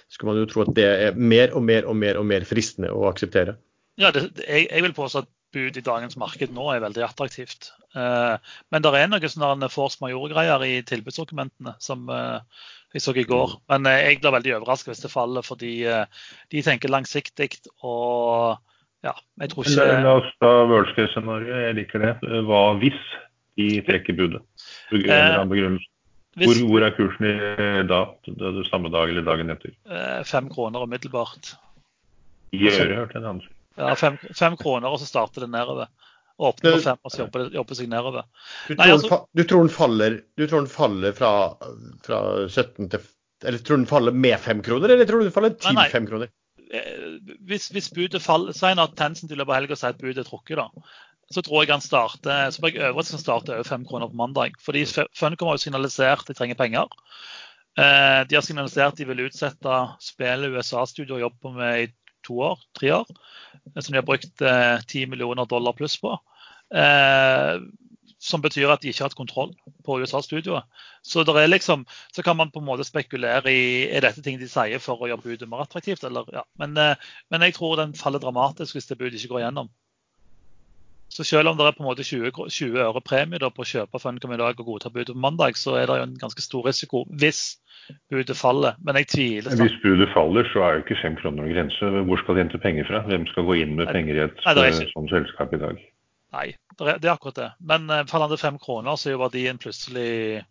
[0.08, 2.94] skulle man jo tro at det er mer og mer og mer og mer fristende
[2.96, 3.58] å akseptere.
[4.00, 7.74] Ja, det, jeg, jeg vil påstå at bud i dagens marked nå er veldig attraktivt.
[7.96, 12.64] Eh, men det er noen sånne force major-greier i tilbudsdokumentene som eh,
[12.96, 13.58] jeg så i går.
[13.72, 17.52] Men eh, jeg blir veldig overrasket hvis det faller, fordi de tenker langsiktig.
[17.84, 18.60] og
[19.06, 19.88] ja, jeg tror ikke...
[20.06, 22.12] La oss ta worst case-scenarioet, jeg liker det.
[22.48, 23.00] Hva hvis
[23.60, 24.44] de trekker budet?
[24.92, 27.34] Hvor, hvor, er kursen i
[27.90, 28.04] da?
[28.28, 29.74] Det, det samme dag eller dagen etter?
[30.28, 31.56] Fem kroner umiddelbart.
[32.56, 35.90] I øre, hørte jeg det annen ja, fem, fem, kroner, og så starter det nedover.
[36.42, 38.26] Åpner på fem, og så jobber, jobber seg nedover.
[38.68, 41.32] Du tror, Nei, altså, du tror, den, faller, du tror den faller fra,
[42.06, 43.10] fra 17 til
[43.46, 46.08] Eller tror du den faller med fem kroner, eller tror du den faller til fem
[46.10, 46.30] kroner?
[46.72, 50.24] Eh, hvis, hvis budet faller Si at tensen til løpet av helga sier at budet
[50.24, 50.70] er trukket, da.
[51.32, 54.20] Så tror jeg han starter så blir jeg overrasket han starter over fem kroner på
[54.20, 54.58] mandag.
[54.64, 56.92] Fordi Funcom har jo signalisert de trenger penger.
[57.80, 61.92] Eh, de har signalisert de vil utsette spillet USA-studio jobber med i
[62.28, 63.08] to år, tre år,
[63.80, 66.12] som de har brukt ti 10 millioner dollar pluss på.
[68.22, 69.54] Som betyr at de ikke har hatt kontroll
[69.86, 70.68] på USA-studioet.
[71.02, 74.84] Så, liksom, så kan man på en måte spekulere i er dette ting de sier
[74.84, 76.06] for å gjøre budet mer attraktivt.
[76.06, 76.44] Eller, ja.
[76.62, 79.72] men, eh, men, jeg tror den faller dramatisk hvis det budet ikke går gjennom.
[81.12, 84.00] Så selv om det er på en måte 20, 20 øre premie på å kjøpe
[84.00, 86.70] Funcom i dag og godta budet på mandag, så er det jo en ganske stor
[86.70, 87.42] risiko hvis
[88.14, 88.78] budet faller.
[88.86, 89.58] Men jeg tviler.
[89.60, 91.90] Hvis budet faller, så er jo ikke fem kroner noen grense.
[92.08, 93.02] Hvor skal de hente penger fra?
[93.10, 95.82] Hvem skal gå inn med penger i et eh, sånt selskap i dag?
[96.32, 96.48] Nei,
[96.80, 97.50] det er, akkurat det.
[97.68, 100.44] Men uh, faller han til fem kroner, så er jo verdien plutselig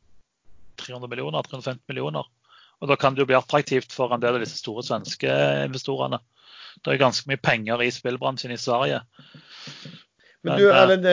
[0.83, 2.29] 300 millioner, 350 millioner.
[2.81, 5.33] Og da kan det jo bli attraktivt for en del av disse store svenske
[5.67, 6.21] investorene.
[6.81, 9.03] Det er ganske mye penger i spillbransjen i Sverige.
[10.47, 11.09] Men du, eh, Erlend,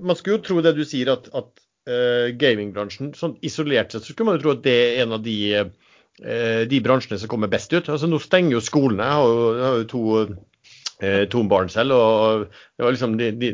[0.00, 3.12] man skulle jo tro det du sier, at, at uh, gamingbransjen.
[3.16, 6.62] Sånn isolert sett så skulle man jo tro at det er en av de, uh,
[6.70, 7.88] de bransjene som kommer best ut.
[7.88, 9.04] Altså Nå stenger jo skolene.
[9.04, 10.04] Jeg har jo, jeg har jo to,
[11.02, 11.94] uh, to barn selv.
[11.96, 12.44] og
[12.76, 13.50] det var liksom, de, de,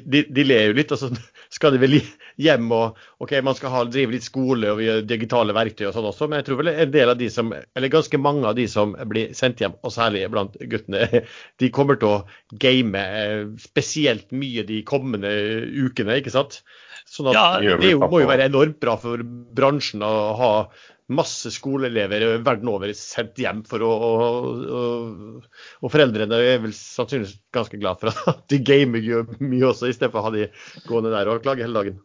[0.00, 1.10] de, de, ler jo litt, og så
[1.56, 1.98] skal de vel
[2.40, 5.96] hjem og OK, man skal ha, drive litt skole og vi har digitale verktøy og
[5.96, 8.56] sånn også, men jeg tror vel en del av de som, eller ganske mange av
[8.58, 11.24] de som blir sendt hjem, og særlig blant guttene,
[11.60, 12.22] de kommer til å
[12.62, 13.04] game
[13.60, 15.32] spesielt mye de kommende
[15.72, 16.62] ukene, ikke sant?
[17.08, 19.20] Sånn at ja, det må jo være enormt bra for
[19.56, 20.52] bransjen å ha
[21.14, 24.62] masse skoleelever verden over sendt hjem for å, og,
[25.80, 29.04] og, foreldrene er vel sannsynligvis ganske glad for at de gamer
[29.40, 30.48] mye også, i stedet for å ha de
[30.88, 32.00] gående der og klage hele dagen.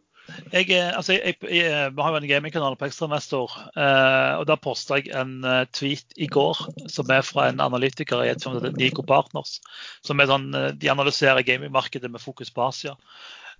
[0.52, 4.98] Jeg, altså, jeg, jeg, jeg har jo en gamingkanal på Ekstrainvestor, eh, og der posta
[5.00, 6.60] jeg en uh, tweet i går
[6.92, 9.56] som er fra en analytiker i et som heter Nico Partners.
[10.04, 12.92] som er sånn, De analyserer gamingmarkedet med fokus på Asia.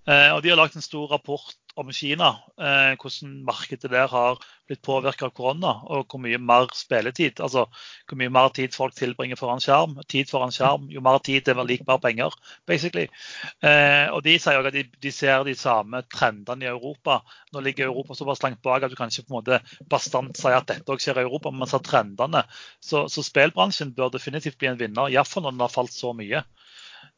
[0.09, 2.29] Eh, og De har lagt en stor rapport om Kina,
[2.59, 4.39] eh, hvordan markedet der har
[4.69, 7.39] blitt påvirka av korona, og hvor mye mer spilletid.
[7.41, 9.97] Altså hvor mye mer tid folk tilbringer foran skjerm.
[10.11, 12.35] Tid foran skjerm, jo mer tid, det er lik mer penger,
[12.69, 13.07] basically.
[13.65, 17.21] Eh, og De sier også at de, de, ser de samme trendene i Europa.
[17.53, 20.53] Nå ligger Europa såpass langt bak at du kan ikke på en måte bastant si
[20.53, 22.45] at dette også skjer i Europa, men man ser trendene.
[22.83, 26.43] Så, så spillbransjen bør definitivt bli en vinner, iallfall når den har falt så mye.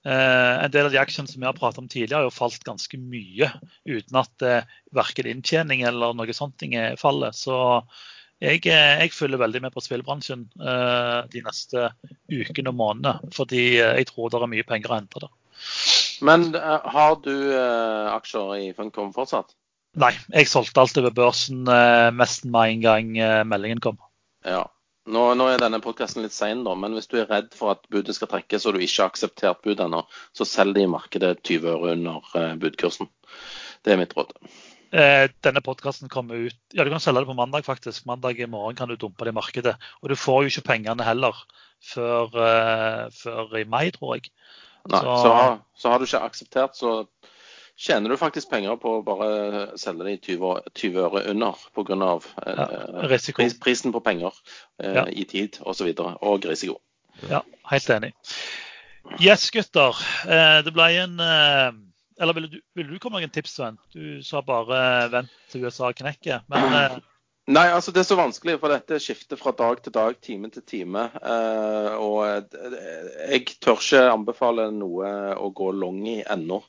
[0.04, 2.64] Eh, en del av de aksjene som vi har pratet om tidligere, har jo falt
[2.66, 3.52] ganske mye
[3.86, 6.66] uten at eh, verken inntjening eller noe sånt
[6.98, 7.36] faller.
[7.38, 7.56] Så
[8.42, 11.92] jeg, eh, jeg, følger veldig med på spillbransjen de neste
[12.32, 13.32] ukene og månedene.
[13.36, 15.34] Fordi jeg tror det er mye penger å hente der.
[16.26, 19.54] Men har du aksjer i Funcom fortsatt?
[20.02, 21.66] Nei, jeg solgte alt over børsen
[22.16, 23.10] nesten med en gang
[23.50, 23.98] meldingen kom.
[24.48, 24.64] Ja,
[25.10, 28.16] nå, nå, er denne podkasten litt sein, men hvis du er redd for at budet
[28.18, 30.04] skal trekkes og du ikke har akseptert budet ennå,
[30.38, 33.10] så selg det i markedet 20 øre under eh, budkursen.
[33.82, 34.36] Det er mitt råd.
[34.92, 38.06] Eh, denne podkasten kommer ut Ja, du kan selge det på mandag, faktisk.
[38.06, 39.76] Mandag i morgen kan du dumpe det i markedet.
[40.02, 41.38] Og du får jo ikke pengene heller
[41.82, 44.30] før, uh, før i mai, tror jeg.
[44.92, 47.06] Nei, så, så, har, så har du ikke akseptert, så
[47.82, 49.30] tjener du faktisk penger på å bare
[49.80, 51.98] selge det i 20, 20 øre under pga.
[52.46, 52.66] Ja,
[53.02, 54.36] eh, pris, prisen på penger
[54.84, 55.06] eh, ja.
[55.10, 55.90] i tid osv.
[55.90, 56.78] Og, og risiko.
[57.30, 57.42] Ja,
[57.72, 58.14] helt enig.
[59.20, 59.98] Yes, gutter.
[60.30, 61.70] Eh, det ble en eh,
[62.22, 63.80] Eller ville du, vil du komme med en tips, Sven?
[63.96, 66.46] Du sa bare vent til USA knekker.
[66.54, 67.02] Men
[67.52, 70.62] Nei, altså det er så vanskelig, for dette skifter fra dag til dag, time til
[70.64, 71.08] time.
[71.98, 76.62] Og jeg tør ikke anbefale noe å gå long i ennå.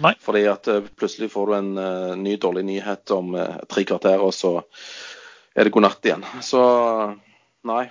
[0.00, 0.14] Nei.
[0.22, 4.22] Fordi at eh, plutselig får du en uh, ny dårlig nyhet om uh, tre kvarter,
[4.22, 4.56] og så
[5.54, 6.24] er det god natt igjen.
[6.44, 6.62] Så
[7.68, 7.84] nei.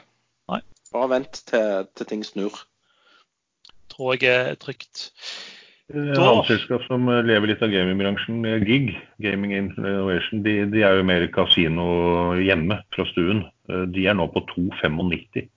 [0.50, 0.60] Nei.
[0.96, 2.64] Bare vent til, til ting snur.
[3.94, 5.12] tror jeg er trygt.
[5.90, 8.92] Et annet selskap som lever litt av gamingbransjen, GIG,
[9.26, 11.88] Gaming Innovation, de, de er jo mer kasino
[12.38, 13.42] hjemme fra stuen.
[13.66, 15.50] De er nå på 2,95.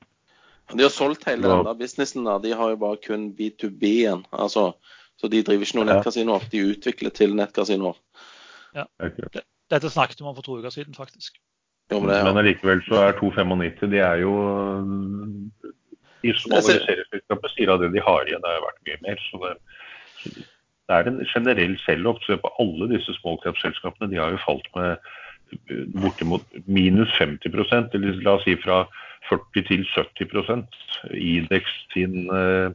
[0.72, 1.56] De har solgt hele Ja.
[1.56, 2.38] den der businessen Da.
[2.38, 4.24] De har jo bare kun B2B igjen.
[4.32, 4.72] Altså,
[5.22, 5.94] så de driver ikke noen Ja.
[6.00, 6.48] nettkasinoer.
[6.50, 7.98] De utvikler til nettkasinoer.
[8.74, 8.84] Ja.
[9.70, 11.38] Dette snakket vi om for to uker siden, faktisk.
[11.92, 12.42] Jo, men det, Men ja.
[12.42, 14.32] allikevel så er 2,95 De er jo
[16.22, 19.22] De som analyserer selskapet, sier at det de har igjen, er verdt mye mer.
[19.28, 19.54] Så det,
[20.88, 22.22] det er en generell sell-off.
[22.26, 24.10] Se på alle disse smallcap-selskapene.
[24.10, 24.96] De har jo falt med
[26.02, 28.86] bortimot minus 50% eller la oss si fra
[29.28, 30.64] 40 til 70
[31.12, 32.72] Idex sin uh,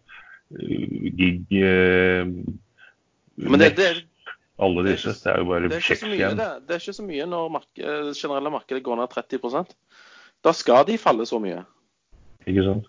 [0.52, 2.26] gig eh,
[3.38, 3.88] men det, det,
[4.58, 5.10] Alle det er disse.
[5.14, 6.38] ikke- Det er jo bare det, er ikke så mye, igjen.
[6.40, 9.74] det, det er ikke så mye når mark- det generelle markedet går ned 30%
[10.44, 11.66] Da skal de falle så mye.
[12.48, 12.86] Ikke sant?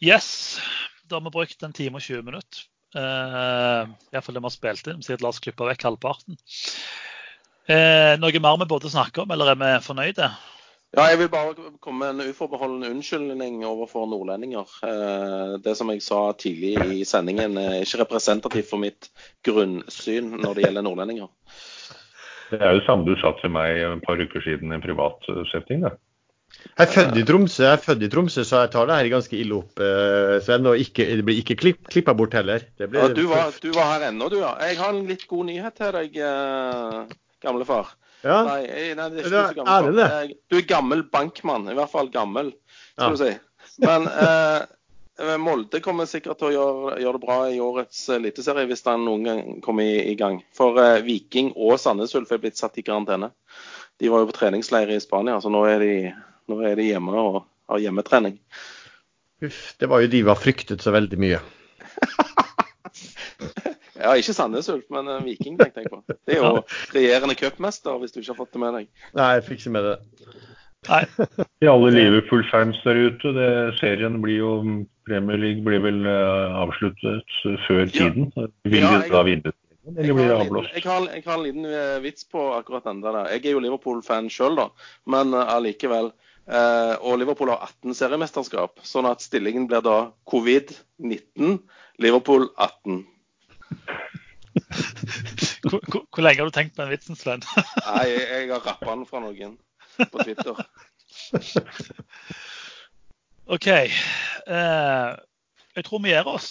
[0.00, 0.60] Yes.
[1.08, 2.64] Da har vi brukt en time og 20 minutter.
[2.94, 5.02] Uh, Iallfall det vi har spilt inn.
[5.02, 6.36] Sikkert la oss klippe vekk halvparten.
[7.68, 10.28] Uh, noe mer vi burde snakke om, eller er vi fornøyde?
[10.94, 14.68] Ja, jeg vil bare komme med en uforbeholden unnskyldning overfor nordlendinger.
[14.86, 19.08] Eh, Det som jeg sa tidlig i sendingen, er ikke representativt for mitt
[19.46, 21.28] grunnsyn når det gjelder nordlendinger.
[22.52, 24.84] Det er jo det samme du sa til meg et par uker siden i en
[24.84, 25.82] privat eh, setting.
[25.88, 25.96] da.
[26.78, 29.10] Jeg er født i Tromsø, jeg er født i Tromsø, så jeg tar det her
[29.16, 30.70] ganske ille opp, eh, Sven.
[30.70, 32.62] Og ikke, det blir ikke klipp, klippa bort heller.
[32.78, 34.54] Det blir, Ja, du, var, du var her ennå, du, ja.
[34.62, 36.22] Jeg har en litt god nyhet til deg,
[37.42, 37.96] gamle far.
[38.24, 38.60] Ja, Nei,
[38.96, 39.98] nei, det er ikke du så gammel.
[40.02, 40.36] Er det.
[40.50, 41.66] Du er gammel bankmann.
[41.68, 42.54] I hvert fall gammel,
[42.96, 43.10] skal Ja.
[43.12, 43.32] du si.
[43.84, 48.82] Men eh, Molde kommer sikkert til å gjøre, gjøre det bra i årets eliteserie hvis
[48.86, 50.40] den noen gang kommer i, i gang.
[50.56, 53.30] For eh, Viking og Sandnes Ulf er blitt satt i karantene.
[54.02, 55.92] De var jo på treningsleir i Spania, så nå er de,
[56.50, 58.40] nå er de hjemme og har hjemmetrening.
[59.44, 61.38] Uff, det var jo de vi har fryktet så veldig mye.
[64.04, 66.02] Ja, ikke Sandnes Ulf, men eh, Viking, tenkte jeg på.
[66.28, 66.62] Det er jo
[66.96, 68.90] regjerende cupmester, hvis du ikke har fått det med deg.
[69.16, 69.96] Nei, jeg fikk ikke med det.
[70.90, 71.02] Nei.
[71.64, 73.50] I alle Liverpool-fans der ute, det,
[73.80, 74.54] serien blir jo
[75.08, 78.28] Premier League blir vel eh, avsluttet før tiden.
[78.68, 79.54] Vil Ja, jeg- da vinne
[79.84, 80.70] eller blir det avblåst?
[80.72, 83.18] jeg, har, jeg har en liten eh, vits på akkurat den der.
[83.34, 84.70] Jeg er jo Liverpool-fan sjøl, da.
[85.12, 86.14] Men allikevel.
[86.44, 91.54] Uh, og Liverpool har 18 seriemesterskap, sånn at stillingen blir da covid-19,
[92.04, 92.98] Liverpool 18.
[95.64, 97.42] Hvor, hvor, hvor lenge har du tenkt på den vitsen, Sven?
[97.88, 99.56] Nei, jeg, jeg har rappa den fra noen
[99.98, 100.60] på Twitter.
[103.54, 103.66] OK.
[103.66, 105.10] Eh,
[105.74, 106.48] jeg tror vi gir oss.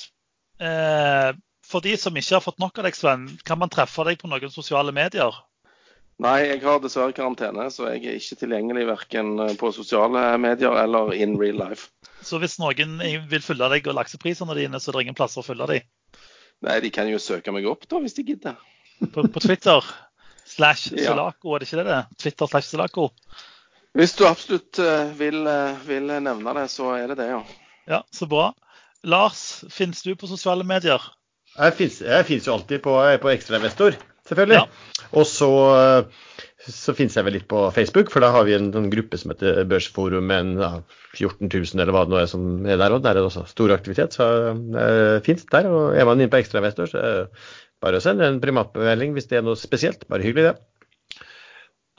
[0.62, 1.32] Eh,
[1.64, 4.30] for de som ikke har fått nok av deg, Sven, kan man treffe deg på
[4.30, 5.40] noen sosiale medier?
[6.22, 11.10] Nei, jeg har dessverre karantene, så jeg er ikke tilgjengelig verken på sosiale medier eller
[11.18, 11.90] in real life.
[12.22, 13.00] Så hvis noen
[13.32, 15.90] vil følge deg og lakseprisene dine, så er det ingen plasser å følge deg.
[16.64, 18.60] Nei, de kan jo søke meg opp, da, hvis de gidder.
[19.12, 19.84] På, på Twitter
[20.48, 21.16] slash Ja.
[21.16, 22.04] Er det ikke det det?
[22.20, 23.10] Twitter slash Solaco.
[23.94, 27.42] Hvis du absolutt eh, vil, eh, vil nevne det, så er det det, ja.
[27.90, 28.54] Ja, så bra.
[29.04, 31.04] Lars, finnes du på sosiale medier?
[31.54, 33.98] Jeg finnes, jeg finnes jo alltid på, på Ekstrainvestor,
[34.30, 34.64] selvfølgelig.
[34.64, 35.10] Ja.
[35.12, 35.52] Og så,
[36.64, 39.34] så finnes jeg vel litt på Facebook, for da har vi en, en gruppe som
[39.34, 40.70] heter Børsforum med en, ja,
[41.18, 42.96] 14 000 eller hva det nå er som er der.
[42.96, 44.16] Og der er det også stor aktivitet.
[44.16, 45.68] Så det er fint der.
[45.68, 47.50] Og er man inne på Ekstrainvestor, så er
[47.84, 50.08] bare å sende en primatmelding hvis det er noe spesielt.
[50.12, 51.28] Bare hyggelig, det.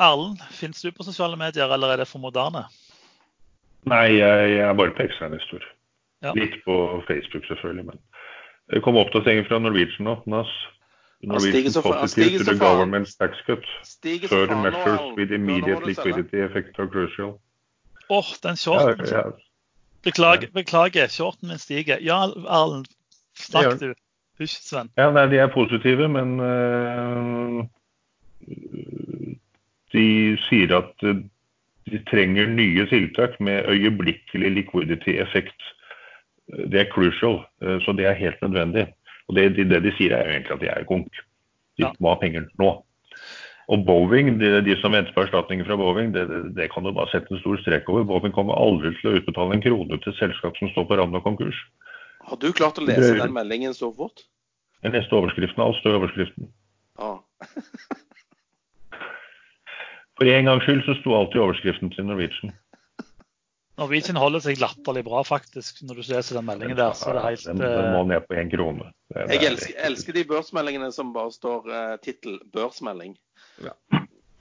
[0.03, 2.65] Erlend, finnes du på sosiale medier, eller er det for moderne?
[3.91, 5.67] Nei, jeg, jeg er bare på ekstrainvestor.
[6.25, 6.33] Ja.
[6.39, 6.75] Litt på
[7.05, 8.01] Facebook selvfølgelig, men
[8.73, 10.17] det kom oppdateringer fra Norwegian nå.
[10.31, 10.51] NAS.
[11.27, 13.65] Norwegian stiger to the government's tax cut.
[14.29, 17.41] Further measures with immediate liquidity effect are crucial.
[18.09, 19.07] Åh, den shorten.
[19.11, 19.23] ja.
[20.03, 21.99] Beklager, beklager, shorten min stiger.
[22.01, 22.87] Ja, Erlend,
[23.35, 23.95] snakk du.
[24.39, 24.91] Husk, Sven.
[24.97, 27.63] ja nei, de er positive, men uh,
[29.95, 30.07] de
[30.49, 31.23] sier at øh,
[31.87, 35.63] de trenger nye tiltak med øyeblikkelig liquidity-effekt.
[36.51, 37.39] Det er crucial,
[37.85, 38.89] så det er helt nødvendig.
[39.29, 41.23] Og det, det de sier er jo egentlig at de er konk.
[41.79, 41.93] De Ja.
[41.99, 42.71] må ha penger nå.
[43.73, 47.09] Og Boeing, de, de som venter på erstatninger fra Boeing, det, det, kan du bare
[47.11, 48.05] sette en stor strek over.
[48.05, 51.17] Boeing kommer aldri til å utbetale en krone til et selskap som står på randen
[51.17, 51.57] av konkurs.
[52.29, 54.27] Har du klart å lese den meldingen så fort?
[54.85, 55.65] Jeg leste overskriften.
[55.65, 56.51] Alt står i overskriften.
[57.01, 57.19] Ah.
[60.15, 62.53] For en gangs skyld så sto alt i overskriften til Norwegian.
[63.81, 66.95] Norwegian holder seg latterlig bra, faktisk, når du leser den meldingen der.
[66.95, 67.47] så det er helt...
[67.49, 68.93] Den, den må ned på én krone.
[69.11, 73.17] Det, jeg elsker, elsker, de børsmeldingene som bare står uh, tittel 'børsmelding'.
[73.65, 73.75] Ja.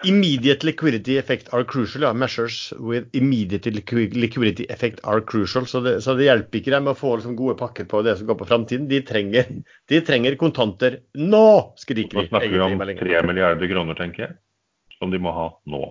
[0.03, 2.03] Immediate liquidity effect are crucial.
[2.03, 2.11] Ja.
[2.13, 5.65] Measures with immediate liquidity effect are crucial.
[5.65, 8.29] Så det, så det hjelper ikke dem å få liksom, gode pakker på det som
[8.29, 8.85] går på framtiden.
[8.91, 9.49] De trenger,
[9.89, 12.27] de trenger kontanter nå, skriker de.
[12.27, 14.39] Nå snakker vi om tre milliarder kroner, tenker jeg,
[14.99, 15.85] som de må ha nå.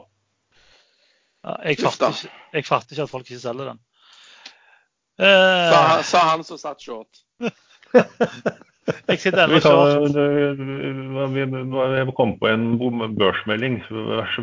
[1.42, 3.80] Jeg, fatter ikke, jeg, fatter ikke, at folk ikke selger den.
[5.20, 7.22] Uh, sa, sa, han som satt short.
[9.10, 10.14] jeg sitter ennå short.
[11.98, 12.68] Jeg kom på en
[13.18, 13.80] børsmelding.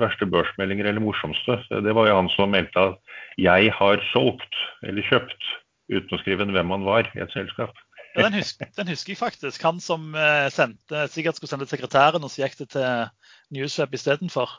[0.03, 1.61] Verste børsmeldinger eller morsomste.
[1.71, 2.99] Det var jo han som meldte at
[3.39, 5.47] 'jeg har solgt' eller 'kjøpt'
[5.89, 7.71] uten å skrive hvem han var i et selskap.
[8.15, 9.63] Ja, den, husker, den, husker, jeg faktisk.
[9.63, 13.09] Han som eh, sendte, sikkert skulle sende sekretæren, og så gikk det til
[13.53, 14.49] Newsweb istedenfor.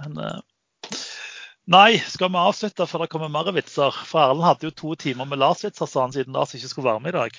[0.00, 0.38] Den, eh,
[1.70, 3.94] Nei, skal vi avslutte før det kommer mer vitser?
[4.08, 7.02] For Erlend hadde jo to timer med Lars-vitser, sa han, siden Lars ikke skulle være
[7.04, 7.38] med i dag.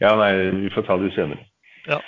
[0.00, 1.46] Ja, nei, vi får ta det senere.
[1.86, 2.00] Ja.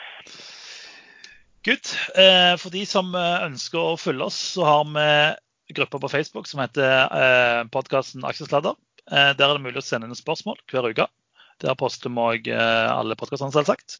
[1.62, 1.92] Good.
[2.18, 6.48] Eh, for de som eh, ønsker å følge oss, så har vi grupper på Facebook
[6.50, 8.74] som heter eh, podkasten Aksjesladder.
[9.12, 11.06] Der er det mulig å sende inn spørsmål hver uke.
[11.62, 13.96] Der poster vi òg alle podkastene, selvsagt.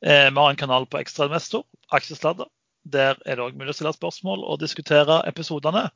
[0.00, 2.48] Vi har en kanal på Ekstrainvestor, Aksjesladder.
[2.86, 5.88] Der er det òg mulig å stille spørsmål og diskutere episodene.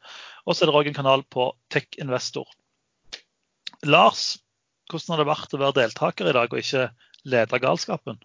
[0.46, 2.48] Og så er det òg en kanal på TechInvestor.
[3.86, 4.40] Lars,
[4.90, 6.90] hvordan har det vært å være deltaker i dag og ikke
[7.30, 8.18] lede galskapen?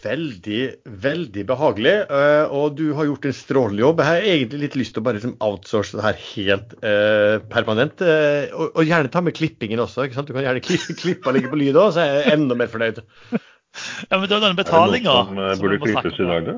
[0.00, 0.60] Veldig,
[1.02, 1.94] veldig behagelig.
[2.14, 4.02] Eh, og du har gjort en strålende jobb.
[4.02, 8.04] Jeg har egentlig litt lyst til å bare liksom outsource det her helt eh, permanent.
[8.04, 10.06] Eh, og, og, gjerne ta med klippingen også.
[10.06, 10.30] ikke sant?
[10.30, 12.70] Du kan gjerne klippe, klippe og ligge på lyd òg, så er jeg enda mer
[12.70, 13.02] fornøyd.
[13.32, 16.54] Ja, men det er denne betalinga Er det noe som burde klippes i dag, da?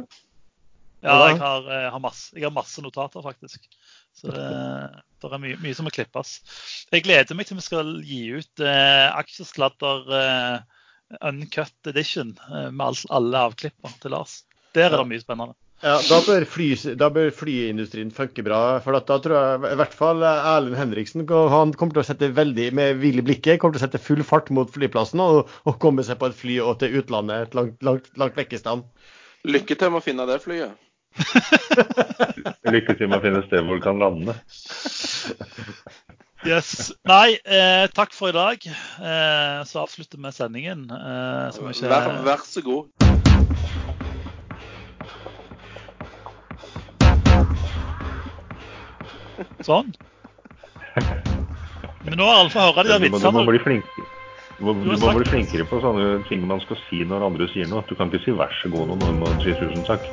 [1.03, 3.65] Ja, jeg har, jeg, har masse, jeg har, masse, notater, faktisk.
[4.15, 4.45] Så det,
[5.23, 6.37] det er mye, mye, som må klippes.
[6.93, 10.79] Jeg gleder meg til vi skal gi ut eh, aksjesladder eh,
[11.27, 14.43] uncut edition eh, med all, alle avklipper til Lars.
[14.77, 15.59] Der er det mye spennende.
[15.83, 18.61] Ja, da bør, fly, da bør, flyindustrien funke bra.
[18.85, 22.69] For da tror jeg i hvert fall Erlend Henriksen han kommer til å sette veldig
[22.79, 26.07] med hvil i blikket, kommer til å sette full fart mot flyplassen og, og komme
[26.07, 28.87] seg på et fly og til utlandet langt, langt, langt vekk i stand.
[29.43, 30.79] Lykke til med å finne det flyet.
[32.72, 34.34] Lykke til med å finne sted hvor du kan lande.
[36.43, 36.90] Yes.
[37.06, 38.64] Nei, eh, takk for i dag.
[38.66, 40.89] Eh, så avslutter vi sendingen.
[40.90, 41.90] Eh, ikke...
[41.93, 42.90] vær, vær, så god.
[49.62, 49.93] Sånn.
[52.02, 53.30] Men nå har alle fått høre de der vitsene.
[53.30, 54.09] Du må, bli flinkere.
[54.59, 57.70] Du må, du må bli flinkere på sånne ting man skal si når andre sier
[57.70, 57.86] noe.
[57.86, 60.10] Du kan ikke si 'vær så god' når man sier 'tusen takk'.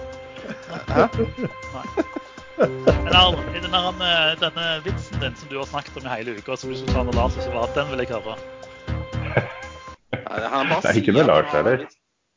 [0.90, 1.06] Hæ?
[2.60, 4.12] Eller, denne,
[4.42, 7.04] denne vitsen din som du har snakket om i hele uka, som du skulle ta
[7.08, 8.36] med Lars ikke var, den vil jeg høre.
[10.30, 11.86] Han bare det er ikke noe Lars heller.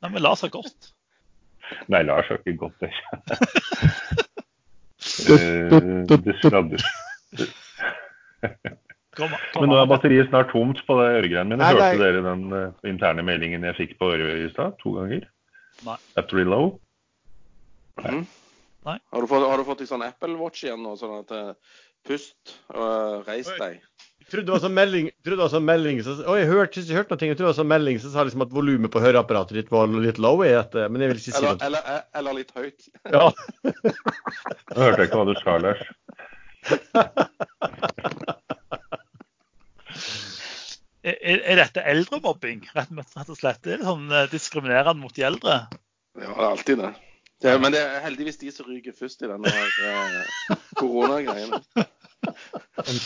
[0.02, 0.92] Nei, men Lars har gått.
[1.92, 2.92] Nei, Lars har ikke gått, det.
[6.26, 6.86] det sladder.
[9.12, 11.66] Men nå er batteriet snart tomt på det øregreiene mine.
[11.68, 14.78] Hørte dere den uh, interne meldingen jeg fikk på øret i stad?
[14.80, 15.26] To ganger?
[15.84, 15.98] Nei.
[16.16, 16.70] Battery low?
[18.00, 18.24] Mm.
[18.84, 21.52] Har, du fått, har du fått en sånn Apple Watch igjen nå, sånn at uh,
[22.06, 23.82] pust og reis deg?
[24.22, 26.80] Jeg trodde det var sånn melding, trodde det var sånn melding så, Å, jeg hørte
[26.80, 27.26] jeg hørte noe.
[27.26, 29.90] Jeg trodde det var sånn melding som sa liksom at volumet på høreapparatet ditt var
[29.92, 30.40] litt low.
[30.46, 31.66] Etter, men jeg vil ikke si eller, noe.
[31.68, 32.88] Eller, eller litt høyt.
[33.12, 33.26] Ja.
[34.72, 35.82] Nå hørte jeg ikke hva du sa, Lars.
[41.02, 42.92] er, er, dette eldremobbing, rett,
[43.26, 43.66] og slett?
[43.66, 45.64] Er det sånn eh, diskriminerende mot de eldre?
[46.14, 46.92] Ja, det er alltid det.
[47.42, 51.58] Det, men det er heldigvis de som ryker først i denne eh, koronagreiene.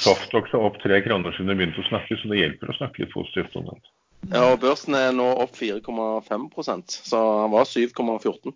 [0.04, 3.04] Softox er opp tre kroner siden de begynte å snakke, så det hjelper å snakke
[3.04, 3.80] litt positivt om den.
[4.32, 8.52] Ja, og børsen er nå opp 4,5% så han var 7,14.